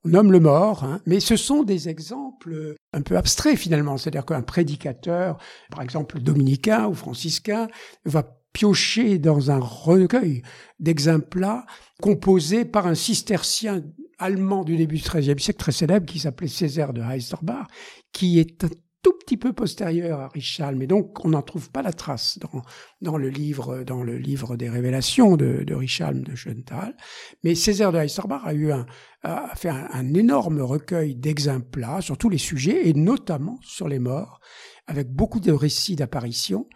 on 0.04 0.08
nomme 0.08 0.32
le 0.32 0.40
mort, 0.40 0.84
hein, 0.84 1.00
mais 1.06 1.20
ce 1.20 1.36
sont 1.36 1.64
des 1.64 1.88
exemples 1.88 2.74
un 2.92 3.02
peu 3.02 3.16
abstraits 3.16 3.58
finalement, 3.58 3.98
c'est-à-dire 3.98 4.24
qu'un 4.24 4.42
prédicateur, 4.42 5.38
par 5.70 5.82
exemple 5.82 6.18
dominicain 6.20 6.86
ou 6.86 6.94
franciscain, 6.94 7.68
va 8.06 8.22
pioché 8.56 9.18
dans 9.18 9.50
un 9.50 9.58
recueil 9.58 10.40
d'exemplats 10.80 11.66
composé 12.00 12.64
par 12.64 12.86
un 12.86 12.94
cistercien 12.94 13.82
allemand 14.18 14.64
du 14.64 14.78
début 14.78 14.96
du 14.96 15.02
XIIIe 15.02 15.38
siècle 15.38 15.58
très 15.58 15.72
célèbre 15.72 16.06
qui 16.06 16.20
s'appelait 16.20 16.48
Césaire 16.48 16.94
de 16.94 17.02
Heisterbach, 17.02 17.66
qui 18.12 18.38
est 18.38 18.64
un 18.64 18.70
tout 19.02 19.12
petit 19.12 19.36
peu 19.36 19.52
postérieur 19.52 20.20
à 20.20 20.28
Richal, 20.28 20.74
mais 20.74 20.86
donc 20.86 21.22
on 21.22 21.28
n'en 21.28 21.42
trouve 21.42 21.70
pas 21.70 21.82
la 21.82 21.92
trace 21.92 22.38
dans, 22.38 22.62
dans, 23.02 23.18
le 23.18 23.28
livre 23.28 23.84
dans 23.84 24.02
le 24.02 24.16
livre 24.16 24.56
des 24.56 24.70
révélations 24.70 25.36
de, 25.36 25.62
de 25.62 25.74
Richal 25.74 26.22
de 26.22 26.34
Schöntal. 26.34 26.96
Mais 27.44 27.54
Césaire 27.54 27.92
de 27.92 27.98
Heisterbach 27.98 28.40
a 28.46 28.54
eu 28.54 28.72
un, 28.72 28.86
a 29.22 29.54
fait 29.54 29.68
un, 29.68 29.86
un 29.92 30.14
énorme 30.14 30.62
recueil 30.62 31.14
d'exemplats 31.14 32.00
sur 32.00 32.16
tous 32.16 32.30
les 32.30 32.38
sujets 32.38 32.88
et 32.88 32.94
notamment 32.94 33.58
sur 33.60 33.86
les 33.86 33.98
morts 33.98 34.40
avec 34.86 35.12
beaucoup 35.12 35.40
de 35.40 35.52
récits 35.52 35.96
d'apparitions 35.96 36.66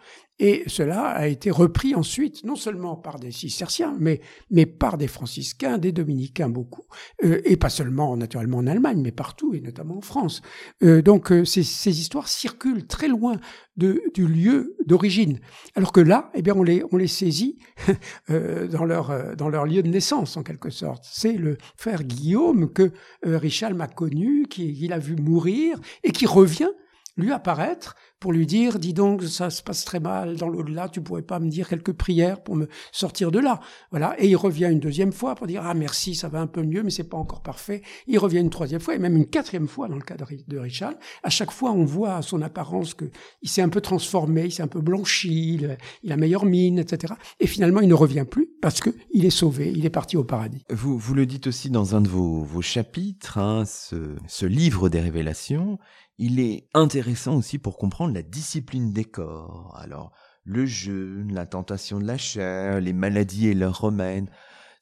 et 0.43 0.63
cela 0.65 1.03
a 1.03 1.27
été 1.27 1.51
repris 1.51 1.93
ensuite, 1.93 2.43
non 2.43 2.55
seulement 2.55 2.95
par 2.95 3.19
des 3.19 3.31
cisterciens, 3.31 3.95
mais, 3.99 4.21
mais 4.49 4.65
par 4.65 4.97
des 4.97 5.07
franciscains, 5.07 5.77
des 5.77 5.91
dominicains 5.91 6.49
beaucoup, 6.49 6.81
euh, 7.23 7.41
et 7.45 7.57
pas 7.57 7.69
seulement 7.69 8.17
naturellement 8.17 8.57
en 8.57 8.65
Allemagne, 8.65 9.01
mais 9.03 9.11
partout, 9.11 9.53
et 9.53 9.61
notamment 9.61 9.99
en 9.99 10.01
France. 10.01 10.41
Euh, 10.81 11.03
donc 11.03 11.31
euh, 11.31 11.45
ces, 11.45 11.61
histoires 11.61 12.27
circulent 12.27 12.87
très 12.87 13.07
loin 13.07 13.35
du 13.77 14.27
lieu 14.27 14.75
d'origine, 14.87 15.39
alors 15.75 15.91
que 15.91 16.01
là, 16.01 16.31
eh 16.33 16.41
bien, 16.41 16.55
on 16.55 16.63
les, 16.63 16.83
on 16.91 16.97
les 16.97 17.07
saisit 17.07 17.59
dans, 18.29 18.85
leur, 18.85 19.35
dans 19.35 19.47
leur 19.47 19.65
lieu 19.65 19.83
de 19.83 19.89
naissance, 19.89 20.37
en 20.37 20.43
quelque 20.43 20.71
sorte. 20.71 21.05
C'est 21.07 21.33
le 21.33 21.57
frère 21.77 22.03
Guillaume 22.03 22.71
que 22.73 22.91
Richard 23.23 23.75
m'a 23.75 23.87
connu, 23.87 24.47
qu'il 24.47 24.91
a 24.91 24.99
vu 24.99 25.15
mourir, 25.15 25.79
et 26.03 26.11
qui 26.11 26.25
revient 26.25 26.71
lui 27.17 27.31
apparaître 27.31 27.95
pour 28.21 28.31
lui 28.31 28.45
dire, 28.45 28.77
dis 28.77 28.93
donc, 28.93 29.23
ça 29.23 29.49
se 29.49 29.63
passe 29.63 29.83
très 29.83 29.99
mal 29.99 30.35
dans 30.35 30.47
l'au-delà, 30.47 30.87
tu 30.89 31.01
pourrais 31.01 31.23
pas 31.23 31.39
me 31.39 31.49
dire 31.49 31.67
quelques 31.67 31.91
prières 31.91 32.43
pour 32.43 32.55
me 32.55 32.67
sortir 32.91 33.31
de 33.31 33.39
là. 33.39 33.59
Voilà. 33.89 34.15
Et 34.19 34.27
il 34.27 34.35
revient 34.35 34.69
une 34.71 34.79
deuxième 34.79 35.11
fois 35.11 35.33
pour 35.33 35.47
dire, 35.47 35.63
ah 35.65 35.73
merci, 35.73 36.13
ça 36.13 36.29
va 36.29 36.39
un 36.39 36.45
peu 36.45 36.61
mieux, 36.61 36.83
mais 36.83 36.91
c'est 36.91 37.09
pas 37.09 37.17
encore 37.17 37.41
parfait. 37.41 37.81
Il 38.05 38.19
revient 38.19 38.37
une 38.37 38.51
troisième 38.51 38.79
fois 38.79 38.93
et 38.93 38.99
même 38.99 39.17
une 39.17 39.25
quatrième 39.25 39.67
fois 39.67 39.87
dans 39.87 39.95
le 39.95 40.03
cas 40.03 40.15
de 40.47 40.57
Richard. 40.59 40.93
À 41.23 41.31
chaque 41.31 41.49
fois, 41.49 41.71
on 41.71 41.83
voit 41.83 42.17
à 42.17 42.21
son 42.21 42.43
apparence 42.43 42.93
que 42.93 43.05
il 43.41 43.49
s'est 43.49 43.63
un 43.63 43.69
peu 43.69 43.81
transformé, 43.81 44.45
il 44.45 44.51
s'est 44.51 44.61
un 44.61 44.67
peu 44.67 44.81
blanchi, 44.81 45.59
il, 46.03 46.11
a 46.11 46.15
meilleure 46.15 46.45
mine, 46.45 46.77
etc. 46.77 47.15
Et 47.39 47.47
finalement, 47.47 47.79
il 47.79 47.87
ne 47.87 47.95
revient 47.95 48.25
plus 48.29 48.49
parce 48.61 48.81
que 48.81 48.91
il 49.11 49.25
est 49.25 49.31
sauvé, 49.31 49.73
il 49.75 49.83
est 49.83 49.89
parti 49.89 50.15
au 50.15 50.23
paradis. 50.23 50.63
Vous, 50.69 50.95
vous 50.95 51.15
le 51.15 51.25
dites 51.25 51.47
aussi 51.47 51.71
dans 51.71 51.95
un 51.95 52.01
de 52.01 52.07
vos, 52.07 52.43
vos 52.43 52.61
chapitres, 52.61 53.39
hein, 53.39 53.63
ce, 53.65 54.15
ce 54.27 54.45
livre 54.45 54.89
des 54.89 54.99
révélations, 54.99 55.79
il 56.21 56.39
est 56.39 56.67
intéressant 56.75 57.37
aussi 57.37 57.57
pour 57.57 57.77
comprendre 57.77 58.10
la 58.13 58.21
discipline 58.21 58.93
des 58.93 59.05
corps. 59.05 59.77
Alors, 59.79 60.11
le 60.43 60.65
jeûne, 60.65 61.33
la 61.33 61.45
tentation 61.45 61.99
de 61.99 62.05
la 62.05 62.17
chair, 62.17 62.79
les 62.79 62.93
maladies 62.93 63.49
et 63.49 63.53
leurs 63.53 63.79
remèdes, 63.79 64.29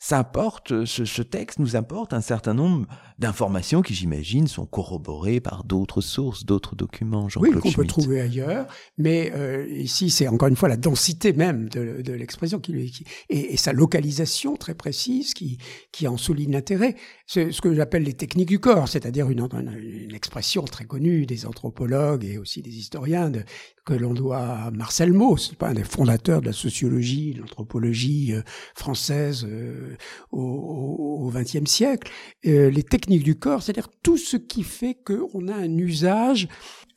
ça 0.01 0.19
apporte, 0.19 0.85
ce, 0.85 1.21
texte 1.21 1.59
nous 1.59 1.75
apporte 1.75 2.13
un 2.13 2.21
certain 2.21 2.53
nombre 2.53 2.87
d'informations 3.19 3.81
qui, 3.81 3.93
j'imagine, 3.93 4.47
sont 4.47 4.65
corroborées 4.65 5.41
par 5.41 5.65
d'autres 5.65 5.99
sources, 5.99 6.45
d'autres 6.45 6.77
documents. 6.77 7.27
oui, 7.35 7.51
qu'on 7.51 7.71
peut 7.73 7.85
trouver 7.85 8.21
ailleurs. 8.21 8.65
Mais 8.97 9.29
euh, 9.35 9.67
ici, 9.67 10.09
c'est 10.09 10.29
encore 10.29 10.47
une 10.47 10.55
fois 10.55 10.69
la 10.69 10.77
densité 10.77 11.33
même 11.33 11.67
de, 11.67 12.13
l'expression 12.13 12.59
qui, 12.59 12.89
qui, 12.91 13.03
et, 13.29 13.57
sa 13.57 13.73
localisation 13.73 14.55
très 14.55 14.73
précise 14.73 15.33
qui, 15.33 15.57
qui 15.91 16.07
en 16.07 16.15
souligne 16.15 16.53
l'intérêt. 16.53 16.95
C'est 17.27 17.51
ce 17.51 17.59
que 17.59 17.73
j'appelle 17.73 18.03
les 18.03 18.13
techniques 18.13 18.47
du 18.47 18.59
corps, 18.59 18.87
c'est-à-dire 18.87 19.29
une, 19.29 19.45
une, 19.53 20.15
expression 20.15 20.63
très 20.63 20.85
connue 20.85 21.25
des 21.25 21.45
anthropologues 21.45 22.23
et 22.23 22.37
aussi 22.37 22.61
des 22.61 22.77
historiens 22.77 23.29
de, 23.29 23.43
que 23.89 23.95
l'on 23.95 24.13
doit 24.13 24.37
à 24.37 24.71
Marcel 24.71 25.13
Mauss, 25.13 25.55
pas 25.55 25.69
un 25.69 25.73
des 25.73 25.83
fondateurs 25.83 26.41
de 26.41 26.45
la 26.45 26.53
sociologie, 26.53 27.33
de 27.33 27.39
l'anthropologie 27.39 28.33
euh, 28.33 28.41
française 28.75 29.47
euh, 29.49 29.95
au 30.31 31.31
XXe 31.33 31.69
siècle. 31.69 32.11
Euh, 32.45 32.69
les 32.69 32.83
techniques 32.83 33.23
du 33.23 33.39
corps, 33.39 33.63
c'est-à-dire 33.63 33.89
tout 34.03 34.17
ce 34.17 34.37
qui 34.37 34.61
fait 34.61 34.95
qu'on 34.95 35.47
a 35.47 35.55
un 35.55 35.77
usage 35.77 36.47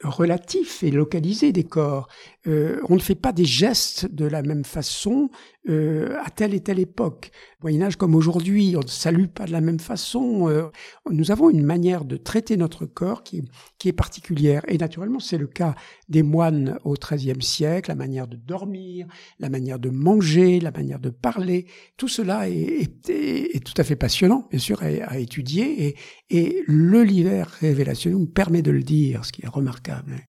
relatif 0.04 0.82
et 0.82 0.90
localisé 0.90 1.52
des 1.52 1.64
corps. 1.64 2.08
Euh, 2.48 2.80
on 2.88 2.96
ne 2.96 3.00
fait 3.00 3.14
pas 3.14 3.32
des 3.32 3.44
gestes 3.44 4.12
de 4.12 4.24
la 4.24 4.42
même 4.42 4.64
façon 4.64 5.30
euh, 5.68 6.16
à 6.24 6.30
telle 6.30 6.54
et 6.54 6.60
telle 6.60 6.80
époque. 6.80 7.30
Moyen 7.62 7.82
Âge 7.82 7.96
comme 7.96 8.16
aujourd'hui, 8.16 8.74
on 8.76 8.80
ne 8.80 8.88
salue 8.88 9.26
pas 9.26 9.46
de 9.46 9.52
la 9.52 9.60
même 9.60 9.78
façon. 9.78 10.48
Euh, 10.48 10.68
nous 11.08 11.30
avons 11.30 11.50
une 11.50 11.64
manière 11.64 12.04
de 12.04 12.16
traiter 12.16 12.56
notre 12.56 12.84
corps 12.84 13.22
qui, 13.22 13.44
qui 13.78 13.88
est 13.88 13.92
particulière. 13.92 14.62
Et 14.66 14.76
naturellement, 14.76 15.20
c'est 15.20 15.38
le 15.38 15.46
cas 15.46 15.76
des 16.08 16.24
moines 16.24 16.78
au 16.84 16.94
XIIIe 16.94 17.42
siècle, 17.42 17.90
la 17.90 17.94
manière 17.94 18.26
de 18.26 18.36
dormir, 18.36 19.06
la 19.38 19.48
manière 19.48 19.78
de 19.78 19.90
manger, 19.90 20.58
la 20.58 20.72
manière 20.72 20.98
de 20.98 21.10
parler. 21.10 21.66
Tout 21.96 22.08
cela 22.08 22.48
est, 22.48 23.08
est, 23.08 23.64
tout 23.64 23.74
à 23.76 23.84
fait 23.84 23.96
passionnant, 23.96 24.48
bien 24.50 24.58
sûr, 24.58 24.82
à, 24.82 24.86
à 24.86 25.18
étudier. 25.18 25.86
Et, 25.86 25.96
et 26.30 26.64
le 26.66 27.04
livre 27.04 27.46
révélation 27.60 28.10
nous 28.10 28.26
permet 28.26 28.62
de 28.62 28.72
le 28.72 28.82
dire, 28.82 29.24
ce 29.24 29.30
qui 29.30 29.44
est 29.44 29.48
remarquable. 29.48 30.26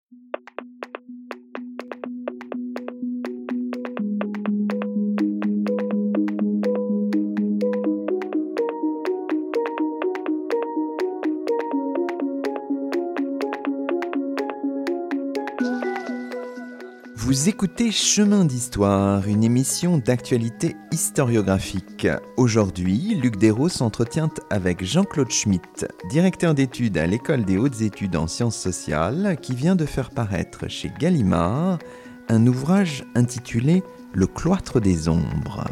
Vous 17.25 17.47
écoutez 17.47 17.89
Chemin 17.89 18.43
d'Histoire, 18.43 19.29
une 19.29 19.45
émission 19.45 19.97
d'actualité 19.97 20.75
historiographique. 20.91 22.05
Aujourd'hui, 22.35 23.15
Luc 23.15 23.37
Dérault 23.37 23.69
s'entretient 23.69 24.29
avec 24.49 24.83
Jean-Claude 24.83 25.31
Schmitt, 25.31 25.87
directeur 26.09 26.53
d'études 26.53 26.97
à 26.97 27.07
l'École 27.07 27.45
des 27.45 27.55
hautes 27.55 27.79
études 27.79 28.17
en 28.17 28.27
sciences 28.27 28.57
sociales, 28.57 29.37
qui 29.41 29.55
vient 29.55 29.77
de 29.77 29.85
faire 29.85 30.09
paraître 30.09 30.67
chez 30.67 30.91
Gallimard 30.99 31.79
un 32.27 32.45
ouvrage 32.45 33.05
intitulé 33.15 33.83
Le 34.13 34.27
cloître 34.27 34.81
des 34.81 35.07
ombres. 35.07 35.63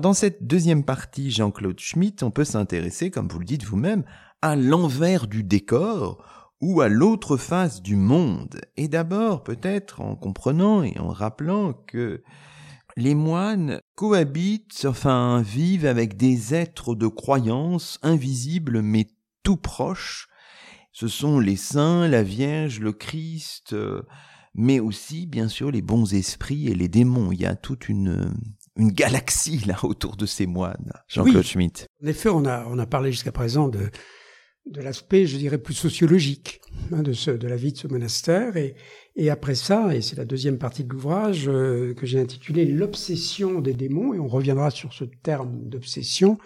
Dans 0.00 0.14
cette 0.14 0.46
deuxième 0.46 0.84
partie, 0.84 1.30
Jean-Claude 1.30 1.78
Schmitt, 1.78 2.22
on 2.22 2.30
peut 2.30 2.44
s'intéresser, 2.44 3.10
comme 3.10 3.28
vous 3.28 3.38
le 3.38 3.44
dites 3.44 3.64
vous-même, 3.64 4.04
à 4.42 4.56
l'envers 4.56 5.26
du 5.26 5.44
décor 5.44 6.50
ou 6.60 6.80
à 6.80 6.88
l'autre 6.88 7.36
face 7.36 7.82
du 7.82 7.96
monde. 7.96 8.60
Et 8.76 8.88
d'abord, 8.88 9.42
peut-être 9.42 10.00
en 10.00 10.16
comprenant 10.16 10.82
et 10.82 10.98
en 10.98 11.08
rappelant 11.08 11.72
que 11.72 12.22
les 12.96 13.14
moines 13.14 13.80
cohabitent, 13.94 14.84
enfin 14.86 15.42
vivent 15.42 15.86
avec 15.86 16.16
des 16.16 16.54
êtres 16.54 16.94
de 16.94 17.06
croyance 17.06 17.98
invisibles 18.02 18.82
mais 18.82 19.06
tout 19.42 19.56
proches. 19.56 20.28
Ce 20.92 21.08
sont 21.08 21.38
les 21.38 21.56
saints, 21.56 22.08
la 22.08 22.22
Vierge, 22.22 22.80
le 22.80 22.92
Christ, 22.92 23.72
euh, 23.72 24.02
mais 24.54 24.80
aussi 24.80 25.26
bien 25.26 25.48
sûr 25.48 25.70
les 25.70 25.82
bons 25.82 26.12
esprits 26.12 26.68
et 26.68 26.74
les 26.74 26.88
démons. 26.88 27.32
Il 27.32 27.40
y 27.40 27.46
a 27.46 27.54
toute 27.54 27.88
une, 27.88 28.34
une 28.80 28.92
galaxie 28.92 29.62
là 29.66 29.76
autour 29.82 30.16
de 30.16 30.26
ces 30.26 30.46
moines. 30.46 30.92
Jean-Claude 31.08 31.44
Schmitt. 31.44 31.86
En 32.02 32.06
effet, 32.06 32.30
on 32.30 32.44
a, 32.46 32.66
on 32.66 32.78
a 32.78 32.86
parlé 32.86 33.12
jusqu'à 33.12 33.32
présent 33.32 33.68
de, 33.68 33.90
de 34.66 34.80
l'aspect, 34.80 35.26
je 35.26 35.36
dirais, 35.36 35.58
plus 35.58 35.74
sociologique 35.74 36.60
hein, 36.92 37.02
de, 37.02 37.12
ce, 37.12 37.30
de 37.30 37.46
la 37.46 37.56
vie 37.56 37.72
de 37.72 37.78
ce 37.78 37.88
monastère. 37.88 38.56
Et, 38.56 38.74
et 39.16 39.28
après 39.28 39.54
ça, 39.54 39.94
et 39.94 40.00
c'est 40.00 40.16
la 40.16 40.24
deuxième 40.24 40.58
partie 40.58 40.84
de 40.84 40.90
l'ouvrage 40.90 41.48
euh, 41.48 41.94
que 41.94 42.06
j'ai 42.06 42.18
intitulé 42.18 42.64
L'obsession 42.64 43.60
des 43.60 43.74
démons, 43.74 44.14
et 44.14 44.18
on 44.18 44.28
reviendra 44.28 44.70
sur 44.70 44.92
ce 44.94 45.04
terme 45.04 45.68
d'obsession. 45.68 46.38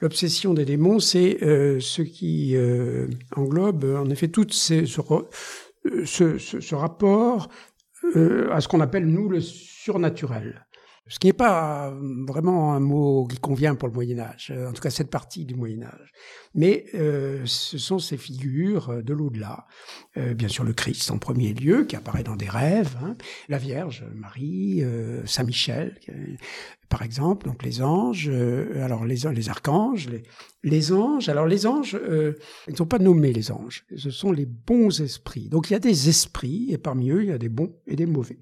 L'obsession 0.00 0.54
des 0.54 0.64
démons, 0.64 1.00
c'est 1.00 1.42
euh, 1.42 1.78
ce 1.80 2.02
qui 2.02 2.56
euh, 2.56 3.08
englobe 3.36 3.84
en 3.84 4.08
effet 4.10 4.28
tout 4.28 4.46
ce, 4.48 4.86
ce, 4.86 6.38
ce, 6.38 6.74
rapport 6.74 7.48
à 8.50 8.60
ce 8.60 8.68
qu'on 8.68 8.80
appelle, 8.80 9.06
nous, 9.06 9.28
le 9.28 9.40
surnaturel 9.40 10.66
ce 11.10 11.18
qui 11.18 11.26
n'est 11.26 11.32
pas 11.32 11.92
vraiment 12.26 12.72
un 12.72 12.80
mot 12.80 13.26
qui 13.26 13.38
convient 13.38 13.74
pour 13.74 13.88
le 13.88 13.94
Moyen 13.94 14.20
Âge, 14.20 14.52
euh, 14.54 14.70
en 14.70 14.72
tout 14.72 14.80
cas 14.80 14.90
cette 14.90 15.10
partie 15.10 15.44
du 15.44 15.56
Moyen 15.56 15.82
Âge. 15.82 16.12
Mais 16.54 16.86
euh, 16.94 17.42
ce 17.46 17.78
sont 17.78 17.98
ces 17.98 18.16
figures 18.16 18.90
euh, 18.90 19.02
de 19.02 19.12
l'au-delà. 19.12 19.66
Euh, 20.16 20.34
bien 20.34 20.46
sûr 20.46 20.62
le 20.62 20.72
Christ 20.72 21.10
en 21.10 21.18
premier 21.18 21.52
lieu, 21.52 21.84
qui 21.84 21.96
apparaît 21.96 22.22
dans 22.22 22.36
des 22.36 22.48
rêves, 22.48 22.96
hein. 23.02 23.16
la 23.48 23.58
Vierge 23.58 24.04
Marie, 24.14 24.84
euh, 24.84 25.26
Saint 25.26 25.42
Michel, 25.42 25.98
par 26.88 27.02
exemple, 27.02 27.46
donc 27.46 27.62
les 27.64 27.82
anges, 27.82 28.28
alors 28.28 29.04
les, 29.04 29.16
les 29.32 29.48
archanges, 29.48 30.08
les, 30.08 30.22
les, 30.64 30.92
anges. 30.92 31.28
Alors 31.28 31.46
les 31.46 31.66
anges, 31.66 31.96
ils 32.08 32.72
ne 32.72 32.76
sont 32.76 32.86
pas 32.86 32.98
nommés 32.98 33.32
les 33.32 33.52
anges, 33.52 33.84
ce 33.96 34.10
sont 34.10 34.32
les 34.32 34.46
bons 34.46 35.00
esprits. 35.00 35.48
Donc 35.48 35.70
il 35.70 35.74
y 35.74 35.76
a 35.76 35.80
des 35.80 36.08
esprits, 36.08 36.68
et 36.70 36.78
parmi 36.78 37.10
eux 37.10 37.22
il 37.22 37.28
y 37.28 37.32
a 37.32 37.38
des 37.38 37.48
bons 37.48 37.72
et 37.86 37.94
des 37.94 38.06
mauvais. 38.06 38.38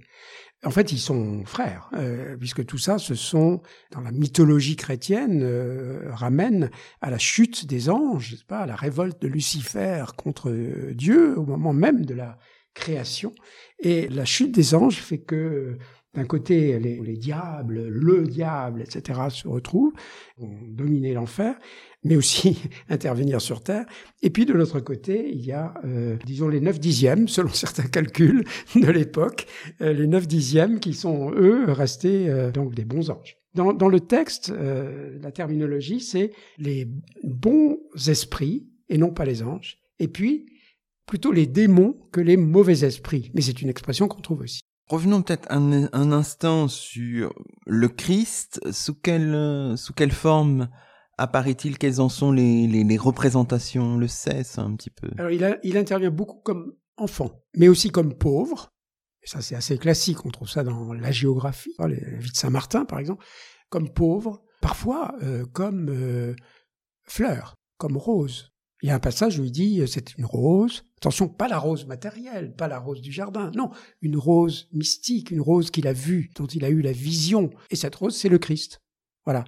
En 0.64 0.70
fait, 0.70 0.90
ils 0.90 0.98
sont 0.98 1.44
frères, 1.44 1.88
euh, 1.94 2.36
puisque 2.36 2.64
tout 2.66 2.78
ça, 2.78 2.98
ce 2.98 3.14
sont, 3.14 3.62
dans 3.92 4.00
la 4.00 4.10
mythologie 4.10 4.74
chrétienne, 4.74 5.40
euh, 5.44 6.10
ramène 6.10 6.70
à 7.00 7.10
la 7.10 7.18
chute 7.18 7.66
des 7.66 7.88
anges, 7.90 8.44
pas, 8.48 8.60
à 8.60 8.66
la 8.66 8.74
révolte 8.74 9.22
de 9.22 9.28
Lucifer 9.28 10.04
contre 10.16 10.50
euh, 10.50 10.94
Dieu 10.94 11.38
au 11.38 11.46
moment 11.46 11.72
même 11.72 12.04
de 12.04 12.14
la 12.14 12.38
création. 12.74 13.32
Et 13.78 14.08
la 14.08 14.24
chute 14.24 14.52
des 14.52 14.74
anges 14.74 14.98
fait 14.98 15.18
que 15.18 15.78
d'un 16.14 16.24
côté, 16.24 16.80
les, 16.80 16.98
les, 17.00 17.16
diables, 17.16 17.86
le 17.86 18.26
diable, 18.26 18.82
etc., 18.82 19.20
se 19.30 19.46
retrouvent, 19.46 19.92
ont 20.38 20.58
dominé 20.66 21.12
l'enfer, 21.12 21.56
mais 22.04 22.16
aussi 22.16 22.58
intervenir 22.88 23.40
sur 23.40 23.62
Terre. 23.62 23.86
Et 24.22 24.30
puis 24.30 24.46
de 24.46 24.52
l'autre 24.52 24.80
côté, 24.80 25.30
il 25.32 25.44
y 25.44 25.52
a, 25.52 25.74
euh, 25.84 26.16
disons, 26.24 26.48
les 26.48 26.60
neuf 26.60 26.80
dixièmes, 26.80 27.28
selon 27.28 27.48
certains 27.52 27.88
calculs 27.88 28.44
de 28.74 28.90
l'époque, 28.90 29.46
euh, 29.80 29.92
les 29.92 30.06
neuf 30.06 30.26
dixièmes 30.26 30.80
qui 30.80 30.94
sont, 30.94 31.32
eux, 31.32 31.70
restés 31.70 32.28
euh, 32.28 32.50
donc 32.50 32.74
des 32.74 32.84
bons 32.84 33.10
anges. 33.10 33.36
Dans, 33.54 33.72
dans 33.72 33.88
le 33.88 33.98
texte, 33.98 34.52
la 34.52 35.32
terminologie, 35.32 36.00
c'est 36.00 36.32
les 36.58 36.86
bons 37.24 37.78
esprits, 38.06 38.68
et 38.88 38.98
non 38.98 39.10
pas 39.10 39.24
les 39.24 39.42
anges, 39.42 39.78
et 39.98 40.06
puis 40.06 40.46
plutôt 41.06 41.32
les 41.32 41.46
démons 41.46 41.96
que 42.12 42.20
les 42.20 42.36
mauvais 42.36 42.84
esprits. 42.84 43.32
Mais 43.34 43.40
c'est 43.40 43.60
une 43.62 43.70
expression 43.70 44.06
qu'on 44.06 44.20
trouve 44.20 44.42
aussi. 44.42 44.60
Revenons 44.88 45.22
peut-être 45.22 45.50
un, 45.50 45.88
un, 45.92 46.12
instant 46.12 46.68
sur 46.68 47.34
le 47.66 47.88
Christ. 47.88 48.60
Sous 48.70 48.94
quelle, 48.94 49.74
sous 49.76 49.94
quelle 49.94 50.12
forme 50.12 50.68
apparaît-il 51.18 51.76
Quelles 51.78 52.00
en 52.00 52.08
sont 52.08 52.32
les, 52.32 52.96
représentations 52.96 53.96
Le 53.96 54.08
ça, 54.08 54.32
un 54.56 54.74
petit 54.74 54.90
peu? 54.90 55.08
Alors, 55.18 55.30
il, 55.62 55.76
intervient 55.76 56.10
beaucoup 56.10 56.40
comme 56.40 56.74
enfant, 56.96 57.42
mais 57.56 57.68
aussi 57.68 57.90
comme 57.90 58.14
pauvre. 58.14 58.72
Et 59.22 59.26
ça, 59.26 59.42
c'est 59.42 59.54
assez 59.54 59.78
classique. 59.78 60.24
On 60.24 60.30
trouve 60.30 60.48
ça 60.48 60.62
dans 60.62 60.92
la 60.94 61.10
géographie, 61.10 61.74
la 61.78 61.88
vie 61.88 62.30
de 62.30 62.36
Saint-Martin, 62.36 62.84
par 62.84 62.98
exemple. 62.98 63.24
Comme 63.68 63.90
pauvre, 63.90 64.42
parfois 64.60 65.14
euh, 65.22 65.44
comme 65.52 65.90
euh, 65.90 66.34
fleur, 67.04 67.56
comme 67.76 67.96
rose. 67.96 68.50
Il 68.82 68.88
y 68.88 68.92
a 68.92 68.94
un 68.94 69.00
passage 69.00 69.40
où 69.40 69.44
il 69.44 69.50
dit 69.50 69.82
c'est 69.88 70.16
une 70.16 70.24
rose. 70.24 70.84
Attention, 70.98 71.28
pas 71.28 71.48
la 71.48 71.58
rose 71.58 71.86
matérielle, 71.86 72.54
pas 72.54 72.68
la 72.68 72.78
rose 72.78 73.00
du 73.00 73.10
jardin. 73.10 73.50
Non, 73.56 73.70
une 74.02 74.16
rose 74.16 74.68
mystique, 74.72 75.32
une 75.32 75.40
rose 75.40 75.70
qu'il 75.70 75.88
a 75.88 75.92
vue, 75.92 76.30
dont 76.36 76.46
il 76.46 76.64
a 76.64 76.68
eu 76.68 76.80
la 76.80 76.92
vision. 76.92 77.50
Et 77.70 77.76
cette 77.76 77.96
rose, 77.96 78.16
c'est 78.16 78.28
le 78.28 78.38
Christ. 78.38 78.80
Voilà. 79.24 79.44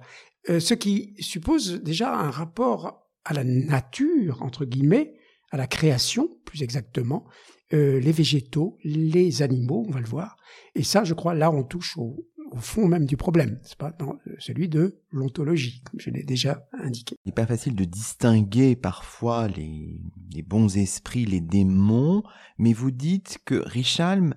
Euh, 0.49 0.59
ce 0.59 0.73
qui 0.73 1.13
suppose 1.19 1.81
déjà 1.83 2.13
un 2.13 2.31
rapport 2.31 3.07
à 3.25 3.33
la 3.33 3.43
nature, 3.43 4.41
entre 4.41 4.65
guillemets, 4.65 5.13
à 5.51 5.57
la 5.57 5.67
création, 5.67 6.29
plus 6.45 6.63
exactement, 6.63 7.25
euh, 7.73 7.99
les 7.99 8.11
végétaux, 8.11 8.77
les 8.83 9.41
animaux, 9.41 9.85
on 9.87 9.91
va 9.91 9.99
le 9.99 10.07
voir. 10.07 10.37
Et 10.75 10.83
ça, 10.83 11.03
je 11.03 11.13
crois, 11.13 11.33
là, 11.33 11.51
on 11.51 11.63
touche 11.63 11.97
au, 11.97 12.25
fond 12.59 12.85
même 12.85 13.05
du 13.05 13.15
problème, 13.15 13.61
c'est 13.63 13.77
pas 13.77 13.91
dans 13.91 14.17
celui 14.37 14.67
de 14.67 14.99
l'ontologie, 15.09 15.81
comme 15.83 16.01
je 16.01 16.09
l'ai 16.09 16.23
déjà 16.23 16.67
indiqué. 16.73 17.15
Il 17.23 17.29
n'est 17.29 17.33
pas 17.33 17.45
facile 17.45 17.75
de 17.75 17.85
distinguer 17.85 18.75
parfois 18.75 19.47
les, 19.47 20.01
les, 20.35 20.41
bons 20.41 20.75
esprits, 20.75 21.23
les 21.23 21.39
démons, 21.39 22.23
mais 22.57 22.73
vous 22.73 22.91
dites 22.91 23.37
que 23.45 23.55
Richalm 23.55 24.35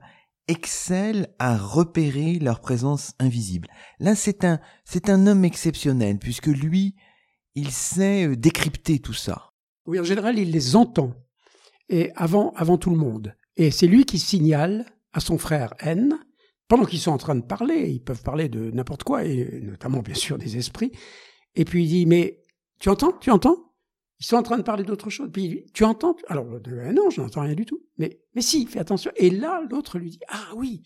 excelle 0.49 1.35
à 1.39 1.57
repérer 1.57 2.39
leur 2.39 2.61
présence 2.61 3.13
invisible. 3.19 3.69
Là, 3.99 4.15
c'est 4.15 4.45
un, 4.45 4.61
c'est 4.85 5.09
un 5.09 5.27
homme 5.27 5.45
exceptionnel, 5.45 6.19
puisque 6.19 6.47
lui, 6.47 6.95
il 7.55 7.71
sait 7.71 8.27
euh, 8.27 8.37
décrypter 8.37 8.99
tout 8.99 9.13
ça. 9.15 9.53
Oui, 9.87 10.01
en 10.01 10.05
général, 10.05 10.39
il 10.39 10.51
les 10.51 10.77
entend, 10.77 11.13
et 11.89 12.11
avant, 12.17 12.53
avant 12.57 12.79
tout 12.79 12.91
le 12.91 12.97
monde. 12.97 13.35
Et 13.57 13.71
c'est 13.71 13.87
lui 13.87 14.05
qui 14.05 14.19
signale 14.19 14.87
à 15.13 15.21
son 15.21 15.39
frère 15.39 15.75
N, 15.81 16.19
pendant 16.69 16.85
qu'ils 16.85 16.99
sont 16.99 17.13
en 17.13 17.19
train 17.19 17.35
de 17.35 17.45
parler, 17.45 17.91
ils 17.91 18.03
peuvent 18.03 18.23
parler 18.23 18.49
de 18.49 18.71
n'importe 18.71 19.05
quoi, 19.05 19.25
et 19.25 19.61
notamment 19.63 20.01
bien 20.01 20.15
sûr 20.15 20.39
des 20.39 20.57
esprits. 20.57 20.93
Et 21.55 21.65
puis 21.65 21.85
il 21.85 21.89
dit, 21.89 22.07
mais 22.07 22.43
tu 22.81 22.89
entends, 22.89 23.13
tu 23.13 23.31
entends? 23.31 23.64
Ils 24.25 24.29
sont 24.29 24.37
en 24.37 24.43
train 24.43 24.57
de 24.57 24.63
parler 24.63 24.85
d'autre 24.85 25.11
chose. 25.11 25.29
Puis 25.31 25.67
tu 25.75 25.85
entends 25.85 26.17
Alors 26.29 26.47
euh, 26.47 26.93
non, 26.93 27.11
je 27.11 27.21
n'entends 27.21 27.43
rien 27.43 27.55
du 27.55 27.67
tout. 27.67 27.83
Mais 27.99 28.21
mais 28.35 28.41
si, 28.41 28.67
fais 28.67 28.79
attention. 28.79 29.11
Et 29.17 29.29
là, 29.29 29.63
l'autre 29.71 29.99
lui 29.99 30.11
dit, 30.11 30.21
ah 30.29 30.49
oui, 30.57 30.83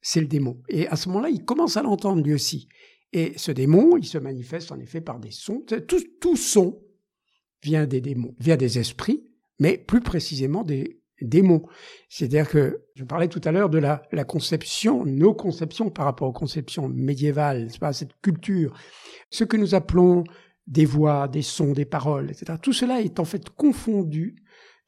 c'est 0.00 0.20
le 0.20 0.28
démon. 0.28 0.62
Et 0.68 0.86
à 0.86 0.94
ce 0.94 1.08
moment-là, 1.08 1.28
il 1.28 1.44
commence 1.44 1.76
à 1.76 1.82
l'entendre 1.82 2.22
lui 2.22 2.32
aussi. 2.32 2.68
Et 3.12 3.32
ce 3.36 3.50
démon, 3.50 3.96
il 3.96 4.06
se 4.06 4.18
manifeste 4.18 4.70
en 4.70 4.78
effet 4.78 5.00
par 5.00 5.18
des 5.18 5.32
sons. 5.32 5.64
Tout, 5.88 6.04
tout 6.20 6.36
son 6.36 6.80
vient 7.64 7.84
des 7.84 8.00
démons, 8.00 8.36
vient 8.38 8.56
des 8.56 8.78
esprits, 8.78 9.24
mais 9.58 9.76
plus 9.76 10.00
précisément 10.00 10.62
des, 10.62 11.00
démons. 11.20 11.66
C'est-à-dire 12.08 12.48
que 12.48 12.84
je 12.94 13.02
parlais 13.02 13.26
tout 13.26 13.40
à 13.42 13.50
l'heure 13.50 13.70
de 13.70 13.78
la, 13.78 14.02
la, 14.12 14.22
conception, 14.22 15.04
nos 15.04 15.34
conceptions 15.34 15.90
par 15.90 16.04
rapport 16.04 16.28
aux 16.28 16.32
conceptions 16.32 16.88
médiévales, 16.88 17.68
pas 17.80 17.92
cette 17.92 18.12
culture, 18.22 18.72
ce 19.30 19.42
que 19.42 19.56
nous 19.56 19.74
appelons 19.74 20.22
des 20.68 20.84
voix, 20.84 21.28
des 21.28 21.42
sons, 21.42 21.72
des 21.72 21.86
paroles, 21.86 22.30
etc. 22.30 22.58
Tout 22.62 22.72
cela 22.72 23.00
est 23.00 23.18
en 23.18 23.24
fait 23.24 23.48
confondu 23.50 24.36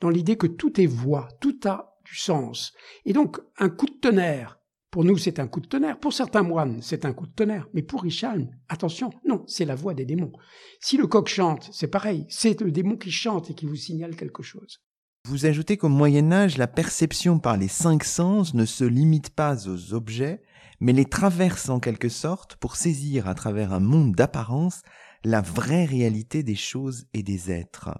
dans 0.00 0.10
l'idée 0.10 0.36
que 0.36 0.46
tout 0.46 0.80
est 0.80 0.86
voix, 0.86 1.28
tout 1.40 1.58
a 1.64 1.98
du 2.04 2.16
sens. 2.16 2.74
Et 3.06 3.12
donc 3.12 3.40
un 3.58 3.70
coup 3.70 3.86
de 3.86 3.98
tonnerre, 4.00 4.60
pour 4.90 5.04
nous 5.04 5.16
c'est 5.16 5.38
un 5.38 5.48
coup 5.48 5.60
de 5.60 5.66
tonnerre, 5.66 5.98
pour 5.98 6.12
certains 6.12 6.42
moines 6.42 6.80
c'est 6.82 7.06
un 7.06 7.14
coup 7.14 7.26
de 7.26 7.32
tonnerre, 7.32 7.66
mais 7.72 7.82
pour 7.82 8.02
Richard, 8.02 8.36
attention, 8.68 9.10
non, 9.26 9.42
c'est 9.46 9.64
la 9.64 9.74
voix 9.74 9.94
des 9.94 10.04
démons. 10.04 10.32
Si 10.80 10.98
le 10.98 11.06
coq 11.06 11.28
chante, 11.28 11.70
c'est 11.72 11.88
pareil, 11.88 12.26
c'est 12.28 12.60
le 12.60 12.72
démon 12.72 12.96
qui 12.96 13.10
chante 13.10 13.50
et 13.50 13.54
qui 13.54 13.66
vous 13.66 13.76
signale 13.76 14.16
quelque 14.16 14.42
chose. 14.42 14.82
Vous 15.26 15.46
ajoutez 15.46 15.76
qu'au 15.76 15.88
Moyen 15.88 16.32
Âge, 16.32 16.58
la 16.58 16.66
perception 16.66 17.38
par 17.38 17.56
les 17.56 17.68
cinq 17.68 18.04
sens 18.04 18.54
ne 18.54 18.64
se 18.64 18.84
limite 18.84 19.30
pas 19.30 19.68
aux 19.68 19.94
objets, 19.94 20.42
mais 20.80 20.92
les 20.92 21.04
traverse 21.04 21.68
en 21.68 21.78
quelque 21.78 22.08
sorte 22.08 22.56
pour 22.56 22.76
saisir 22.76 23.28
à 23.28 23.34
travers 23.34 23.72
un 23.72 23.80
monde 23.80 24.14
d'apparence 24.14 24.82
la 25.24 25.40
vraie 25.40 25.84
réalité 25.84 26.42
des 26.42 26.54
choses 26.56 27.06
et 27.12 27.22
des 27.22 27.50
êtres. 27.50 27.90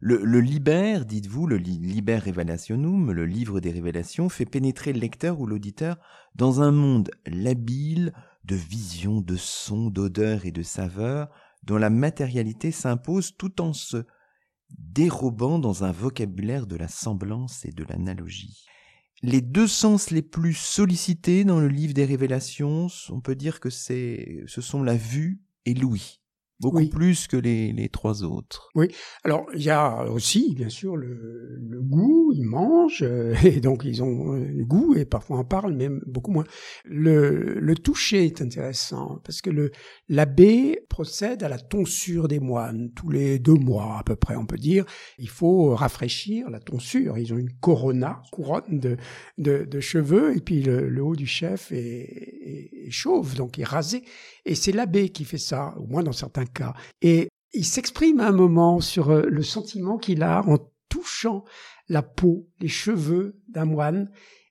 Le, 0.00 0.22
le 0.22 0.40
liber, 0.40 1.00
dites-vous, 1.06 1.46
le 1.46 1.56
liber 1.56 2.18
revelationum, 2.18 3.12
le 3.12 3.24
livre 3.24 3.60
des 3.60 3.70
révélations, 3.70 4.28
fait 4.28 4.44
pénétrer 4.44 4.92
le 4.92 5.00
lecteur 5.00 5.40
ou 5.40 5.46
l'auditeur 5.46 5.96
dans 6.34 6.60
un 6.60 6.70
monde 6.70 7.10
labile 7.26 8.12
de 8.44 8.56
visions, 8.56 9.20
de 9.20 9.36
sons, 9.36 9.88
d'odeurs 9.88 10.44
et 10.44 10.52
de 10.52 10.62
saveurs, 10.62 11.28
dont 11.62 11.78
la 11.78 11.90
matérialité 11.90 12.70
s'impose 12.70 13.36
tout 13.36 13.60
en 13.60 13.72
se 13.72 14.04
dérobant 14.70 15.58
dans 15.58 15.84
un 15.84 15.92
vocabulaire 15.92 16.66
de 16.66 16.76
la 16.76 16.88
semblance 16.88 17.64
et 17.64 17.72
de 17.72 17.84
l'analogie. 17.84 18.66
Les 19.22 19.40
deux 19.40 19.66
sens 19.66 20.10
les 20.10 20.22
plus 20.22 20.54
sollicités 20.54 21.44
dans 21.44 21.58
le 21.58 21.68
livre 21.68 21.94
des 21.94 22.04
révélations, 22.04 22.88
on 23.08 23.20
peut 23.20 23.34
dire 23.34 23.60
que 23.60 23.70
c'est, 23.70 24.42
ce 24.46 24.60
sont 24.60 24.82
la 24.82 24.96
vue 24.96 25.40
et 25.64 25.74
l'ouïe. 25.74 26.20
Beaucoup 26.60 26.86
plus 26.88 27.26
que 27.26 27.36
les, 27.36 27.72
les, 27.72 27.88
trois 27.88 28.24
autres. 28.24 28.70
Oui, 28.74 28.88
alors 29.24 29.46
il 29.54 29.62
y 29.62 29.70
a 29.70 30.04
aussi 30.10 30.54
bien 30.54 30.68
sûr 30.68 30.96
le, 30.96 31.58
le 31.60 31.82
goût, 31.82 32.32
ils 32.34 32.44
mangent 32.44 33.02
euh, 33.02 33.34
et 33.44 33.60
donc 33.60 33.84
ils 33.84 34.02
ont 34.02 34.34
euh, 34.34 34.46
le 34.46 34.64
goût 34.64 34.94
et 34.94 35.04
parfois 35.04 35.38
on 35.38 35.44
parle 35.44 35.74
même 35.74 36.00
beaucoup 36.06 36.30
moins. 36.30 36.44
Le, 36.84 37.58
le 37.60 37.74
toucher 37.74 38.24
est 38.24 38.40
intéressant 38.40 39.20
parce 39.24 39.40
que 39.40 39.50
le 39.50 39.70
l'abbé 40.08 40.80
procède 40.88 41.42
à 41.42 41.48
la 41.48 41.58
tonsure 41.58 42.28
des 42.28 42.40
moines 42.40 42.90
tous 42.94 43.10
les 43.10 43.38
deux 43.38 43.54
mois 43.54 43.98
à 43.98 44.02
peu 44.02 44.16
près 44.16 44.36
on 44.36 44.46
peut 44.46 44.58
dire. 44.58 44.84
Il 45.18 45.28
faut 45.28 45.74
rafraîchir 45.74 46.48
la 46.50 46.60
tonsure. 46.60 47.18
Ils 47.18 47.32
ont 47.34 47.38
une 47.38 47.52
corona, 47.52 48.22
couronne 48.32 48.80
de, 48.80 48.96
de, 49.38 49.64
de 49.64 49.80
cheveux 49.80 50.36
et 50.36 50.40
puis 50.40 50.62
le, 50.62 50.88
le, 50.88 51.02
haut 51.02 51.16
du 51.16 51.26
chef 51.26 51.70
est, 51.72 51.76
est, 51.76 52.86
est 52.86 52.90
chauve 52.90 53.34
donc 53.36 53.58
est 53.58 53.64
rasé 53.64 54.02
et 54.44 54.54
c'est 54.54 54.72
l'abbé 54.72 55.10
qui 55.10 55.24
fait 55.24 55.38
ça 55.38 55.74
au 55.76 55.86
moins 55.86 56.02
dans 56.02 56.12
certains 56.12 56.45
Et 57.02 57.28
il 57.52 57.64
s'exprime 57.64 58.20
à 58.20 58.28
un 58.28 58.32
moment 58.32 58.80
sur 58.80 59.10
euh, 59.10 59.26
le 59.28 59.42
sentiment 59.42 59.98
qu'il 59.98 60.22
a 60.22 60.42
en 60.46 60.58
touchant 60.88 61.44
la 61.88 62.02
peau, 62.02 62.48
les 62.60 62.68
cheveux 62.68 63.40
d'un 63.48 63.64
moine. 63.64 64.10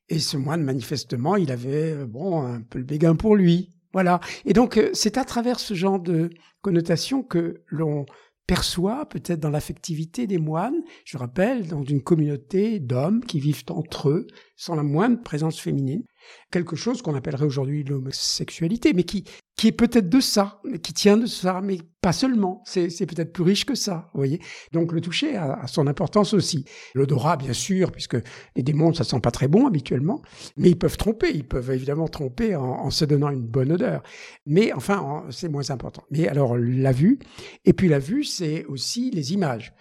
Et 0.10 0.20
ce 0.20 0.38
moine, 0.38 0.64
manifestement, 0.64 1.36
il 1.36 1.52
avait, 1.52 1.94
euh, 1.94 2.06
bon, 2.06 2.42
un 2.42 2.62
peu 2.62 2.80
le 2.80 2.86
béguin 2.86 3.16
pour 3.16 3.36
lui. 3.36 3.76
Voilà. 3.94 4.20
Et 4.46 4.54
donc, 4.54 4.78
euh, 4.78 4.90
c'est 4.94 5.18
à 5.18 5.24
travers 5.24 5.60
ce 5.60 5.74
genre 5.74 6.00
de 6.00 6.30
connotation 6.62 7.24
que 7.24 7.64
l'on 7.68 8.06
perçoit, 8.48 9.08
peut-être 9.10 9.40
dans 9.40 9.50
l'affectivité 9.50 10.28
des 10.28 10.38
moines, 10.38 10.84
je 11.04 11.18
rappelle, 11.18 11.68
dans 11.68 11.84
une 11.84 12.04
communauté 12.04 12.80
d'hommes 12.80 13.24
qui 13.24 13.40
vivent 13.40 13.64
entre 13.70 14.10
eux, 14.10 14.28
sans 14.56 14.76
la 14.76 14.84
moindre 14.84 15.22
présence 15.24 15.60
féminine, 15.60 16.04
quelque 16.52 16.76
chose 16.76 17.02
qu'on 17.02 17.16
appellerait 17.16 17.46
aujourd'hui 17.46 17.84
l'homosexualité, 17.84 18.94
mais 18.94 19.04
qui, 19.04 19.26
qui 19.58 19.68
est 19.68 19.72
peut-être 19.72 20.10
de 20.10 20.20
ça, 20.20 20.62
qui 20.84 20.94
tient 20.94 21.18
de 21.18 21.26
ça, 21.26 21.62
mais 21.62 21.78
pas 22.02 22.12
seulement. 22.14 22.62
C'est, 22.66 22.88
peut-être 23.06 23.34
plus 23.34 23.44
riche 23.44 23.66
que 23.66 23.76
ça, 23.76 24.10
voyez. 24.14 24.40
Donc 24.74 24.92
le 24.92 25.02
toucher 25.02 25.38
a, 25.38 25.66
son 25.68 25.88
importance 25.88 26.34
aussi. 26.34 26.66
L'odorat, 26.94 27.38
bien 27.38 27.54
sûr, 27.54 27.92
puisque 27.92 28.18
les 28.56 28.64
démons, 28.64 28.94
ça 28.94 29.04
sent 29.04 29.20
pas 29.22 29.32
très 29.32 29.48
bon 29.48 29.66
habituellement, 29.66 30.22
mais 30.58 30.70
ils 30.70 30.78
peuvent 30.78 30.98
tromper. 30.98 31.32
Ils 31.34 31.48
peuvent 31.48 31.72
évidemment 31.72 32.08
tromper 32.08 32.56
en 32.56 32.90
se 32.90 33.06
donnant 33.06 33.30
une 33.30 33.48
bonne 33.48 33.72
odeur. 33.72 34.04
Mais 34.46 34.74
enfin, 34.74 35.24
c'est 35.30 35.50
moins 35.50 35.70
important. 35.72 36.04
Mais 36.12 36.28
alors 36.28 36.58
la 36.58 36.92
vue, 36.92 37.20
et 37.64 37.74
puis 37.74 37.88
la 37.88 38.00
vue, 38.00 38.24
c'est 38.24 38.66
aussi 38.66 39.10
les 39.12 39.34
images. 39.34 39.74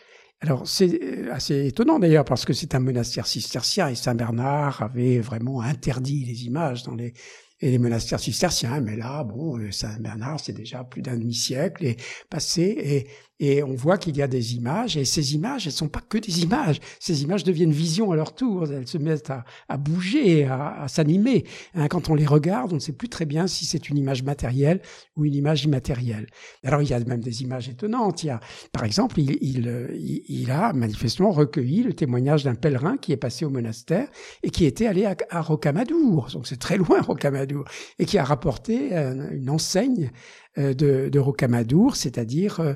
Alors 0.45 0.69
c'est 0.69 1.01
euh, 1.03 1.33
assez 1.33 1.67
étonnant 1.67 1.99
d'ailleurs 1.99 2.27
parce 2.27 2.45
que 2.45 2.53
c'est 2.53 2.75
un 2.75 2.81
monastère 2.81 3.27
cistercien 3.27 3.89
et 3.89 3.95
Saint 3.95 4.15
Bernard 4.15 4.83
avait 4.83 5.19
vraiment 5.19 5.63
interdit 5.63 6.23
les 6.27 6.45
images 6.45 6.83
dans 6.83 6.95
les 6.95 7.15
et 7.61 7.71
les 7.71 7.79
monastères 7.79 8.21
cisterciens. 8.21 8.81
Mais 8.81 8.97
là, 8.97 9.25
bon, 9.25 9.59
euh, 9.59 9.71
Saint 9.71 9.99
Bernard, 9.99 10.39
c'est 10.41 10.53
déjà 10.53 10.85
plus 10.85 11.01
d'un 11.01 11.17
demi-siècle 11.17 11.85
et 11.87 11.97
passé, 12.29 12.63
et, 12.63 13.09
et 13.41 13.62
on 13.62 13.74
voit 13.74 13.99
qu'il 13.99 14.16
y 14.16 14.22
a 14.22 14.28
des 14.28 14.55
images, 14.55 14.97
et 14.97 15.05
ces 15.05 15.35
images, 15.35 15.66
elles 15.66 15.72
sont 15.72 15.89
pas 15.89 16.01
que 16.01 16.18
des 16.18 16.43
images. 16.43 16.78
Ces 17.01 17.22
images 17.22 17.43
deviennent 17.43 17.72
visions 17.72 18.12
à 18.12 18.16
leur 18.16 18.35
tour. 18.35 18.70
Elles 18.70 18.87
se 18.87 18.99
mettent 18.99 19.30
à, 19.68 19.76
bouger, 19.76 20.45
à, 20.45 20.87
s'animer. 20.89 21.45
Hein, 21.74 21.89
quand 21.89 22.11
on 22.11 22.14
les 22.14 22.26
regarde, 22.26 22.72
on 22.72 22.76
ne 22.76 22.80
sait 22.80 22.93
plus 22.93 23.09
très 23.09 23.26
bien 23.26 23.47
si 23.47 23.64
c'est 23.64 23.89
une 23.89 23.99
image 23.99 24.22
matérielle 24.22 24.80
ou 25.16 25.24
une 25.24 25.35
image 25.35 25.64
immatérielle. 25.64 26.26
Alors 26.62 26.82
il 26.82 26.89
y 26.89 26.95
a 26.95 27.01
même 27.01 27.20
des 27.20 27.43
images 27.43 27.68
étonnantes. 27.68 28.22
Il 28.22 28.28
y 28.28 28.30
a, 28.30 28.41
par 28.72 28.85
exemple, 28.85 29.18
il, 29.18 30.51
a 30.51 30.72
manifestement 30.72 31.32
recueilli 31.32 31.82
le 31.82 31.93
témoignage 31.93 32.45
d'un 32.45 32.55
pèlerin 32.55 32.97
qui 32.97 33.12
est 33.12 33.16
passé 33.16 33.45
au 33.45 33.51
monastère 33.51 34.09
et 34.43 34.51
qui 34.51 34.64
était 34.64 34.87
allé 34.87 35.07
à, 35.07 35.16
à 35.30 35.41
Rocamadour. 35.41 36.28
Donc 36.32 36.47
c'est 36.47 36.59
très 36.59 36.76
loin 36.76 37.01
Rocamadour 37.01 37.64
et 37.99 38.05
qui 38.05 38.18
a 38.18 38.24
rapporté 38.24 38.93
une 38.95 39.51
enseigne 39.51 40.05
euh, 40.05 40.44
de, 40.57 41.09
de 41.09 41.19
Rocamadour, 41.19 41.97
c'est-à-dire 41.97 42.61
euh, 42.61 42.75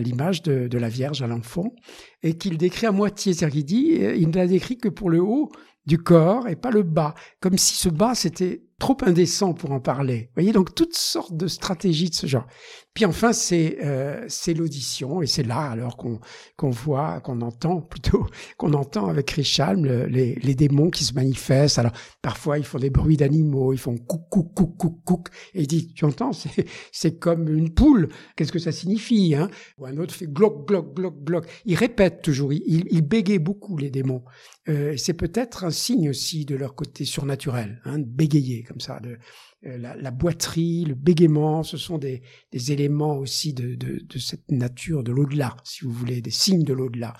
l'image 0.00 0.42
de, 0.42 0.68
de, 0.68 0.78
la 0.78 0.88
Vierge 0.88 1.22
à 1.22 1.26
l'enfant, 1.26 1.74
et 2.22 2.34
qu'il 2.34 2.58
décrit 2.58 2.86
à 2.86 2.92
moitié. 2.92 3.34
C'est-à-dire 3.34 3.54
qu'il 3.54 3.64
dit, 3.64 3.98
euh, 4.00 4.14
il 4.14 4.28
ne 4.28 4.34
l'a 4.34 4.46
décrit 4.46 4.78
que 4.78 4.88
pour 4.88 5.10
le 5.10 5.20
haut 5.20 5.50
du 5.86 5.98
corps 5.98 6.48
et 6.48 6.56
pas 6.56 6.70
le 6.70 6.82
bas, 6.82 7.14
comme 7.40 7.58
si 7.58 7.74
ce 7.74 7.88
bas 7.88 8.14
c'était 8.14 8.62
trop 8.82 8.96
indécent 9.02 9.54
pour 9.54 9.70
en 9.70 9.78
parler. 9.78 10.22
Vous 10.22 10.42
voyez, 10.42 10.50
donc 10.50 10.74
toutes 10.74 10.96
sortes 10.96 11.36
de 11.36 11.46
stratégies 11.46 12.10
de 12.10 12.16
ce 12.16 12.26
genre. 12.26 12.48
Puis 12.94 13.04
enfin, 13.04 13.32
c'est 13.32 13.78
euh, 13.84 14.26
l'audition, 14.56 15.22
et 15.22 15.26
c'est 15.28 15.44
là 15.44 15.70
alors 15.70 15.96
qu'on 15.96 16.18
qu'on 16.56 16.70
voit, 16.70 17.20
qu'on 17.20 17.42
entend 17.42 17.80
plutôt, 17.90 18.26
qu'on 18.56 18.72
entend 18.72 19.06
avec 19.06 19.30
Richalm 19.30 19.86
les, 19.86 20.34
les 20.34 20.54
démons 20.56 20.90
qui 20.90 21.04
se 21.04 21.14
manifestent. 21.14 21.78
Alors 21.78 21.92
parfois 22.22 22.58
ils 22.58 22.64
font 22.64 22.80
des 22.80 22.90
bruits 22.90 23.16
d'animaux, 23.16 23.72
ils 23.72 23.78
font 23.78 23.96
couc 23.96 24.28
couc 24.28 24.52
couc 24.52 24.76
couc 24.76 25.04
couc, 25.04 25.28
et 25.54 25.60
il 25.60 25.68
dit, 25.68 25.94
tu 25.94 26.04
entends, 26.04 26.32
c'est 26.92 27.18
comme 27.20 27.48
une 27.48 27.72
poule. 27.72 28.08
Qu'est-ce 28.34 28.50
que 28.50 28.58
ça 28.58 28.72
signifie 28.72 29.36
hein? 29.36 29.48
Ou 29.78 29.86
un 29.86 29.96
autre 29.96 30.12
fait 30.12 30.26
gloc 30.26 30.66
gloc 30.66 30.92
gloc 30.92 31.22
gloc. 31.22 31.46
Il 31.66 31.76
répète 31.76 32.20
toujours, 32.20 32.52
il, 32.52 32.88
il 32.90 33.02
bégaye 33.02 33.38
beaucoup 33.38 33.76
les 33.76 33.90
démons. 33.90 34.24
Euh, 34.68 34.96
c'est 34.96 35.14
peut-être 35.14 35.64
un 35.64 35.70
signe 35.70 36.10
aussi 36.10 36.44
de 36.44 36.56
leur 36.56 36.74
côté 36.74 37.04
surnaturel, 37.04 37.80
hein, 37.84 37.98
de 37.98 38.04
bégayer 38.04 38.64
comme 38.72 38.80
ça. 38.80 39.00
Euh, 39.04 39.76
la, 39.76 39.94
la, 39.94 40.10
boiterie, 40.10 40.84
le 40.84 40.94
bégaiement, 40.94 41.62
ce 41.62 41.76
sont 41.76 41.98
des, 41.98 42.22
éléments 42.52 43.16
aussi 43.16 43.52
de, 43.52 43.78
cette 44.18 44.50
nature, 44.50 45.04
de 45.04 45.12
l'au-delà, 45.12 45.56
si 45.62 45.84
vous 45.84 45.92
voulez, 45.92 46.20
des 46.20 46.30
signes 46.30 46.64
de 46.64 46.72
l'au-delà. 46.72 47.12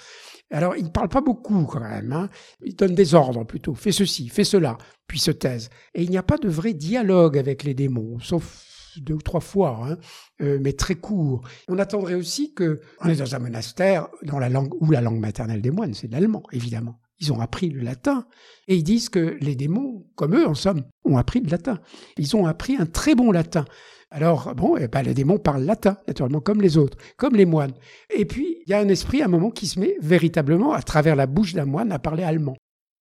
Alors, 0.50 0.76
ils 0.76 0.84
ne 0.84 0.90
parlent 0.90 1.08
pas 1.08 1.20
beaucoup 1.20 1.64
quand 1.64 1.80
même. 1.80 2.12
Hein. 2.12 2.30
Ils 2.64 2.74
donnent 2.74 2.94
des 2.94 3.14
ordres 3.14 3.44
plutôt. 3.44 3.74
Fais 3.74 3.92
ceci, 3.92 4.28
fais 4.28 4.44
cela, 4.44 4.78
puis 5.06 5.18
se 5.18 5.30
taisent. 5.30 5.70
Et 5.94 6.02
il 6.02 6.10
n'y 6.10 6.18
a 6.18 6.22
pas 6.22 6.38
de 6.38 6.48
vrai 6.48 6.72
dialogue 6.72 7.38
avec 7.38 7.64
les 7.64 7.74
démons, 7.74 8.18
sauf 8.18 8.66
deux 8.96 9.14
ou 9.14 9.22
trois 9.22 9.40
fois, 9.40 9.80
hein, 9.84 9.98
euh, 10.42 10.58
mais 10.60 10.72
très 10.72 10.96
court. 10.96 11.46
On 11.68 11.78
attendrait 11.78 12.14
aussi 12.14 12.54
que 12.54 12.80
on 13.00 13.08
est 13.08 13.16
dans 13.16 13.34
un 13.34 13.38
monastère 13.38 14.08
dans 14.22 14.38
la 14.38 14.48
langue 14.48 14.72
où 14.80 14.90
la 14.90 15.00
langue 15.00 15.20
maternelle 15.20 15.62
des 15.62 15.70
moines, 15.70 15.94
c'est 15.94 16.10
l'allemand, 16.10 16.42
évidemment. 16.52 16.98
Ils 17.22 17.32
ont 17.32 17.40
appris 17.40 17.70
le 17.70 17.80
latin. 17.80 18.26
Et 18.66 18.74
ils 18.74 18.82
disent 18.82 19.08
que 19.08 19.36
les 19.40 19.54
démons, 19.54 20.04
comme 20.16 20.34
eux 20.34 20.46
en 20.46 20.54
somme, 20.54 20.82
ont 21.04 21.16
appris 21.16 21.40
le 21.40 21.48
latin. 21.48 21.78
Ils 22.18 22.36
ont 22.36 22.46
appris 22.46 22.76
un 22.76 22.84
très 22.84 23.14
bon 23.14 23.30
latin. 23.30 23.64
Alors, 24.10 24.54
bon, 24.56 24.76
eh 24.76 24.88
ben, 24.88 25.02
les 25.02 25.14
démons 25.14 25.38
parlent 25.38 25.62
latin, 25.62 25.96
naturellement, 26.08 26.40
comme 26.40 26.60
les 26.60 26.76
autres, 26.76 26.98
comme 27.16 27.36
les 27.36 27.46
moines. 27.46 27.74
Et 28.14 28.24
puis, 28.24 28.58
il 28.66 28.70
y 28.70 28.74
a 28.74 28.80
un 28.80 28.88
esprit, 28.88 29.22
à 29.22 29.26
un 29.26 29.28
moment, 29.28 29.50
qui 29.50 29.68
se 29.68 29.78
met 29.78 29.96
véritablement, 30.02 30.72
à 30.72 30.82
travers 30.82 31.14
la 31.14 31.26
bouche 31.26 31.54
d'un 31.54 31.64
moine, 31.64 31.92
à 31.92 32.00
parler 32.00 32.24
allemand. 32.24 32.56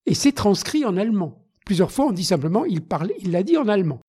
Et 0.07 0.15
c'est 0.15 0.31
transcrit 0.31 0.83
en 0.83 0.97
allemand. 0.97 1.45
Plusieurs 1.63 1.91
fois, 1.91 2.07
on 2.07 2.11
dit 2.11 2.23
simplement, 2.23 2.65
il 2.65 2.81
il 3.19 3.31
l'a 3.31 3.43
dit 3.43 3.57
en 3.57 3.67
allemand. 3.67 4.01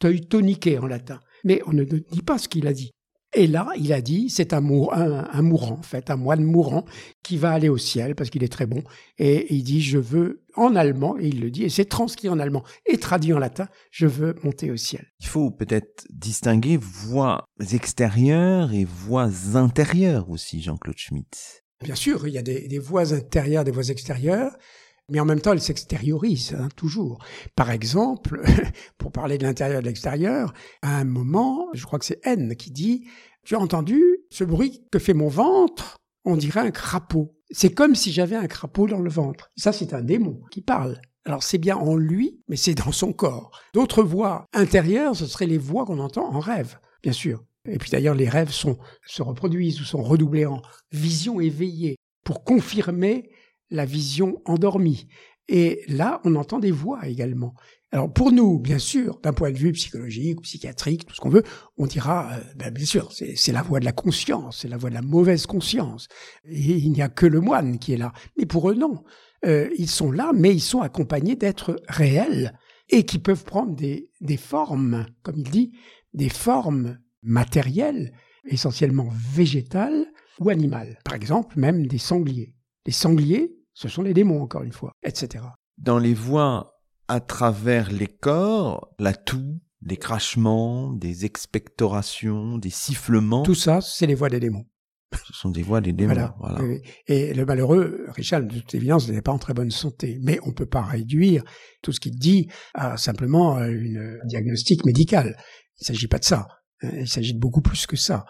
Teutoniqué 0.00 0.78
en 0.78 0.86
latin. 0.86 1.20
Mais 1.44 1.62
on 1.66 1.72
ne 1.72 1.84
dit 1.84 2.22
pas 2.22 2.38
ce 2.38 2.48
qu'il 2.48 2.66
a 2.66 2.72
dit. 2.72 2.90
Et 3.34 3.46
là, 3.46 3.68
il 3.78 3.92
a 3.92 4.02
dit, 4.02 4.28
c'est 4.28 4.52
un, 4.52 4.58
un, 4.58 5.42
mourant, 5.42 5.78
en 5.78 5.82
fait, 5.82 6.10
un 6.10 6.16
moine 6.16 6.44
mourant 6.44 6.84
qui 7.22 7.38
va 7.38 7.52
aller 7.52 7.70
au 7.70 7.78
ciel 7.78 8.14
parce 8.14 8.28
qu'il 8.28 8.44
est 8.44 8.52
très 8.52 8.66
bon. 8.66 8.82
Et 9.18 9.54
il 9.54 9.62
dit, 9.62 9.80
je 9.80 9.98
veux, 9.98 10.42
en 10.54 10.76
allemand, 10.76 11.16
et 11.18 11.28
il 11.28 11.40
le 11.40 11.50
dit, 11.50 11.64
et 11.64 11.70
c'est 11.70 11.86
transcrit 11.86 12.28
en 12.28 12.38
allemand 12.38 12.62
et 12.84 12.98
traduit 12.98 13.32
en 13.32 13.38
latin, 13.38 13.68
je 13.90 14.06
veux 14.06 14.34
monter 14.42 14.70
au 14.70 14.76
ciel. 14.76 15.06
Il 15.20 15.26
faut 15.26 15.50
peut-être 15.50 16.06
distinguer 16.10 16.76
voix 16.76 17.48
extérieures 17.72 18.72
et 18.72 18.84
voix 18.84 19.30
intérieures 19.54 20.28
aussi, 20.28 20.60
Jean-Claude 20.60 20.98
Schmitt. 20.98 21.64
Bien 21.82 21.94
sûr, 21.94 22.28
il 22.28 22.34
y 22.34 22.38
a 22.38 22.42
des, 22.42 22.68
des 22.68 22.78
voix 22.78 23.14
intérieures, 23.14 23.64
des 23.64 23.70
voix 23.70 23.88
extérieures 23.88 24.56
mais 25.08 25.20
en 25.20 25.24
même 25.24 25.40
temps, 25.40 25.52
elle 25.52 25.60
s'extériorise, 25.60 26.56
hein, 26.58 26.68
toujours. 26.76 27.24
Par 27.56 27.70
exemple, 27.70 28.42
pour 28.98 29.12
parler 29.12 29.38
de 29.38 29.44
l'intérieur 29.44 29.80
et 29.80 29.82
de 29.82 29.88
l'extérieur, 29.88 30.52
à 30.82 30.96
un 30.96 31.04
moment, 31.04 31.68
je 31.74 31.84
crois 31.84 31.98
que 31.98 32.04
c'est 32.04 32.24
N 32.24 32.56
qui 32.56 32.70
dit, 32.70 33.06
tu 33.44 33.56
as 33.56 33.60
entendu 33.60 34.00
ce 34.30 34.44
bruit 34.44 34.82
que 34.90 34.98
fait 34.98 35.14
mon 35.14 35.28
ventre? 35.28 35.96
On 36.24 36.36
dirait 36.36 36.60
un 36.60 36.70
crapaud. 36.70 37.34
C'est 37.50 37.74
comme 37.74 37.94
si 37.94 38.12
j'avais 38.12 38.36
un 38.36 38.46
crapaud 38.46 38.86
dans 38.86 39.00
le 39.00 39.10
ventre. 39.10 39.50
Ça, 39.56 39.72
c'est 39.72 39.92
un 39.92 40.02
démon 40.02 40.40
qui 40.50 40.62
parle. 40.62 41.00
Alors 41.24 41.42
c'est 41.42 41.58
bien 41.58 41.76
en 41.76 41.96
lui, 41.96 42.40
mais 42.48 42.56
c'est 42.56 42.74
dans 42.74 42.92
son 42.92 43.12
corps. 43.12 43.52
D'autres 43.74 44.02
voix 44.02 44.46
intérieures, 44.52 45.16
ce 45.16 45.26
seraient 45.26 45.46
les 45.46 45.58
voix 45.58 45.84
qu'on 45.84 45.98
entend 45.98 46.32
en 46.34 46.40
rêve, 46.40 46.78
bien 47.02 47.12
sûr. 47.12 47.44
Et 47.68 47.78
puis 47.78 47.90
d'ailleurs, 47.90 48.14
les 48.16 48.28
rêves 48.28 48.50
sont, 48.50 48.78
se 49.06 49.22
reproduisent 49.22 49.80
ou 49.80 49.84
sont 49.84 50.02
redoublés 50.02 50.46
en 50.46 50.62
vision 50.90 51.40
éveillée 51.40 51.96
pour 52.24 52.42
confirmer 52.42 53.30
la 53.72 53.84
vision 53.84 54.40
endormie. 54.44 55.08
Et 55.48 55.82
là, 55.88 56.20
on 56.24 56.36
entend 56.36 56.60
des 56.60 56.70
voix 56.70 57.08
également. 57.08 57.54
Alors 57.90 58.10
pour 58.10 58.32
nous, 58.32 58.58
bien 58.58 58.78
sûr, 58.78 59.20
d'un 59.22 59.34
point 59.34 59.50
de 59.50 59.58
vue 59.58 59.72
psychologique, 59.72 60.40
psychiatrique, 60.42 61.04
tout 61.04 61.14
ce 61.14 61.20
qu'on 61.20 61.28
veut, 61.28 61.42
on 61.76 61.86
dira, 61.86 62.32
euh, 62.32 62.40
ben, 62.56 62.72
bien 62.72 62.86
sûr, 62.86 63.12
c'est 63.12 63.52
la 63.52 63.62
voix 63.62 63.80
de 63.80 63.84
la 63.84 63.92
conscience, 63.92 64.60
c'est 64.62 64.68
la 64.68 64.78
voix 64.78 64.88
de 64.88 64.94
la 64.94 65.02
mauvaise 65.02 65.44
conscience. 65.46 66.08
Et 66.44 66.78
il 66.78 66.90
n'y 66.92 67.02
a 67.02 67.08
que 67.08 67.26
le 67.26 67.40
moine 67.40 67.78
qui 67.78 67.92
est 67.92 67.98
là. 67.98 68.12
Mais 68.38 68.46
pour 68.46 68.70
eux, 68.70 68.74
non. 68.74 69.04
Euh, 69.44 69.68
ils 69.76 69.90
sont 69.90 70.10
là, 70.10 70.32
mais 70.34 70.54
ils 70.54 70.60
sont 70.60 70.80
accompagnés 70.80 71.36
d'êtres 71.36 71.76
réels 71.88 72.58
et 72.88 73.04
qui 73.04 73.18
peuvent 73.18 73.44
prendre 73.44 73.74
des, 73.74 74.10
des 74.20 74.36
formes, 74.38 75.06
comme 75.22 75.36
il 75.36 75.50
dit, 75.50 75.72
des 76.14 76.30
formes 76.30 76.98
matérielles, 77.22 78.12
essentiellement 78.46 79.08
végétales 79.34 80.06
ou 80.38 80.48
animales. 80.48 80.98
Par 81.04 81.14
exemple, 81.14 81.58
même 81.58 81.86
des 81.86 81.98
sangliers. 81.98 82.54
Les 82.86 82.92
sangliers, 82.92 83.52
ce 83.82 83.88
sont 83.88 84.02
les 84.02 84.14
démons, 84.14 84.42
encore 84.42 84.62
une 84.62 84.72
fois, 84.72 84.92
etc. 85.02 85.44
Dans 85.76 85.98
les 85.98 86.14
voies 86.14 86.80
à 87.08 87.20
travers 87.20 87.90
les 87.90 88.06
corps, 88.06 88.94
la 88.98 89.12
toux, 89.12 89.60
des 89.80 89.96
crachements, 89.96 90.92
des 90.92 91.24
expectorations, 91.24 92.58
des 92.58 92.70
sifflements. 92.70 93.42
Tout 93.42 93.56
ça, 93.56 93.80
c'est 93.80 94.06
les 94.06 94.14
voix 94.14 94.28
des 94.28 94.38
démons. 94.38 94.64
Ce 95.26 95.32
sont 95.34 95.50
des 95.50 95.62
voix 95.62 95.80
des 95.80 95.92
démons. 95.92 96.30
Voilà. 96.38 96.60
Et 97.06 97.34
le 97.34 97.44
malheureux, 97.44 98.06
Richard, 98.08 98.42
de 98.42 98.60
toute 98.60 98.74
évidence, 98.74 99.08
n'est 99.08 99.20
pas 99.20 99.32
en 99.32 99.38
très 99.38 99.52
bonne 99.52 99.70
santé. 99.70 100.18
Mais 100.22 100.38
on 100.44 100.50
ne 100.50 100.54
peut 100.54 100.66
pas 100.66 100.82
réduire 100.82 101.42
tout 101.82 101.92
ce 101.92 102.00
qu'il 102.00 102.16
dit 102.16 102.48
à 102.74 102.96
simplement 102.96 103.58
une 103.62 104.20
diagnostic 104.24 104.86
médical. 104.86 105.36
Il 105.80 105.82
ne 105.82 105.86
s'agit 105.86 106.06
pas 106.06 106.18
de 106.18 106.24
ça. 106.24 106.46
Il 106.82 107.08
s'agit 107.08 107.34
de 107.34 107.40
beaucoup 107.40 107.60
plus 107.60 107.86
que 107.86 107.96
ça. 107.96 108.24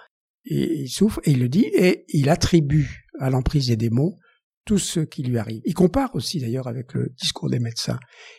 Et 0.44 0.80
il 0.80 0.88
souffre, 0.88 1.20
et 1.24 1.32
il 1.32 1.38
le 1.38 1.48
dit, 1.48 1.66
et 1.66 2.05
il 2.09 2.28
attribue 2.28 3.07
à 3.20 3.30
l'emprise 3.30 3.68
des 3.68 3.76
démons 3.76 4.16
tout 4.64 4.78
ce 4.78 5.00
qui 5.00 5.22
lui 5.22 5.38
arrive. 5.38 5.60
Il 5.64 5.74
compare 5.74 6.14
aussi 6.14 6.40
d'ailleurs 6.40 6.68
avec 6.68 6.94
le 6.94 7.12
discours 7.20 7.50
des 7.50 7.58
médecins. 7.58 7.98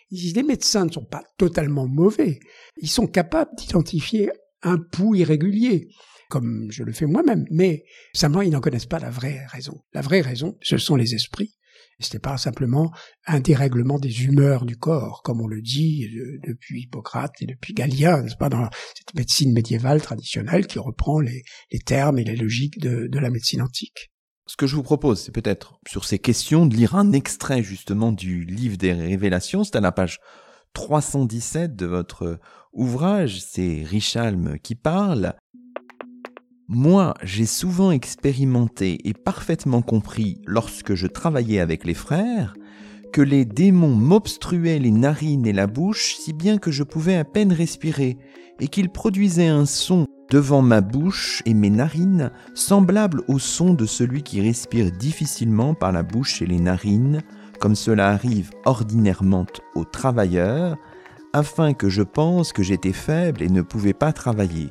Il 0.10 0.20
dit 0.20 0.34
les 0.34 0.44
médecins 0.44 0.86
ne 0.86 0.92
sont 0.92 1.06
pas 1.06 1.24
totalement 1.38 1.88
mauvais. 1.88 2.40
Ils 2.78 2.90
sont 2.90 3.08
capables 3.08 3.52
d'identifier 3.58 4.32
un 4.62 4.78
pouls 4.78 5.16
irrégulier 5.16 5.90
comme 6.34 6.72
je 6.72 6.84
le 6.84 6.94
fais 6.94 7.06
moi-même. 7.06 7.46
Mais 7.52 7.84
simplement, 8.16 8.42
ils 8.42 8.50
n'en 8.50 8.60
connaissent 8.60 8.88
pas 8.88 8.98
la 8.98 9.12
vraie 9.12 9.46
raison. 9.52 9.84
La 9.94 10.02
vraie 10.02 10.22
raison, 10.22 10.58
ce 10.64 10.80
sont 10.80 10.96
les 10.96 11.14
esprits. 11.14 11.54
Ce 12.00 12.12
n'est 12.12 12.20
pas 12.20 12.38
simplement 12.38 12.92
un 13.28 13.40
dérèglement 13.40 14.00
des 14.00 14.24
humeurs 14.24 14.66
du 14.66 14.76
corps, 14.76 15.22
comme 15.24 15.42
on 15.42 15.48
le 15.48 15.62
dit 15.62 16.08
depuis 16.44 16.82
Hippocrate 16.82 17.34
et 17.42 17.46
depuis 17.46 17.76
Galien, 17.76 18.24
n'est-ce 18.24 18.36
pas, 18.36 18.50
dans 18.50 18.68
cette 18.96 19.14
médecine 19.14 19.54
médiévale 19.54 20.02
traditionnelle 20.02 20.66
qui 20.66 20.80
reprend 20.80 21.20
les, 21.20 21.44
termes 21.86 22.18
et 22.18 22.24
les 22.24 22.36
logiques 22.36 22.80
de 22.80 23.20
la 23.20 23.30
médecine 23.30 23.62
antique. 23.62 24.12
Ce 24.46 24.58
que 24.58 24.68
je 24.68 24.76
vous 24.76 24.84
propose, 24.84 25.22
c'est 25.22 25.32
peut-être 25.32 25.80
sur 25.88 26.04
ces 26.04 26.20
questions 26.20 26.66
de 26.66 26.76
lire 26.76 26.96
un 26.96 27.14
extrait 27.14 27.64
justement 27.64 28.12
du 28.12 28.44
livre 28.44 28.78
des 28.78 28.92
révélations. 28.92 29.64
C'est 29.64 29.78
à 29.78 29.82
la 29.82 29.94
page 29.94 30.20
317 30.74 31.76
de 31.76 31.86
votre 31.86 32.40
ouvrage. 32.74 33.42
C'est 33.42 33.84
Richalm 33.86 34.60
qui 34.60 34.76
parle. 34.76 35.34
Moi, 36.68 37.14
j'ai 37.24 37.46
souvent 37.46 37.92
expérimenté 37.92 39.08
et 39.08 39.14
parfaitement 39.14 39.82
compris 39.82 40.42
lorsque 40.46 40.96
je 40.96 41.08
travaillais 41.08 41.60
avec 41.60 41.86
les 41.86 41.94
frères 41.94 42.54
que 43.14 43.22
les 43.22 43.46
démons 43.46 43.96
m'obstruaient 43.96 44.80
les 44.80 44.92
narines 44.92 45.46
et 45.46 45.54
la 45.54 45.68
bouche 45.68 46.16
si 46.16 46.34
bien 46.34 46.58
que 46.58 46.72
je 46.72 46.82
pouvais 46.82 47.16
à 47.16 47.24
peine 47.24 47.54
respirer 47.54 48.18
et 48.60 48.68
qu'ils 48.68 48.90
produisaient 48.90 49.48
un 49.48 49.68
son 49.68 50.08
devant 50.32 50.64
ma 50.64 50.82
bouche 50.82 51.44
et 51.46 51.54
mes 51.54 51.70
narines 51.70 52.32
semblable 52.56 53.22
au 53.28 53.38
son 53.38 53.76
de 53.76 53.86
celui 53.86 54.24
qui 54.24 54.42
respire 54.42 54.92
difficilement 54.92 55.76
par 55.76 55.92
la 55.92 56.02
bouche 56.02 56.42
et 56.42 56.48
les 56.48 56.60
narines, 56.60 57.22
comme 57.60 57.76
cela 57.76 58.10
arrive 58.10 58.50
ordinairement 58.66 59.46
aux 59.76 59.86
travailleurs, 59.86 60.76
afin 61.34 61.74
que 61.74 61.90
je 61.90 62.02
pense 62.02 62.52
que 62.52 62.64
j'étais 62.64 62.94
faible 62.94 63.44
et 63.44 63.50
ne 63.50 63.62
pouvais 63.62 63.94
pas 63.94 64.12
travailler. 64.12 64.70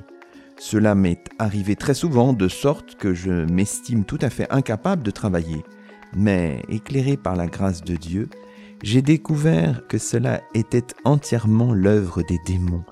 Cela 0.59 0.97
m'est 0.97 1.24
arrivé 1.38 1.76
très 1.76 1.95
souvent 1.95 2.32
de 2.32 2.49
sorte 2.49 2.97
que 2.97 3.14
je 3.14 3.30
m'estime 3.30 4.05
tout 4.05 4.18
à 4.20 4.30
fait 4.30 4.51
incapable 4.51 5.05
de 5.05 5.12
travailler. 5.12 5.62
Mais, 6.16 6.62
éclairé 6.68 7.16
par 7.16 7.36
la 7.36 7.46
grâce 7.46 7.82
de 7.82 7.96
Dieu, 7.96 8.28
j'ai 8.82 9.02
découvert 9.02 9.86
que 9.86 9.98
cela 9.98 10.40
était 10.54 10.86
entièrement 11.04 11.72
l'œuvre 11.72 12.22
des 12.22 12.38
démons. 12.46 12.84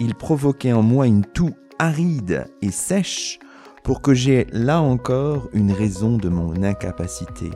Ils 0.00 0.14
provoquaient 0.14 0.72
en 0.72 0.82
moi 0.82 1.06
une 1.06 1.24
toux 1.24 1.54
aride 1.78 2.46
et 2.62 2.70
sèche 2.70 3.38
pour 3.82 4.00
que 4.00 4.14
j'aie 4.14 4.46
là 4.52 4.80
encore 4.80 5.48
une 5.52 5.70
raison 5.70 6.16
de 6.16 6.28
mon 6.28 6.62
incapacité. 6.62 7.50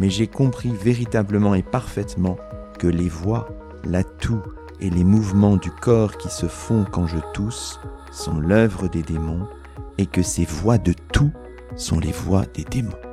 Mais 0.00 0.10
j'ai 0.10 0.26
compris 0.26 0.72
véritablement 0.72 1.54
et 1.54 1.62
parfaitement 1.62 2.38
que 2.78 2.86
les 2.86 3.08
voix, 3.08 3.48
la 3.84 4.02
toux 4.02 4.42
et 4.80 4.90
les 4.90 5.04
mouvements 5.04 5.56
du 5.56 5.70
corps 5.70 6.16
qui 6.16 6.30
se 6.30 6.46
font 6.46 6.84
quand 6.90 7.06
je 7.06 7.18
tousse 7.34 7.80
sont 8.10 8.38
l'œuvre 8.38 8.88
des 8.88 9.02
démons 9.02 9.46
et 9.98 10.06
que 10.06 10.22
ces 10.22 10.44
voix 10.44 10.78
de 10.78 10.94
tout 11.12 11.32
sont 11.76 11.98
les 11.98 12.12
voix 12.12 12.44
des 12.54 12.64
démons. 12.64 13.07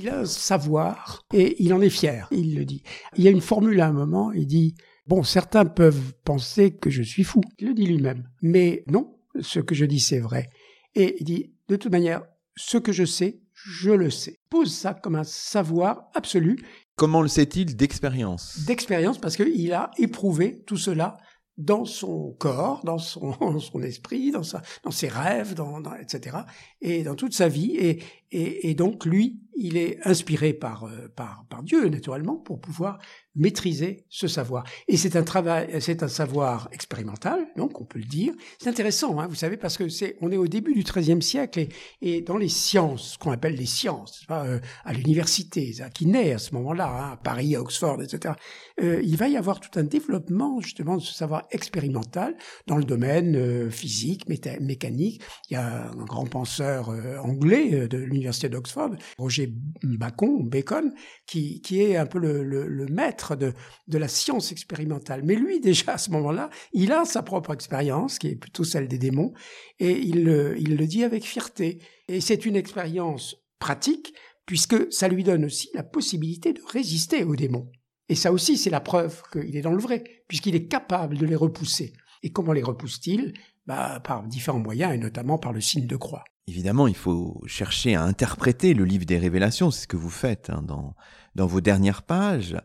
Il 0.00 0.08
a 0.08 0.20
un 0.20 0.26
savoir 0.26 1.24
et 1.34 1.60
il 1.60 1.74
en 1.74 1.80
est 1.80 1.90
fier, 1.90 2.28
il 2.30 2.54
le 2.54 2.64
dit. 2.64 2.84
Il 3.16 3.24
y 3.24 3.26
a 3.26 3.32
une 3.32 3.40
formule 3.40 3.80
à 3.80 3.88
un 3.88 3.92
moment, 3.92 4.30
il 4.30 4.46
dit, 4.46 4.76
bon, 5.08 5.24
certains 5.24 5.64
peuvent 5.64 6.14
penser 6.22 6.70
que 6.70 6.88
je 6.88 7.02
suis 7.02 7.24
fou, 7.24 7.40
il 7.58 7.66
le 7.66 7.74
dit 7.74 7.84
lui-même, 7.84 8.28
mais 8.40 8.84
non, 8.86 9.18
ce 9.40 9.58
que 9.58 9.74
je 9.74 9.84
dis 9.84 9.98
c'est 9.98 10.20
vrai. 10.20 10.50
Et 10.94 11.16
il 11.18 11.24
dit, 11.24 11.52
de 11.66 11.74
toute 11.74 11.90
manière, 11.90 12.22
ce 12.54 12.78
que 12.78 12.92
je 12.92 13.04
sais, 13.04 13.40
je 13.54 13.90
le 13.90 14.08
sais. 14.08 14.38
Pose 14.50 14.72
ça 14.72 14.94
comme 14.94 15.16
un 15.16 15.24
savoir 15.24 16.10
absolu. 16.14 16.64
Comment 16.94 17.20
le 17.20 17.26
sait-il 17.26 17.74
d'expérience? 17.74 18.60
D'expérience 18.66 19.18
parce 19.18 19.36
qu'il 19.36 19.72
a 19.72 19.90
éprouvé 19.98 20.62
tout 20.64 20.76
cela 20.76 21.18
dans 21.58 21.84
son 21.84 22.36
corps, 22.38 22.82
dans 22.84 22.98
son, 22.98 23.58
son 23.58 23.82
esprit, 23.82 24.30
dans, 24.30 24.44
sa, 24.44 24.62
dans 24.84 24.92
ses 24.92 25.08
rêves, 25.08 25.54
dans, 25.54 25.80
dans, 25.80 25.94
etc. 25.96 26.38
Et 26.80 27.02
dans 27.02 27.16
toute 27.16 27.34
sa 27.34 27.48
vie. 27.48 27.76
Et, 27.76 28.02
et, 28.30 28.70
et 28.70 28.74
donc, 28.74 29.04
lui, 29.04 29.40
il 29.58 29.76
est 29.76 29.98
inspiré 30.04 30.52
par, 30.52 30.84
euh, 30.84 31.08
par, 31.14 31.44
par 31.50 31.62
Dieu, 31.62 31.88
naturellement, 31.88 32.36
pour 32.36 32.60
pouvoir 32.60 32.98
maîtriser 33.34 34.04
ce 34.08 34.26
savoir. 34.26 34.64
Et 34.88 34.96
c'est 34.96 35.16
un 35.16 35.22
travail, 35.22 35.80
c'est 35.80 36.02
un 36.02 36.08
savoir 36.08 36.68
expérimental, 36.72 37.46
donc 37.56 37.80
on 37.80 37.84
peut 37.84 37.98
le 37.98 38.04
dire. 38.04 38.34
C'est 38.58 38.68
intéressant, 38.68 39.18
hein, 39.18 39.26
vous 39.28 39.36
savez, 39.36 39.56
parce 39.56 39.76
que 39.76 39.88
c'est, 39.88 40.16
on 40.20 40.32
est 40.32 40.36
au 40.36 40.48
début 40.48 40.74
du 40.74 40.82
XIIIe 40.82 41.22
siècle 41.22 41.60
et, 41.60 41.68
et 42.02 42.20
dans 42.20 42.36
les 42.36 42.48
sciences, 42.48 43.12
ce 43.12 43.18
qu'on 43.18 43.30
appelle 43.30 43.54
les 43.54 43.66
sciences, 43.66 44.24
pas, 44.26 44.44
euh, 44.44 44.58
à 44.84 44.92
l'université, 44.92 45.72
qui 45.94 46.06
naît 46.06 46.32
à 46.32 46.38
ce 46.38 46.52
moment-là, 46.54 46.88
hein, 46.88 47.12
à 47.12 47.16
Paris, 47.16 47.54
à 47.54 47.60
Oxford, 47.60 48.02
etc. 48.02 48.34
Euh, 48.80 49.00
il 49.04 49.16
va 49.16 49.28
y 49.28 49.36
avoir 49.36 49.60
tout 49.60 49.78
un 49.78 49.84
développement 49.84 50.60
justement 50.60 50.96
de 50.96 51.02
ce 51.02 51.14
savoir 51.14 51.46
expérimental 51.50 52.36
dans 52.66 52.76
le 52.76 52.84
domaine 52.84 53.36
euh, 53.36 53.70
physique, 53.70 54.28
mécanique. 54.28 55.22
Il 55.48 55.54
y 55.54 55.56
a 55.56 55.90
un 55.90 56.04
grand 56.04 56.26
penseur 56.26 56.88
anglais 57.22 57.86
de 57.88 57.98
l'université 57.98 58.17
d'Oxford, 58.20 58.90
Roger 59.18 59.52
Bacon, 59.82 60.48
Bacon, 60.48 60.92
qui, 61.26 61.60
qui 61.60 61.80
est 61.82 61.96
un 61.96 62.06
peu 62.06 62.18
le, 62.18 62.42
le, 62.42 62.86
maître 62.86 63.36
de, 63.36 63.52
de 63.86 63.98
la 63.98 64.08
science 64.08 64.52
expérimentale. 64.52 65.22
Mais 65.24 65.34
lui, 65.34 65.60
déjà, 65.68 65.92
à 65.92 65.98
ce 65.98 66.10
moment-là, 66.10 66.50
il 66.72 66.92
a 66.92 67.04
sa 67.04 67.22
propre 67.22 67.52
expérience, 67.52 68.18
qui 68.18 68.28
est 68.28 68.36
plutôt 68.36 68.64
celle 68.64 68.88
des 68.88 68.98
démons, 68.98 69.32
et 69.78 69.98
il 69.98 70.24
le, 70.24 70.58
il 70.58 70.76
le 70.76 70.86
dit 70.86 71.04
avec 71.04 71.24
fierté. 71.24 71.80
Et 72.08 72.20
c'est 72.20 72.46
une 72.46 72.56
expérience 72.56 73.36
pratique, 73.58 74.14
puisque 74.46 74.92
ça 74.92 75.08
lui 75.08 75.24
donne 75.24 75.44
aussi 75.44 75.68
la 75.74 75.82
possibilité 75.82 76.52
de 76.52 76.60
résister 76.72 77.24
aux 77.24 77.36
démons. 77.36 77.70
Et 78.08 78.14
ça 78.14 78.32
aussi, 78.32 78.56
c'est 78.56 78.70
la 78.70 78.80
preuve 78.80 79.22
qu'il 79.32 79.56
est 79.56 79.62
dans 79.62 79.72
le 79.72 79.82
vrai, 79.82 80.02
puisqu'il 80.28 80.56
est 80.56 80.66
capable 80.66 81.18
de 81.18 81.26
les 81.26 81.36
repousser. 81.36 81.92
Et 82.22 82.30
comment 82.30 82.52
les 82.52 82.62
repousse-t-il? 82.62 83.34
Bah, 83.66 84.00
Par 84.02 84.26
différents 84.26 84.58
moyens, 84.58 84.94
et 84.94 84.98
notamment 84.98 85.38
par 85.38 85.52
le 85.52 85.60
signe 85.60 85.86
de 85.86 85.96
croix. 85.96 86.24
Évidemment, 86.48 86.88
il 86.88 86.96
faut 86.96 87.42
chercher 87.46 87.94
à 87.94 88.04
interpréter 88.04 88.72
le 88.72 88.86
livre 88.86 89.04
des 89.04 89.18
révélations, 89.18 89.70
c'est 89.70 89.82
ce 89.82 89.86
que 89.86 89.98
vous 89.98 90.08
faites 90.08 90.48
hein, 90.48 90.62
dans, 90.66 90.94
dans 91.34 91.46
vos 91.46 91.60
dernières 91.60 92.00
pages. 92.00 92.56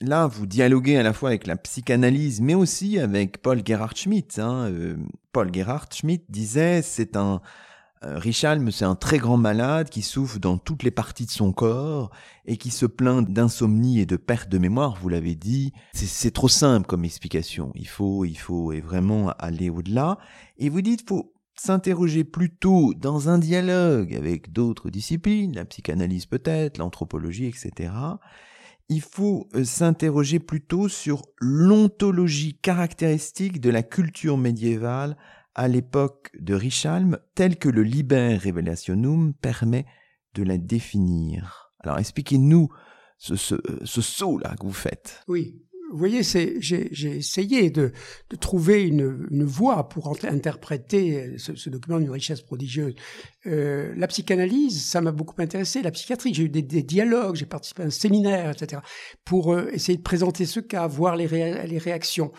Là, 0.00 0.26
vous 0.26 0.46
dialoguez 0.46 0.96
à 0.96 1.02
la 1.02 1.12
fois 1.12 1.28
avec 1.28 1.46
la 1.46 1.56
psychanalyse, 1.56 2.40
mais 2.40 2.54
aussi 2.54 2.98
avec 2.98 3.42
Paul 3.42 3.60
Gerhard 3.62 3.94
Schmidt. 3.94 4.40
Hein. 4.40 4.70
Euh, 4.70 4.96
Paul 5.32 5.52
Gerhard 5.52 5.88
Schmidt 5.92 6.24
disait, 6.30 6.80
c'est 6.80 7.18
un, 7.18 7.42
euh, 8.02 8.18
Richalm, 8.18 8.70
c'est 8.70 8.86
un 8.86 8.94
très 8.94 9.18
grand 9.18 9.36
malade 9.36 9.90
qui 9.90 10.00
souffre 10.00 10.38
dans 10.38 10.56
toutes 10.56 10.82
les 10.82 10.90
parties 10.90 11.26
de 11.26 11.30
son 11.30 11.52
corps 11.52 12.10
et 12.46 12.56
qui 12.56 12.70
se 12.70 12.86
plaint 12.86 13.28
d'insomnie 13.28 14.00
et 14.00 14.06
de 14.06 14.16
perte 14.16 14.48
de 14.48 14.56
mémoire, 14.56 14.96
vous 15.02 15.10
l'avez 15.10 15.34
dit. 15.34 15.74
C'est 15.92 16.32
trop 16.32 16.48
simple 16.48 16.86
comme 16.86 17.04
explication. 17.04 17.72
Il 17.74 17.88
faut, 17.88 18.24
il 18.24 18.38
faut 18.38 18.72
vraiment 18.80 19.32
aller 19.38 19.68
au-delà. 19.68 20.16
Et 20.56 20.70
vous 20.70 20.80
dites, 20.80 21.06
faut 21.06 21.35
s'interroger 21.56 22.24
plutôt 22.24 22.94
dans 22.94 23.28
un 23.28 23.38
dialogue 23.38 24.14
avec 24.14 24.52
d'autres 24.52 24.90
disciplines, 24.90 25.54
la 25.54 25.64
psychanalyse 25.64 26.26
peut-être, 26.26 26.78
l'anthropologie, 26.78 27.46
etc., 27.46 27.92
il 28.88 29.00
faut 29.00 29.48
euh, 29.54 29.64
s'interroger 29.64 30.38
plutôt 30.38 30.88
sur 30.88 31.22
l'ontologie 31.40 32.56
caractéristique 32.56 33.60
de 33.60 33.70
la 33.70 33.82
culture 33.82 34.38
médiévale 34.38 35.16
à 35.54 35.68
l'époque 35.68 36.30
de 36.38 36.54
Richalm, 36.54 37.18
telle 37.34 37.58
que 37.58 37.68
le 37.68 37.82
Liber 37.82 38.36
Revelationum 38.36 39.34
permet 39.34 39.86
de 40.34 40.42
la 40.44 40.58
définir. 40.58 41.72
Alors 41.80 41.98
expliquez-nous 41.98 42.68
ce, 43.18 43.36
ce, 43.36 43.54
ce 43.82 44.02
saut-là 44.02 44.54
que 44.60 44.66
vous 44.66 44.72
faites. 44.72 45.24
Oui, 45.26 45.65
vous 45.90 45.98
voyez, 45.98 46.22
j'ai 46.22 47.16
essayé 47.16 47.70
de, 47.70 47.92
de 48.30 48.36
trouver 48.36 48.82
une, 48.82 49.26
une, 49.30 49.44
voie 49.44 49.88
pour 49.88 50.16
interpréter 50.24 51.38
ce, 51.38 51.54
ce, 51.54 51.70
document 51.70 51.98
d'une 52.00 52.10
richesse 52.10 52.40
prodigieuse. 52.40 52.94
Euh, 53.46 53.94
la 53.96 54.06
psychanalyse, 54.08 54.84
ça 54.84 55.00
m'a 55.00 55.12
beaucoup 55.12 55.40
intéressé. 55.40 55.82
La 55.82 55.92
psychiatrie, 55.92 56.34
j'ai 56.34 56.44
eu 56.44 56.48
des, 56.48 56.62
des 56.62 56.82
dialogues, 56.82 57.36
j'ai 57.36 57.46
participé 57.46 57.84
à 57.84 57.86
un 57.86 57.90
séminaire, 57.90 58.50
etc., 58.50 58.82
pour 59.24 59.54
euh, 59.54 59.68
essayer 59.72 59.96
de 59.96 60.02
présenter 60.02 60.44
ce 60.44 60.60
cas, 60.60 60.86
voir 60.86 61.16
les, 61.16 61.28
les 61.28 61.78
réactions. 61.78 62.32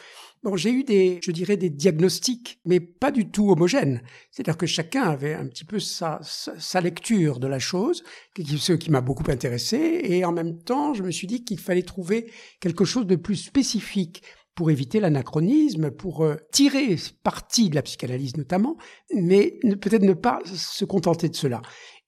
J'ai 0.56 0.72
eu 0.72 0.84
des, 0.84 1.20
je 1.24 1.32
dirais, 1.32 1.58
des 1.58 1.70
diagnostics, 1.70 2.60
mais 2.66 2.80
pas 2.80 3.12
du 3.12 3.30
tout 3.30 3.52
homogènes. 3.52 4.02
C'est-à-dire 4.32 4.58
que 4.58 4.66
chacun 4.66 5.04
avait 5.04 5.34
un 5.34 5.48
petit 5.48 5.66
peu 5.66 5.80
sa, 5.80 6.20
sa, 6.22 6.82
lecture 6.82 7.40
de 7.40 7.48
la 7.48 7.60
chose, 7.60 8.04
ce 8.38 8.74
qui 8.74 8.92
m'a 8.92 9.02
beaucoup 9.02 9.30
intéressé, 9.30 10.02
et 10.04 10.24
en 10.26 10.32
même 10.32 10.60
temps, 10.60 10.94
je 10.94 11.04
me 11.04 11.12
suis 11.12 11.28
dit 11.28 11.44
qu'il 11.44 11.60
fallait 11.60 11.84
trouver 11.84 12.32
quelque 12.60 12.86
chose 12.86 13.08
de 13.08 13.16
plus 13.16 13.36
spécifique 13.36 14.24
pour 14.56 14.72
éviter 14.72 15.00
l'anachronisme, 15.00 15.92
pour 15.92 16.24
euh, 16.24 16.36
tirer 16.52 16.96
parti 17.24 17.70
de 17.70 17.76
la 17.76 17.84
psychanalyse 17.84 18.38
notamment, 18.38 18.76
mais 19.14 19.60
peut-être 19.82 20.02
ne 20.02 20.14
pas 20.14 20.40
se 20.46 20.84
contenter 20.84 21.30
de 21.30 21.36
cela. 21.36 21.62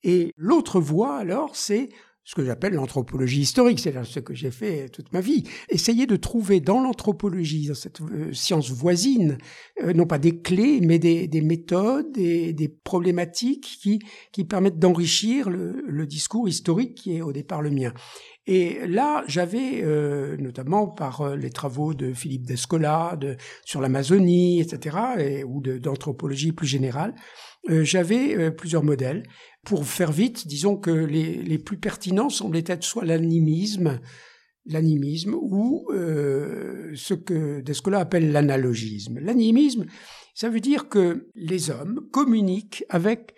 Et 0.04 0.34
l'autre 0.36 0.80
voie, 0.80 1.18
alors, 1.18 1.56
c'est 1.56 1.90
ce 2.30 2.36
que 2.36 2.46
j'appelle 2.46 2.74
l'anthropologie 2.74 3.42
historique, 3.42 3.80
c'est 3.80 3.92
ce 4.04 4.20
que 4.20 4.36
j'ai 4.36 4.52
fait 4.52 4.88
toute 4.90 5.12
ma 5.14 5.20
vie. 5.20 5.46
Essayer 5.68 6.06
de 6.06 6.16
trouver 6.16 6.60
dans 6.60 6.80
l'anthropologie, 6.80 7.66
dans 7.66 7.74
cette 7.74 8.02
euh, 8.02 8.32
science 8.34 8.70
voisine, 8.70 9.40
euh, 9.84 9.94
non 9.94 10.06
pas 10.06 10.20
des 10.20 10.40
clés, 10.40 10.80
mais 10.80 11.00
des, 11.00 11.28
des 11.28 11.42
méthodes, 11.42 12.12
des, 12.12 12.54
des, 12.54 12.68
problématiques 12.68 13.80
qui, 13.82 13.98
qui 14.32 14.46
permettent 14.46 14.78
d'enrichir 14.78 15.50
le, 15.50 16.06
discours 16.06 16.48
historique 16.48 16.94
qui 16.94 17.16
est 17.18 17.24
au 17.24 17.34
départ 17.34 17.64
le 17.64 17.72
mien. 17.72 17.96
Et 18.46 18.86
là, 18.86 19.24
j'avais, 19.28 19.82
euh, 19.82 20.38
notamment 20.38 20.88
par 20.88 21.36
les 21.36 21.50
travaux 21.50 21.96
de 21.96 22.14
Philippe 22.14 22.46
Descola 22.46 23.18
de, 23.20 23.38
sur 23.66 23.82
l'Amazonie, 23.82 24.62
etc., 24.62 24.98
et, 25.18 25.44
ou 25.44 25.62
d'anthropologie 25.62 26.52
plus 26.52 26.68
générale, 26.68 27.16
j'avais 27.68 28.52
plusieurs 28.52 28.84
modèles. 28.84 29.24
Pour 29.66 29.86
faire 29.86 30.12
vite, 30.12 30.48
disons 30.48 30.78
que 30.78 30.90
les, 30.90 31.58
plus 31.60 31.78
pertinents 31.78 32.30
semblaient 32.30 32.64
être 32.66 32.84
soit 32.84 33.06
l'animisme, 33.06 34.00
l'animisme 34.66 35.36
ou 35.36 35.88
euh, 35.92 36.92
ce 36.96 37.14
que 37.14 37.60
Descola 37.62 38.00
appelle 38.00 38.32
l'analogisme. 38.32 39.20
L'animisme, 39.20 39.86
ça 40.34 40.50
veut 40.50 40.62
dire 40.62 40.88
que 40.88 41.30
les 41.36 41.70
hommes 41.70 42.08
communiquent 42.12 42.86
avec 42.90 43.36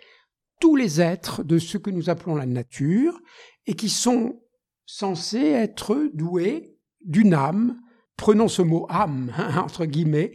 tous 0.60 0.76
les 0.76 1.00
êtres 1.00 1.42
de 1.42 1.58
ce 1.58 1.76
que 1.76 1.90
nous 1.90 2.08
appelons 2.08 2.36
la 2.36 2.46
nature 2.46 3.20
et 3.66 3.74
qui 3.74 3.88
sont 3.88 4.40
censés 4.86 5.48
être 5.48 6.10
doués 6.14 6.76
d'une 7.04 7.34
âme, 7.34 7.80
prenons 8.16 8.48
ce 8.48 8.62
mot 8.62 8.86
âme, 8.88 9.32
entre 9.56 9.86
guillemets, 9.86 10.34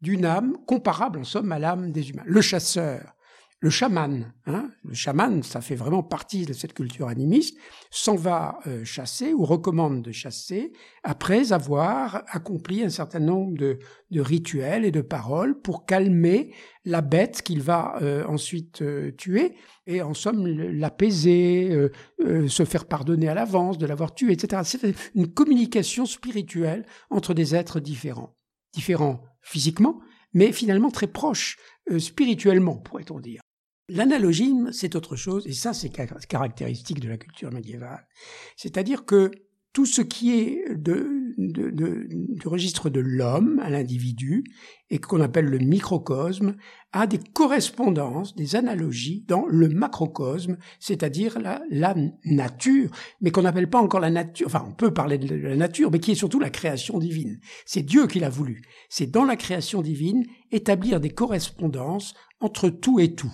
d'une 0.00 0.24
âme 0.24 0.56
comparable 0.66 1.20
en 1.20 1.24
somme 1.24 1.52
à 1.52 1.58
l'âme 1.58 1.92
des 1.92 2.10
humains. 2.10 2.24
Le 2.26 2.40
chasseur, 2.40 3.14
le 3.60 3.70
chaman, 3.70 4.32
hein, 4.46 4.70
le 4.84 4.94
chaman, 4.94 5.42
ça 5.42 5.60
fait 5.60 5.74
vraiment 5.74 6.04
partie 6.04 6.46
de 6.46 6.52
cette 6.52 6.74
culture 6.74 7.08
animiste, 7.08 7.58
s'en 7.90 8.14
va 8.14 8.60
euh, 8.68 8.84
chasser 8.84 9.34
ou 9.34 9.44
recommande 9.44 10.02
de 10.02 10.12
chasser 10.12 10.72
après 11.02 11.52
avoir 11.52 12.22
accompli 12.28 12.84
un 12.84 12.88
certain 12.88 13.18
nombre 13.18 13.58
de, 13.58 13.78
rituels 14.12 14.84
et 14.84 14.92
de 14.92 15.00
paroles 15.00 15.60
pour 15.60 15.86
calmer 15.86 16.54
la 16.84 17.00
bête 17.00 17.42
qu'il 17.42 17.60
va 17.60 17.98
euh, 18.00 18.24
ensuite 18.26 18.82
euh, 18.82 19.10
tuer 19.10 19.56
et 19.88 20.02
en 20.02 20.14
somme 20.14 20.46
l'apaiser, 20.46 21.88
se 22.20 22.64
faire 22.66 22.84
pardonner 22.84 23.26
à 23.28 23.34
l'avance 23.34 23.78
de 23.78 23.86
l'avoir 23.86 24.14
tué, 24.14 24.34
etc. 24.34 24.60
C'est 24.62 24.94
une 25.14 25.32
communication 25.32 26.04
spirituelle 26.04 26.84
entre 27.08 27.32
des 27.32 27.54
êtres 27.54 27.80
différents, 27.80 28.36
différents 28.74 29.22
physiquement, 29.40 30.00
mais 30.34 30.52
finalement 30.52 30.90
très 30.90 31.06
proches 31.06 31.56
spirituellement, 31.98 32.76
pourrait-on 32.76 33.18
dire. 33.18 33.40
L'analogisme, 33.88 34.70
c'est 34.72 34.96
autre 34.96 35.16
chose, 35.16 35.46
et 35.46 35.52
ça, 35.52 35.72
c'est 35.72 35.88
caractéristique 35.88 37.00
de 37.00 37.08
la 37.08 37.16
culture 37.16 37.50
médiévale. 37.52 38.06
C'est-à-dire 38.56 39.06
que 39.06 39.30
tout 39.72 39.86
ce 39.86 40.02
qui 40.02 40.32
est 40.32 40.64
du 40.76 42.48
registre 42.48 42.90
de 42.90 43.00
l'homme 43.00 43.60
à 43.60 43.70
l'individu, 43.70 44.44
et 44.90 44.98
qu'on 44.98 45.20
appelle 45.20 45.44
le 45.44 45.58
microcosme, 45.58 46.56
a 46.92 47.06
des 47.06 47.18
correspondances, 47.18 48.34
des 48.34 48.56
analogies 48.56 49.24
dans 49.28 49.46
le 49.46 49.68
macrocosme, 49.68 50.56
c'est-à-dire 50.80 51.38
la, 51.38 51.62
la 51.70 51.94
nature, 52.24 52.90
mais 53.20 53.30
qu'on 53.30 53.42
n'appelle 53.42 53.70
pas 53.70 53.80
encore 53.80 54.00
la 54.00 54.10
nature, 54.10 54.46
enfin 54.46 54.64
on 54.66 54.72
peut 54.72 54.92
parler 54.92 55.18
de 55.18 55.34
la 55.34 55.56
nature, 55.56 55.90
mais 55.90 56.00
qui 56.00 56.12
est 56.12 56.16
surtout 56.16 56.40
la 56.40 56.50
création 56.50 56.98
divine. 56.98 57.38
C'est 57.66 57.82
Dieu 57.82 58.06
qui 58.06 58.20
l'a 58.20 58.30
voulu. 58.30 58.62
C'est 58.88 59.10
dans 59.10 59.24
la 59.24 59.36
création 59.36 59.82
divine 59.82 60.24
établir 60.50 61.00
des 61.00 61.10
correspondances 61.10 62.14
entre 62.40 62.68
tout 62.68 62.98
et 62.98 63.14
tout. 63.14 63.32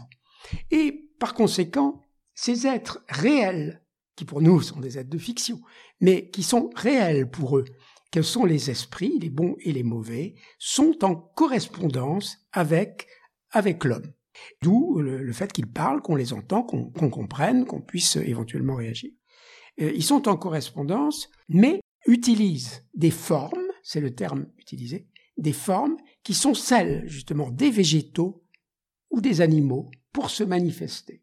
Et 0.70 1.10
par 1.18 1.34
conséquent, 1.34 2.00
ces 2.34 2.66
êtres 2.66 3.04
réels, 3.08 3.82
qui 4.16 4.24
pour 4.24 4.42
nous 4.42 4.60
sont 4.60 4.80
des 4.80 4.98
êtres 4.98 5.10
de 5.10 5.18
fiction, 5.18 5.60
mais 6.00 6.30
qui 6.30 6.42
sont 6.42 6.70
réels 6.74 7.30
pour 7.30 7.58
eux, 7.58 7.64
quels 8.10 8.24
sont 8.24 8.44
les 8.44 8.70
esprits, 8.70 9.18
les 9.18 9.30
bons 9.30 9.56
et 9.60 9.72
les 9.72 9.82
mauvais, 9.82 10.34
sont 10.58 11.04
en 11.04 11.16
correspondance 11.16 12.38
avec, 12.52 13.08
avec 13.50 13.84
l'homme. 13.84 14.12
D'où 14.62 15.00
le, 15.00 15.32
fait 15.32 15.52
qu'ils 15.52 15.66
parlent, 15.66 16.00
qu'on 16.00 16.16
les 16.16 16.32
entend, 16.32 16.62
qu'on 16.62 16.90
comprenne, 16.90 17.64
qu'on 17.66 17.80
puisse 17.80 18.16
éventuellement 18.16 18.76
réagir. 18.76 19.10
Euh, 19.80 19.92
ils 19.94 20.04
sont 20.04 20.28
en 20.28 20.36
correspondance, 20.36 21.28
mais 21.48 21.80
utilisent 22.06 22.86
des 22.94 23.10
formes, 23.10 23.66
c'est 23.82 24.00
le 24.00 24.14
terme 24.14 24.46
utilisé, 24.58 25.08
des 25.36 25.52
formes 25.52 25.96
qui 26.22 26.34
sont 26.34 26.54
celles 26.54 27.02
justement 27.08 27.50
des 27.50 27.70
végétaux 27.70 28.44
ou 29.10 29.20
des 29.20 29.40
animaux 29.40 29.90
pour 30.14 30.30
se 30.30 30.44
manifester, 30.44 31.22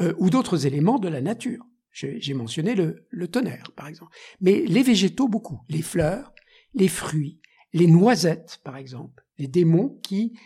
euh, 0.00 0.14
ou 0.18 0.30
d'autres 0.30 0.66
éléments 0.66 0.98
de 0.98 1.08
la 1.08 1.20
nature. 1.20 1.64
J'ai 1.92 2.34
mentionné 2.34 2.74
le, 2.74 3.28
tonnerre, 3.28 3.70
par 3.76 3.86
exemple. 3.86 4.12
Mais 4.40 4.64
les 4.66 4.82
végétaux, 4.82 5.28
beaucoup. 5.28 5.60
Les 5.68 5.82
fleurs, 5.82 6.34
les 6.74 6.88
fruits, 6.88 7.40
les 7.72 7.86
noisettes, 7.86 8.60
par 8.64 8.76
exemple. 8.76 9.24
Les 9.38 9.46
démons 9.46 10.00
qui 10.02 10.36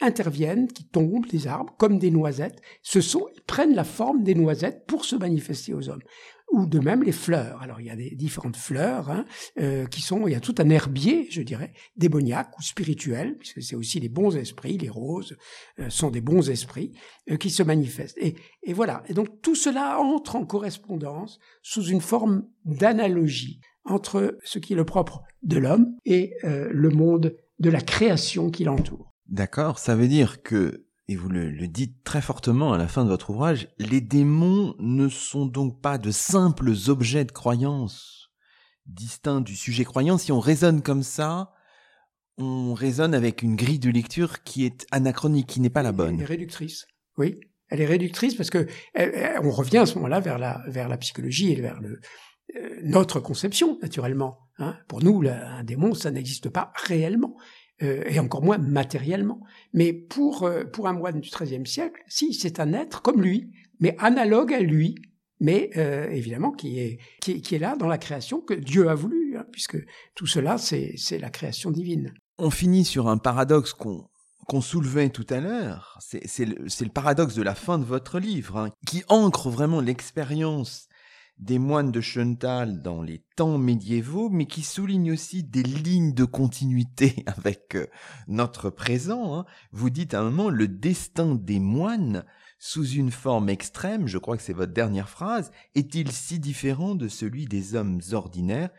interviennent, 0.00 0.68
qui 0.68 0.84
tombent 0.84 1.26
des 1.26 1.48
arbres 1.48 1.74
comme 1.76 1.98
des 1.98 2.12
noisettes, 2.12 2.60
ce 2.82 3.00
sont, 3.00 3.26
ils 3.34 3.42
prennent 3.42 3.74
la 3.74 3.82
forme 3.82 4.22
des 4.22 4.36
noisettes 4.36 4.86
pour 4.86 5.04
se 5.04 5.16
manifester 5.16 5.74
aux 5.74 5.88
hommes 5.88 6.02
ou 6.52 6.66
de 6.66 6.78
même 6.78 7.02
les 7.02 7.12
fleurs. 7.12 7.60
Alors 7.62 7.80
il 7.80 7.86
y 7.86 7.90
a 7.90 7.96
des 7.96 8.10
différentes 8.10 8.56
fleurs 8.56 9.10
hein, 9.10 9.24
euh, 9.58 9.86
qui 9.86 10.02
sont, 10.02 10.28
il 10.28 10.32
y 10.32 10.36
a 10.36 10.40
tout 10.40 10.54
un 10.58 10.68
herbier, 10.68 11.26
je 11.30 11.42
dirais, 11.42 11.72
démoniaque 11.96 12.56
ou 12.58 12.62
spirituel, 12.62 13.36
puisque 13.38 13.62
c'est 13.62 13.74
aussi 13.74 13.98
les 13.98 14.08
bons 14.08 14.36
esprits, 14.36 14.78
les 14.78 14.90
roses 14.90 15.36
euh, 15.80 15.90
sont 15.90 16.10
des 16.10 16.20
bons 16.20 16.50
esprits 16.50 16.92
euh, 17.30 17.36
qui 17.36 17.50
se 17.50 17.62
manifestent. 17.62 18.18
Et, 18.18 18.36
et 18.62 18.74
voilà. 18.74 19.02
Et 19.08 19.14
donc 19.14 19.40
tout 19.40 19.56
cela 19.56 19.98
entre 19.98 20.36
en 20.36 20.44
correspondance 20.44 21.40
sous 21.62 21.84
une 21.86 22.02
forme 22.02 22.46
d'analogie 22.64 23.60
entre 23.84 24.38
ce 24.44 24.58
qui 24.60 24.74
est 24.74 24.76
le 24.76 24.84
propre 24.84 25.22
de 25.42 25.58
l'homme 25.58 25.96
et 26.04 26.34
le 26.44 26.88
monde 26.90 27.34
de 27.58 27.68
la 27.68 27.80
création 27.80 28.48
qui 28.48 28.62
l'entoure. 28.62 29.12
D'accord, 29.26 29.80
ça 29.80 29.96
veut 29.96 30.06
dire 30.06 30.42
que 30.42 30.81
et 31.08 31.16
vous 31.16 31.28
le, 31.28 31.66
dites 31.66 32.04
très 32.04 32.22
fortement 32.22 32.72
à 32.72 32.78
la 32.78 32.88
fin 32.88 33.04
de 33.04 33.10
votre 33.10 33.30
ouvrage, 33.30 33.68
les 33.78 34.00
démons 34.00 34.74
ne 34.78 35.08
sont 35.08 35.46
donc 35.46 35.80
pas 35.80 35.98
de 35.98 36.10
simples 36.10 36.72
objets 36.88 37.24
de 37.24 37.32
croyance 37.32 38.22
distincts 38.86 39.40
du 39.40 39.56
sujet 39.56 39.84
croyant. 39.84 40.18
Si 40.18 40.32
on 40.32 40.40
raisonne 40.40 40.82
comme 40.82 41.02
ça, 41.02 41.52
on 42.38 42.74
raisonne 42.74 43.14
avec 43.14 43.42
une 43.42 43.56
grille 43.56 43.78
de 43.78 43.90
lecture 43.90 44.42
qui 44.42 44.64
est 44.64 44.86
anachronique, 44.90 45.46
qui 45.46 45.60
n'est 45.60 45.70
pas 45.70 45.82
la 45.82 45.92
bonne. 45.92 46.16
Elle 46.16 46.22
est 46.22 46.26
réductrice, 46.26 46.86
oui. 47.16 47.38
Elle 47.68 47.80
est 47.80 47.86
réductrice 47.86 48.34
parce 48.34 48.50
que 48.50 48.66
on 48.96 49.50
revient 49.50 49.78
à 49.78 49.86
ce 49.86 49.94
moment-là 49.94 50.20
vers 50.20 50.38
la, 50.38 50.62
vers 50.66 50.88
la 50.88 50.98
psychologie 50.98 51.52
et 51.52 51.60
vers 51.60 51.80
le, 51.80 52.00
euh, 52.56 52.80
notre 52.82 53.18
conception, 53.18 53.78
naturellement. 53.80 54.40
Hein. 54.58 54.76
Pour 54.88 55.02
nous, 55.02 55.22
un 55.26 55.64
démon, 55.64 55.94
ça 55.94 56.10
n'existe 56.10 56.50
pas 56.50 56.72
réellement. 56.84 57.36
Euh, 57.82 58.04
et 58.06 58.20
encore 58.20 58.42
moins 58.42 58.58
matériellement. 58.58 59.40
Mais 59.72 59.92
pour, 59.92 60.44
euh, 60.44 60.64
pour 60.64 60.86
un 60.86 60.92
moine 60.92 61.20
du 61.20 61.30
XIIIe 61.30 61.66
siècle, 61.66 62.00
si, 62.06 62.32
c'est 62.32 62.60
un 62.60 62.72
être 62.74 63.02
comme 63.02 63.20
lui, 63.20 63.50
mais 63.80 63.96
analogue 63.98 64.52
à 64.52 64.60
lui, 64.60 64.94
mais 65.40 65.70
euh, 65.76 66.08
évidemment 66.10 66.52
qui 66.52 66.78
est, 66.78 66.98
qui, 67.20 67.58
là 67.58 67.74
dans 67.76 67.88
la 67.88 67.98
création 67.98 68.40
que 68.40 68.54
Dieu 68.54 68.88
a 68.88 68.94
voulu, 68.94 69.36
hein, 69.36 69.44
puisque 69.50 69.78
tout 70.14 70.26
cela, 70.26 70.58
c'est 70.58 71.18
la 71.18 71.30
création 71.30 71.72
divine. 71.72 72.14
On 72.38 72.50
finit 72.50 72.84
sur 72.84 73.08
un 73.08 73.18
paradoxe 73.18 73.72
qu'on 73.72 74.08
qu'on 74.48 74.60
soulevait 74.60 75.08
tout 75.08 75.26
à 75.30 75.38
l'heure, 75.38 75.96
c'est 76.00 76.44
le, 76.44 76.56
le, 76.64 76.88
paradoxe 76.88 77.36
de 77.36 77.42
la 77.42 77.54
fin 77.54 77.78
de 77.78 77.84
votre 77.84 78.18
livre, 78.18 78.56
hein, 78.56 78.70
qui 78.88 79.04
ancre 79.08 79.48
vraiment 79.50 79.80
l'expérience 79.80 80.88
des 81.38 81.58
moines 81.58 81.90
de 81.90 82.00
Schöntal 82.00 82.82
dans 82.82 83.02
les 83.02 83.24
temps 83.36 83.58
médiévaux, 83.58 84.28
mais 84.30 84.46
qui 84.46 84.62
souligne 84.62 85.12
aussi 85.12 85.42
des 85.42 85.62
lignes 85.62 86.14
de 86.14 86.24
continuité 86.24 87.22
avec 87.26 87.74
euh, 87.74 87.86
notre 88.28 88.70
présent. 88.70 89.36
Hein. 89.36 89.46
Vous 89.72 89.90
dites 89.90 90.14
à 90.14 90.20
un 90.20 90.24
moment 90.24 90.50
le 90.50 90.68
destin 90.68 91.34
des 91.34 91.60
moines 91.60 92.24
sous 92.58 92.86
une 92.86 93.10
forme 93.10 93.48
extrême, 93.48 94.06
je 94.06 94.18
crois 94.18 94.36
que 94.36 94.42
c'est 94.42 94.52
votre 94.52 94.72
dernière 94.72 95.08
phrase, 95.08 95.50
est-il 95.74 96.12
si 96.12 96.38
différent 96.38 96.94
de 96.94 97.08
celui 97.08 97.46
des 97.46 97.74
hommes 97.74 98.00
ordinaires 98.12 98.70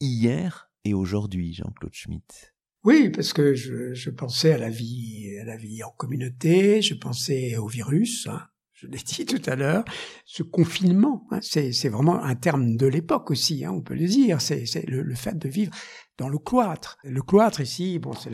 hier 0.00 0.72
et 0.84 0.92
aujourd'hui, 0.92 1.54
Jean-Claude 1.54 1.94
Schmitt? 1.94 2.54
Oui, 2.82 3.10
parce 3.10 3.32
que 3.32 3.54
je, 3.54 4.10
pensais 4.10 4.52
à 4.52 4.58
la 4.58 4.70
vie, 4.70 5.38
à 5.40 5.44
la 5.44 5.56
vie 5.56 5.84
en 5.84 5.90
communauté, 5.90 6.82
je 6.82 6.94
pensais 6.94 7.56
au 7.56 7.68
virus, 7.68 8.26
hein 8.26 8.42
je 8.80 8.86
l'ai 8.86 8.98
dit 8.98 9.26
tout 9.26 9.42
à 9.50 9.56
l'heure, 9.56 9.84
ce 10.24 10.44
confinement, 10.44 11.26
hein, 11.32 11.40
c'est 11.42 11.88
vraiment 11.88 12.22
un 12.22 12.36
terme 12.36 12.76
de 12.76 12.86
l'époque 12.86 13.32
aussi, 13.32 13.64
hein, 13.64 13.72
on 13.72 13.80
peut 13.80 13.94
le 13.94 14.06
dire, 14.06 14.40
c'est 14.40 14.64
le, 14.86 15.02
le, 15.02 15.14
fait 15.16 15.36
de 15.36 15.48
vivre 15.48 15.72
dans 16.16 16.28
le 16.28 16.38
cloître. 16.38 16.96
Le 17.02 17.20
cloître 17.20 17.60
ici, 17.60 17.98
bon, 17.98 18.12
c'est 18.12 18.30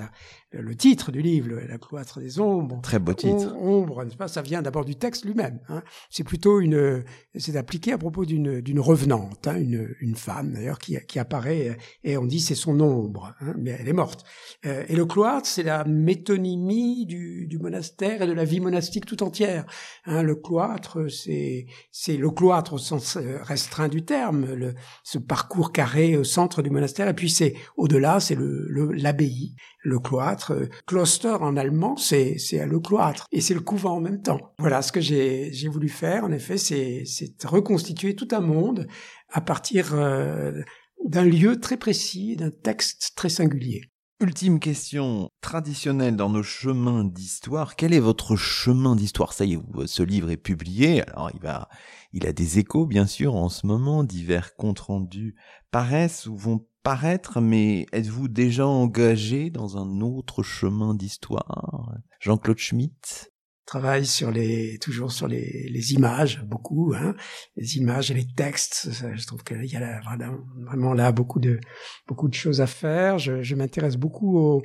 le 0.60 0.74
titre 0.74 1.12
du 1.12 1.22
livre, 1.22 1.48
le, 1.48 1.78
cloître 1.78 2.20
des 2.20 2.40
ombres. 2.40 2.80
Très 2.82 2.98
beau 2.98 3.12
titre. 3.14 3.54
ombre, 3.56 4.04
pas? 4.16 4.28
Ça 4.28 4.42
vient 4.42 4.62
d'abord 4.62 4.84
du 4.84 4.96
texte 4.96 5.24
lui-même. 5.24 5.60
Hein. 5.68 5.82
C'est 6.10 6.24
plutôt 6.24 6.60
une, 6.60 7.04
c'est 7.36 7.56
appliqué 7.56 7.92
à 7.92 7.98
propos 7.98 8.24
d'une 8.24 8.60
d'une 8.60 8.80
revenante, 8.80 9.46
hein, 9.46 9.56
une 9.56 9.94
une 10.00 10.14
femme 10.14 10.52
d'ailleurs 10.52 10.78
qui 10.78 10.96
qui 11.06 11.18
apparaît 11.18 11.76
et 12.02 12.16
on 12.16 12.26
dit 12.26 12.40
c'est 12.40 12.54
son 12.54 12.80
ombre, 12.80 13.34
hein, 13.40 13.54
mais 13.58 13.76
elle 13.78 13.88
est 13.88 13.92
morte. 13.94 14.24
Euh, 14.66 14.84
et 14.88 14.96
le 14.96 15.06
cloître, 15.06 15.46
c'est 15.46 15.62
la 15.62 15.84
métonymie 15.84 17.06
du, 17.06 17.46
du 17.46 17.58
monastère 17.58 18.22
et 18.22 18.26
de 18.26 18.32
la 18.32 18.44
vie 18.44 18.60
monastique 18.60 19.06
tout 19.06 19.22
entière. 19.22 19.64
Hein, 20.06 20.22
le 20.22 20.34
cloître, 20.34 21.08
c'est 21.08 21.66
c'est 21.90 22.16
le 22.16 22.30
cloître 22.30 22.74
au 22.74 22.78
sens 22.78 23.16
euh, 23.16 23.38
restreint 23.42 23.88
du 23.88 24.04
terme, 24.04 24.52
le, 24.54 24.74
ce 25.02 25.18
parcours 25.18 25.72
carré 25.72 26.16
au 26.16 26.24
centre 26.24 26.62
du 26.62 26.70
monastère, 26.70 27.08
et 27.08 27.14
puis 27.14 27.30
c'est 27.30 27.54
au-delà, 27.76 28.20
c'est 28.20 28.34
le 28.34 28.64
l'abbaye, 28.92 29.54
le, 29.84 29.98
cloître. 29.98 30.52
Kloster 30.86 31.36
en 31.40 31.56
allemand, 31.56 31.96
c'est 31.96 32.36
le 32.66 32.80
cloître 32.80 33.26
et 33.32 33.40
c'est 33.40 33.54
le 33.54 33.60
couvent 33.60 33.96
en 33.96 34.00
même 34.00 34.22
temps. 34.22 34.54
Voilà 34.58 34.82
ce 34.82 34.92
que 34.92 35.00
j'ai 35.00 35.68
voulu 35.68 35.88
faire. 35.88 36.24
En 36.24 36.32
effet, 36.32 36.58
c'est 36.58 37.04
c'est 37.06 37.44
reconstituer 37.44 38.14
tout 38.14 38.28
un 38.32 38.40
monde 38.40 38.86
à 39.30 39.40
partir 39.40 39.94
euh, 39.94 40.62
d'un 41.04 41.24
lieu 41.24 41.60
très 41.60 41.76
précis, 41.76 42.36
d'un 42.36 42.50
texte 42.50 43.12
très 43.16 43.28
singulier. 43.28 43.82
Ultime 44.24 44.58
question 44.58 45.28
traditionnelle 45.42 46.16
dans 46.16 46.30
nos 46.30 46.42
chemins 46.42 47.04
d'histoire. 47.04 47.76
Quel 47.76 47.92
est 47.92 48.00
votre 48.00 48.36
chemin 48.36 48.96
d'histoire? 48.96 49.34
Ça 49.34 49.44
y 49.44 49.52
est, 49.52 49.86
ce 49.86 50.02
livre 50.02 50.30
est 50.30 50.38
publié. 50.38 51.02
Alors, 51.10 51.30
il 51.34 51.40
va, 51.40 51.68
il 52.14 52.26
a 52.26 52.32
des 52.32 52.58
échos, 52.58 52.86
bien 52.86 53.04
sûr, 53.04 53.34
en 53.34 53.50
ce 53.50 53.66
moment. 53.66 54.02
Divers 54.02 54.56
comptes 54.56 54.80
rendus 54.80 55.36
paraissent 55.70 56.24
ou 56.24 56.38
vont 56.38 56.66
paraître, 56.82 57.42
mais 57.42 57.84
êtes-vous 57.92 58.28
déjà 58.28 58.66
engagé 58.66 59.50
dans 59.50 59.76
un 59.76 60.00
autre 60.00 60.42
chemin 60.42 60.94
d'histoire? 60.94 61.92
Jean-Claude 62.18 62.56
Schmitt? 62.56 63.30
Travaille 63.66 64.06
sur 64.06 64.30
les 64.30 64.78
toujours 64.78 65.10
sur 65.12 65.26
les, 65.26 65.68
les 65.70 65.92
images 65.92 66.42
beaucoup 66.44 66.92
hein, 66.96 67.14
les 67.56 67.76
images 67.76 68.10
et 68.10 68.14
les 68.14 68.26
textes 68.26 68.90
je 69.14 69.26
trouve 69.26 69.42
qu'il 69.42 69.64
y 69.64 69.76
a 69.76 70.00
vraiment, 70.00 70.92
là 70.92 71.12
beaucoup 71.12 71.40
de 71.40 71.60
beaucoup 72.06 72.28
de 72.28 72.34
choses 72.34 72.60
à 72.60 72.66
faire. 72.66 73.18
Je, 73.18 73.42
je 73.42 73.54
m'intéresse 73.54 73.96
beaucoup 73.96 74.38
au 74.38 74.62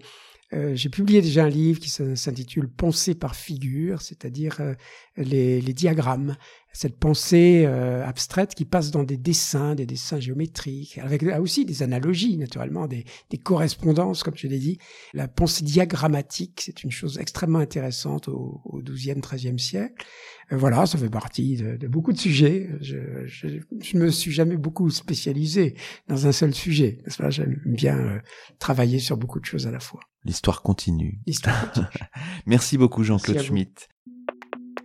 euh, 0.54 0.74
j'ai 0.76 0.90
publié 0.90 1.22
déjà 1.22 1.44
un 1.44 1.50
livre 1.50 1.80
qui 1.80 1.90
s'intitule 1.90 2.68
Pensée 2.70 3.14
par 3.14 3.36
figure, 3.36 4.02
c'est-à-dire 4.02 4.58
euh, 4.62 4.74
les, 5.16 5.62
les, 5.62 5.74
diagrammes, 5.74 6.36
cette 6.72 7.00
pensée 7.00 7.64
euh, 7.66 8.06
abstraite 8.06 8.54
qui 8.56 8.66
passe 8.66 8.92
dans 8.92 9.04
des 9.04 9.18
dessins, 9.18 9.76
des 9.76 9.86
dessins 9.86 10.20
géométriques, 10.20 11.00
avec 11.00 11.24
aussi 11.24 11.66
des 11.66 11.84
analogies 11.84 12.38
naturellement, 12.38 12.88
des, 12.88 13.06
des 13.30 13.38
correspondances, 13.38 14.24
comme 14.24 14.36
je 14.36 14.48
l'ai 14.48 14.60
dit. 14.60 14.78
La 15.14 15.28
pensée 15.28 15.64
diagrammatique, 15.64 16.62
c'est 16.66 16.84
une 16.84 16.92
chose 16.92 17.18
extrêmement 17.18 17.60
intéressante 17.60 18.28
au, 18.28 18.62
au 18.66 18.82
XIIe, 18.82 19.20
XIIIe 19.20 19.60
siècle. 19.60 20.06
voilà, 20.52 20.86
ça 20.86 20.98
fait 20.98 21.10
partie 21.10 21.58
de, 21.58 21.76
de 21.76 21.88
beaucoup 21.88 22.14
de 22.14 22.20
sujets. 22.20 22.70
Je, 22.82 22.98
je, 23.26 23.48
je, 23.82 23.98
me 23.98 24.10
suis 24.10 24.32
jamais 24.32 24.58
beaucoup 24.58 24.90
spécialisé 24.90 25.76
dans 26.08 26.28
un 26.28 26.32
seul 26.32 26.54
sujet. 26.54 27.00
J'aime 27.30 27.60
bien 27.66 28.22
travailler 28.60 29.00
sur 29.00 29.18
beaucoup 29.18 29.40
de 29.40 29.46
choses 29.46 29.68
à 29.68 29.72
la 29.72 29.80
fois. 29.80 30.02
L'histoire 30.26 30.62
continue. 30.62 31.20
L'histoire 31.26 31.72
continue. 31.72 31.88
Merci 32.46 32.78
beaucoup 32.78 33.04
Jean-Claude 33.04 33.42
Schmitt. 33.42 33.88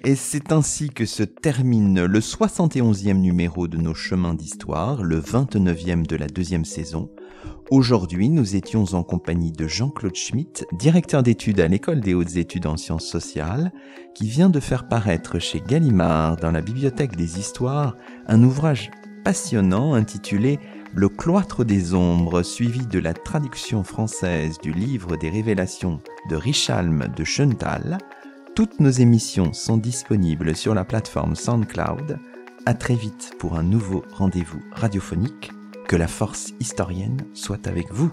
Et 0.07 0.16
c'est 0.16 0.52
ainsi 0.52 0.90
que 0.90 1.07
se 1.07 1.22
termine 1.22 2.05
le 2.05 2.20
71e 2.20 3.14
numéro 3.14 3.68
de 3.68 3.78
nos 3.78 3.94
chemins 3.94 4.34
d'histoire, 4.34 5.02
le 5.02 5.18
29e 5.18 6.07
de 6.07 6.16
la 6.16 6.26
deuxième 6.26 6.66
saison. 6.66 7.09
Aujourd'hui, 7.70 8.28
nous 8.28 8.55
étions 8.55 8.84
en 8.92 9.02
compagnie 9.02 9.50
de 9.50 9.66
Jean-Claude 9.66 10.14
Schmitt, 10.14 10.66
directeur 10.74 11.22
d'études 11.22 11.59
à 11.59 11.68
l'École 11.68 12.02
des 12.02 12.12
hautes 12.12 12.36
études 12.36 12.66
en 12.66 12.76
sciences 12.76 13.07
sociales, 13.07 13.72
qui 14.14 14.28
vient 14.28 14.50
de 14.50 14.61
faire 14.61 14.88
paraître 14.88 15.38
chez 15.38 15.62
Gallimard, 15.66 16.36
dans 16.36 16.50
la 16.50 16.61
bibliothèque 16.61 17.16
des 17.16 17.38
histoires, 17.38 17.96
un 18.26 18.42
ouvrage 18.42 18.90
passionnant 19.24 19.94
intitulé 19.94 20.59
le 20.92 21.09
cloître 21.09 21.64
des 21.64 21.94
ombres, 21.94 22.42
suivi 22.42 22.86
de 22.86 22.98
la 22.98 23.14
traduction 23.14 23.82
française 23.82 24.59
du 24.62 24.72
livre 24.72 25.16
des 25.16 25.30
révélations 25.30 26.00
de 26.28 26.36
Richalm 26.36 27.09
de 27.16 27.24
Schöntal, 27.24 27.96
toutes 28.55 28.78
nos 28.78 28.90
émissions 28.90 29.52
sont 29.52 29.76
disponibles 29.76 30.55
sur 30.55 30.74
la 30.74 30.84
plateforme 30.84 31.34
SoundCloud. 31.34 32.18
À 32.66 32.74
très 32.74 32.94
vite 32.94 33.32
pour 33.38 33.59
un 33.59 33.64
nouveau 33.64 34.05
rendez-vous 34.12 34.62
radiophonique. 34.72 35.50
Que 35.88 35.96
la 35.96 36.09
force 36.09 36.55
historienne 36.61 37.26
soit 37.34 37.66
avec 37.66 37.92
vous. 37.92 38.11